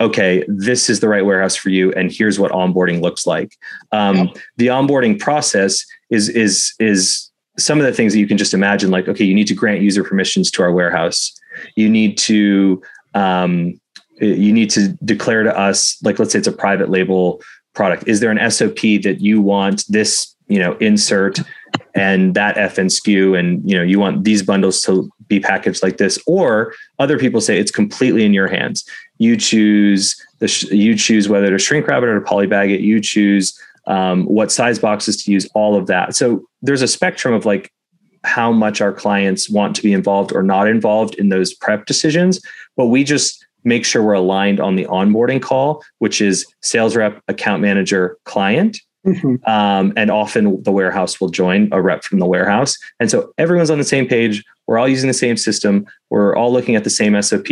okay, 0.00 0.42
this 0.48 0.88
is 0.88 1.00
the 1.00 1.08
right 1.08 1.24
warehouse 1.24 1.54
for 1.54 1.68
you, 1.68 1.92
and 1.92 2.10
here's 2.10 2.38
what 2.38 2.50
onboarding 2.52 3.02
looks 3.02 3.26
like. 3.26 3.56
Um, 3.92 4.30
the 4.56 4.68
onboarding 4.68 5.18
process 5.18 5.84
is 6.08 6.28
is 6.28 6.72
is 6.80 7.30
some 7.58 7.78
of 7.78 7.84
the 7.84 7.92
things 7.92 8.14
that 8.14 8.18
you 8.18 8.26
can 8.26 8.38
just 8.38 8.54
imagine. 8.54 8.90
Like, 8.90 9.08
okay, 9.08 9.24
you 9.24 9.34
need 9.34 9.48
to 9.48 9.54
grant 9.54 9.82
user 9.82 10.02
permissions 10.02 10.50
to 10.52 10.62
our 10.62 10.72
warehouse. 10.72 11.32
You 11.76 11.88
need 11.88 12.16
to 12.18 12.82
um, 13.14 13.78
you 14.20 14.52
need 14.52 14.70
to 14.70 14.88
declare 15.04 15.42
to 15.42 15.58
us, 15.58 16.00
like, 16.02 16.18
let's 16.18 16.32
say 16.32 16.38
it's 16.38 16.48
a 16.48 16.52
private 16.52 16.90
label 16.90 17.42
product. 17.74 18.04
Is 18.06 18.20
there 18.20 18.30
an 18.30 18.50
SOP 18.50 18.80
that 19.02 19.18
you 19.20 19.40
want 19.40 19.84
this, 19.88 20.34
you 20.48 20.58
know, 20.58 20.76
insert 20.78 21.40
and 21.94 22.34
that 22.34 22.56
FNSKU 22.56 23.38
and 23.38 23.68
you 23.68 23.76
know, 23.76 23.82
you 23.82 23.98
want 23.98 24.24
these 24.24 24.42
bundles 24.42 24.82
to 24.82 25.10
be 25.28 25.40
packaged 25.40 25.82
like 25.82 25.96
this, 25.96 26.18
or 26.26 26.74
other 26.98 27.18
people 27.18 27.40
say 27.40 27.58
it's 27.58 27.70
completely 27.70 28.24
in 28.24 28.34
your 28.34 28.48
hands. 28.48 28.84
You 29.18 29.36
choose 29.36 30.16
the 30.38 30.48
sh- 30.48 30.70
you 30.70 30.96
choose 30.96 31.28
whether 31.28 31.50
to 31.50 31.58
shrink 31.58 31.86
wrap 31.86 32.02
it 32.02 32.08
or 32.08 32.18
to 32.18 32.26
polybag 32.26 32.72
it. 32.72 32.80
You 32.80 33.00
choose 33.00 33.58
um, 33.86 34.24
what 34.24 34.50
size 34.50 34.78
boxes 34.78 35.22
to 35.24 35.32
use. 35.32 35.48
All 35.54 35.76
of 35.76 35.86
that. 35.86 36.14
So 36.14 36.44
there's 36.62 36.82
a 36.82 36.88
spectrum 36.88 37.34
of 37.34 37.46
like 37.46 37.72
how 38.24 38.52
much 38.52 38.80
our 38.80 38.92
clients 38.92 39.48
want 39.48 39.74
to 39.76 39.82
be 39.82 39.92
involved 39.92 40.32
or 40.32 40.42
not 40.42 40.68
involved 40.68 41.14
in 41.14 41.30
those 41.30 41.54
prep 41.54 41.86
decisions, 41.86 42.40
but 42.76 42.86
we 42.86 43.04
just 43.04 43.46
make 43.64 43.84
sure 43.84 44.02
we're 44.02 44.12
aligned 44.14 44.60
on 44.60 44.76
the 44.76 44.86
onboarding 44.86 45.42
call, 45.42 45.82
which 45.98 46.20
is 46.20 46.46
sales 46.62 46.96
rep, 46.96 47.22
account 47.28 47.62
manager, 47.62 48.16
client 48.24 48.78
Mm-hmm. 49.06 49.36
Um, 49.50 49.92
and 49.96 50.10
often 50.10 50.62
the 50.62 50.72
warehouse 50.72 51.20
will 51.20 51.30
join 51.30 51.68
a 51.72 51.80
rep 51.80 52.04
from 52.04 52.18
the 52.18 52.26
warehouse. 52.26 52.76
And 52.98 53.10
so 53.10 53.32
everyone's 53.38 53.70
on 53.70 53.78
the 53.78 53.84
same 53.84 54.06
page. 54.06 54.44
We're 54.66 54.78
all 54.78 54.88
using 54.88 55.08
the 55.08 55.14
same 55.14 55.36
system. 55.36 55.86
We're 56.10 56.36
all 56.36 56.52
looking 56.52 56.76
at 56.76 56.84
the 56.84 56.90
same 56.90 57.20
SOP, 57.22 57.46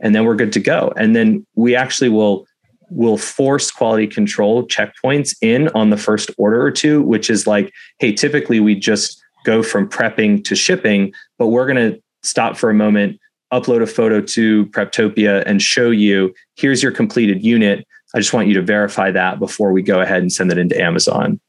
and 0.00 0.14
then 0.14 0.24
we're 0.24 0.34
good 0.34 0.52
to 0.54 0.60
go. 0.60 0.92
And 0.96 1.14
then 1.14 1.46
we 1.54 1.76
actually 1.76 2.08
will 2.08 2.46
will 2.90 3.18
force 3.18 3.70
quality 3.70 4.06
control 4.06 4.66
checkpoints 4.66 5.36
in 5.42 5.68
on 5.74 5.90
the 5.90 5.98
first 5.98 6.30
order 6.38 6.62
or 6.62 6.70
two, 6.70 7.02
which 7.02 7.28
is 7.28 7.46
like, 7.46 7.70
hey, 7.98 8.10
typically 8.12 8.60
we 8.60 8.74
just 8.74 9.22
go 9.44 9.62
from 9.62 9.86
prepping 9.86 10.42
to 10.44 10.56
shipping, 10.56 11.12
but 11.38 11.48
we're 11.48 11.66
going 11.66 11.92
to 11.92 12.02
stop 12.22 12.56
for 12.56 12.70
a 12.70 12.74
moment, 12.74 13.20
upload 13.52 13.82
a 13.82 13.86
photo 13.86 14.20
to 14.20 14.66
Preptopia 14.66 15.42
and 15.46 15.62
show 15.62 15.90
you 15.90 16.34
here's 16.56 16.82
your 16.82 16.92
completed 16.92 17.42
unit 17.44 17.86
I 18.14 18.18
just 18.18 18.32
want 18.32 18.48
you 18.48 18.54
to 18.54 18.62
verify 18.62 19.10
that 19.10 19.38
before 19.38 19.72
we 19.72 19.82
go 19.82 20.00
ahead 20.00 20.22
and 20.22 20.32
send 20.32 20.50
it 20.50 20.58
into 20.58 20.80
Amazon. 20.80 21.40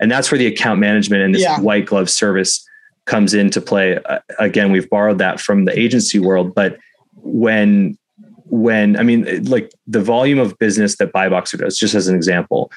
And 0.00 0.10
that's 0.10 0.30
where 0.30 0.38
the 0.38 0.46
account 0.46 0.80
management 0.80 1.22
and 1.22 1.34
this 1.34 1.42
yeah. 1.42 1.60
white 1.60 1.86
glove 1.86 2.08
service 2.08 2.66
comes 3.04 3.34
into 3.34 3.60
play. 3.60 3.98
Uh, 3.98 4.20
again, 4.38 4.72
we've 4.72 4.88
borrowed 4.88 5.18
that 5.18 5.40
from 5.40 5.66
the 5.66 5.78
agency 5.78 6.18
world, 6.18 6.54
but 6.54 6.78
when 7.14 7.98
when 8.48 8.96
I 8.96 9.02
mean 9.02 9.44
like 9.44 9.72
the 9.86 10.00
volume 10.00 10.38
of 10.38 10.58
business 10.58 10.96
that 10.96 11.12
BuyBoxer 11.12 11.58
does, 11.58 11.78
just 11.78 11.94
as 11.94 12.08
an 12.08 12.16
example, 12.16 12.70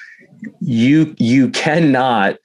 you 0.60 1.14
you 1.18 1.48
cannot 1.50 2.36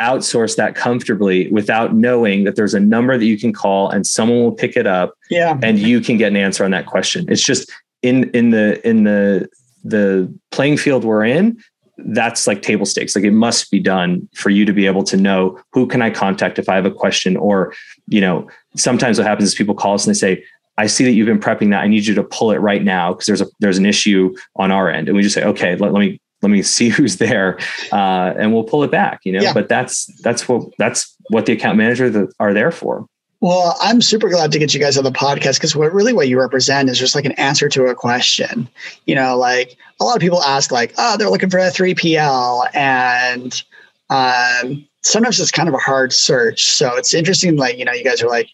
outsource 0.00 0.56
that 0.56 0.74
comfortably 0.74 1.50
without 1.50 1.94
knowing 1.94 2.44
that 2.44 2.56
there's 2.56 2.74
a 2.74 2.80
number 2.80 3.18
that 3.18 3.26
you 3.26 3.38
can 3.38 3.52
call 3.52 3.90
and 3.90 4.06
someone 4.06 4.38
will 4.42 4.52
pick 4.52 4.76
it 4.76 4.86
up 4.86 5.14
yeah. 5.30 5.58
and 5.62 5.78
you 5.78 6.00
can 6.00 6.16
get 6.16 6.28
an 6.28 6.36
answer 6.36 6.64
on 6.64 6.70
that 6.70 6.86
question. 6.86 7.26
It's 7.28 7.42
just 7.42 7.70
in 8.02 8.30
in 8.30 8.50
the 8.50 8.86
in 8.88 9.04
the 9.04 9.48
the 9.84 10.32
playing 10.50 10.76
field 10.76 11.04
we're 11.04 11.24
in, 11.24 11.58
that's 11.98 12.46
like 12.46 12.62
table 12.62 12.86
stakes. 12.86 13.16
Like 13.16 13.24
it 13.24 13.32
must 13.32 13.70
be 13.70 13.80
done 13.80 14.28
for 14.34 14.50
you 14.50 14.64
to 14.64 14.72
be 14.72 14.86
able 14.86 15.02
to 15.04 15.16
know 15.16 15.58
who 15.72 15.86
can 15.86 16.02
I 16.02 16.10
contact 16.10 16.58
if 16.58 16.68
I 16.68 16.76
have 16.76 16.86
a 16.86 16.90
question 16.90 17.36
or, 17.36 17.74
you 18.06 18.20
know, 18.20 18.48
sometimes 18.76 19.18
what 19.18 19.26
happens 19.26 19.48
is 19.48 19.54
people 19.54 19.74
call 19.74 19.94
us 19.94 20.06
and 20.06 20.14
they 20.14 20.18
say, 20.18 20.44
I 20.76 20.86
see 20.86 21.04
that 21.04 21.12
you've 21.12 21.26
been 21.26 21.40
prepping 21.40 21.70
that. 21.70 21.82
I 21.82 21.88
need 21.88 22.06
you 22.06 22.14
to 22.14 22.22
pull 22.22 22.52
it 22.52 22.58
right 22.58 22.84
now 22.84 23.12
because 23.12 23.26
there's 23.26 23.40
a 23.40 23.46
there's 23.58 23.78
an 23.78 23.86
issue 23.86 24.34
on 24.54 24.70
our 24.70 24.88
end, 24.88 25.08
and 25.08 25.16
we 25.16 25.24
just 25.24 25.34
say, 25.34 25.42
okay, 25.42 25.74
let, 25.74 25.92
let 25.92 25.98
me 25.98 26.20
let 26.42 26.50
me 26.50 26.62
see 26.76 26.88
who's 26.88 27.16
there, 27.16 27.58
uh, 27.92 28.34
and 28.38 28.52
we'll 28.52 28.64
pull 28.64 28.82
it 28.84 28.90
back. 28.90 29.20
You 29.24 29.32
know, 29.32 29.42
yeah. 29.42 29.52
but 29.52 29.68
that's 29.68 30.06
that's 30.22 30.48
what 30.48 30.70
that's 30.78 31.14
what 31.30 31.46
the 31.46 31.52
account 31.52 31.78
manager 31.78 32.28
are 32.38 32.54
there 32.54 32.70
for. 32.70 33.06
Well, 33.40 33.76
I'm 33.80 34.02
super 34.02 34.28
glad 34.28 34.50
to 34.50 34.58
get 34.58 34.74
you 34.74 34.80
guys 34.80 34.98
on 34.98 35.04
the 35.04 35.12
podcast 35.12 35.54
because 35.54 35.76
what 35.76 35.92
really 35.92 36.12
what 36.12 36.26
you 36.26 36.40
represent 36.40 36.90
is 36.90 36.98
just 36.98 37.14
like 37.14 37.24
an 37.24 37.32
answer 37.32 37.68
to 37.68 37.84
a 37.84 37.94
question. 37.94 38.68
You 39.06 39.14
know, 39.14 39.36
like 39.36 39.76
a 40.00 40.04
lot 40.04 40.16
of 40.16 40.20
people 40.20 40.42
ask, 40.42 40.72
like, 40.72 40.92
oh, 40.98 41.16
they're 41.16 41.30
looking 41.30 41.50
for 41.50 41.58
a 41.58 41.70
3PL, 41.70 42.68
and 42.74 43.62
um, 44.10 44.86
sometimes 45.02 45.38
it's 45.38 45.52
kind 45.52 45.68
of 45.68 45.74
a 45.74 45.78
hard 45.78 46.12
search. 46.12 46.64
So 46.64 46.96
it's 46.96 47.14
interesting, 47.14 47.56
like, 47.56 47.78
you 47.78 47.84
know, 47.84 47.92
you 47.92 48.02
guys 48.02 48.22
are 48.22 48.28
like, 48.28 48.48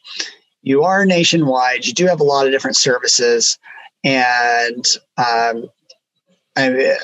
you 0.62 0.82
are 0.82 1.07
nationwide, 1.07 1.87
you 1.87 1.95
do 1.95 2.07
have 2.07 2.20
a 2.20 2.24
lot 2.24 2.47
of 2.47 2.53
different 2.53 2.76
services, 2.76 3.59
and 4.03 4.87
um, 5.16 5.70
I, 6.57 6.96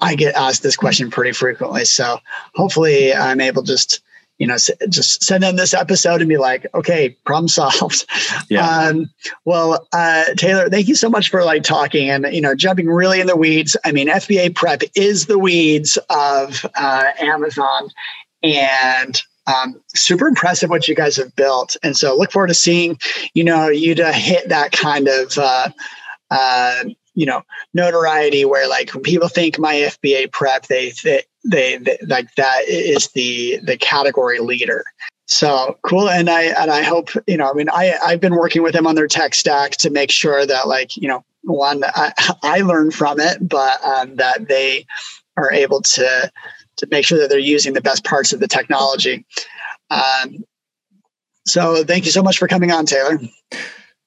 I 0.00 0.14
get 0.14 0.34
asked 0.34 0.62
this 0.62 0.76
question 0.76 1.10
pretty 1.10 1.32
frequently. 1.32 1.84
So 1.84 2.18
hopefully 2.54 3.14
I'm 3.14 3.40
able 3.40 3.62
just 3.62 4.00
you 4.40 4.46
know, 4.46 4.56
just 4.88 5.22
send 5.22 5.44
in 5.44 5.56
this 5.56 5.74
episode 5.74 6.22
and 6.22 6.28
be 6.28 6.38
like, 6.38 6.66
okay, 6.74 7.10
problem 7.24 7.46
solved. 7.46 8.06
Yeah. 8.48 8.66
Um, 8.66 9.10
well, 9.44 9.86
uh, 9.92 10.24
Taylor, 10.36 10.68
thank 10.70 10.88
you 10.88 10.94
so 10.94 11.10
much 11.10 11.28
for 11.28 11.44
like 11.44 11.62
talking 11.62 12.08
and, 12.08 12.26
you 12.32 12.40
know, 12.40 12.54
jumping 12.54 12.88
really 12.88 13.20
in 13.20 13.26
the 13.26 13.36
weeds. 13.36 13.76
I 13.84 13.92
mean, 13.92 14.08
FBA 14.08 14.54
prep 14.54 14.80
is 14.96 15.26
the 15.26 15.38
weeds 15.38 15.98
of 16.08 16.64
uh, 16.74 17.10
Amazon 17.20 17.90
and 18.42 19.22
um, 19.46 19.80
super 19.94 20.26
impressive 20.26 20.70
what 20.70 20.88
you 20.88 20.94
guys 20.94 21.16
have 21.16 21.36
built. 21.36 21.76
And 21.82 21.96
so 21.96 22.16
look 22.16 22.32
forward 22.32 22.48
to 22.48 22.54
seeing, 22.54 22.98
you 23.34 23.44
know, 23.44 23.68
you 23.68 23.94
to 23.94 24.10
hit 24.12 24.48
that 24.48 24.72
kind 24.72 25.06
of, 25.06 25.36
uh, 25.36 25.68
uh, 26.30 26.84
you 27.14 27.26
know, 27.26 27.42
notoriety 27.74 28.44
where 28.44 28.68
like 28.68 28.92
when 28.94 29.02
people 29.02 29.28
think 29.28 29.58
my 29.58 29.74
FBA 29.74 30.32
prep, 30.32 30.66
they, 30.66 30.92
they 31.02 31.22
they, 31.44 31.76
they 31.78 31.98
like 32.06 32.34
that 32.36 32.64
is 32.68 33.08
the 33.08 33.58
the 33.62 33.76
category 33.76 34.38
leader. 34.38 34.84
So 35.26 35.78
cool, 35.82 36.08
and 36.08 36.28
I 36.28 36.42
and 36.42 36.70
I 36.70 36.82
hope 36.82 37.10
you 37.26 37.36
know. 37.36 37.50
I 37.50 37.52
mean, 37.54 37.68
I 37.70 37.94
I've 38.02 38.20
been 38.20 38.34
working 38.34 38.62
with 38.62 38.74
them 38.74 38.86
on 38.86 38.94
their 38.94 39.06
tech 39.06 39.34
stack 39.34 39.72
to 39.72 39.90
make 39.90 40.10
sure 40.10 40.44
that 40.44 40.66
like 40.66 40.96
you 40.96 41.08
know 41.08 41.24
one 41.42 41.82
I, 41.84 42.12
I 42.42 42.60
learn 42.62 42.90
from 42.90 43.20
it, 43.20 43.38
but 43.40 43.82
um, 43.84 44.16
that 44.16 44.48
they 44.48 44.86
are 45.36 45.52
able 45.52 45.82
to 45.82 46.30
to 46.76 46.88
make 46.90 47.04
sure 47.04 47.18
that 47.18 47.28
they're 47.28 47.38
using 47.38 47.74
the 47.74 47.80
best 47.80 48.04
parts 48.04 48.32
of 48.32 48.40
the 48.40 48.48
technology. 48.48 49.24
Um, 49.90 50.44
so 51.46 51.84
thank 51.84 52.04
you 52.04 52.10
so 52.10 52.22
much 52.22 52.38
for 52.38 52.48
coming 52.48 52.70
on, 52.70 52.86
Taylor. 52.86 53.18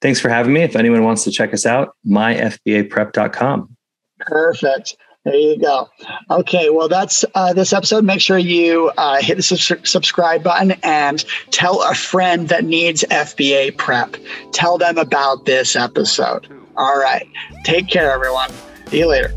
Thanks 0.04 0.20
for 0.20 0.28
having 0.28 0.52
me. 0.52 0.62
If 0.62 0.76
anyone 0.76 1.06
wants 1.06 1.24
to 1.24 1.32
check 1.32 1.54
us 1.54 1.66
out, 1.66 1.96
myfbaprep.com. 2.06 3.78
Perfect. 4.20 4.98
There 5.24 5.34
you 5.34 5.58
go. 5.58 5.88
Okay, 6.30 6.70
well, 6.70 6.90
that's 6.90 7.24
uh, 7.36 7.54
this 7.54 7.72
episode. 7.72 8.04
Make 8.04 8.20
sure 8.20 8.38
you 8.38 8.92
uh, 8.98 9.22
hit 9.22 9.38
the 9.38 9.44
subscribe 9.44 10.44
button 10.44 10.74
and 10.84 11.24
tell 11.52 11.82
a 11.84 11.96
friend 11.96 12.50
that 12.50 12.66
needs 12.66 13.06
FBA 13.10 13.78
prep. 13.78 14.18
Tell 14.52 14.78
them 14.78 14.98
about 14.98 15.46
this 15.46 15.78
episode. 15.78 16.48
All 16.76 17.00
right. 17.00 17.26
Take 17.64 17.88
care, 17.88 18.12
everyone. 18.12 18.52
See 18.90 19.00
you 19.00 19.08
later. 19.08 19.34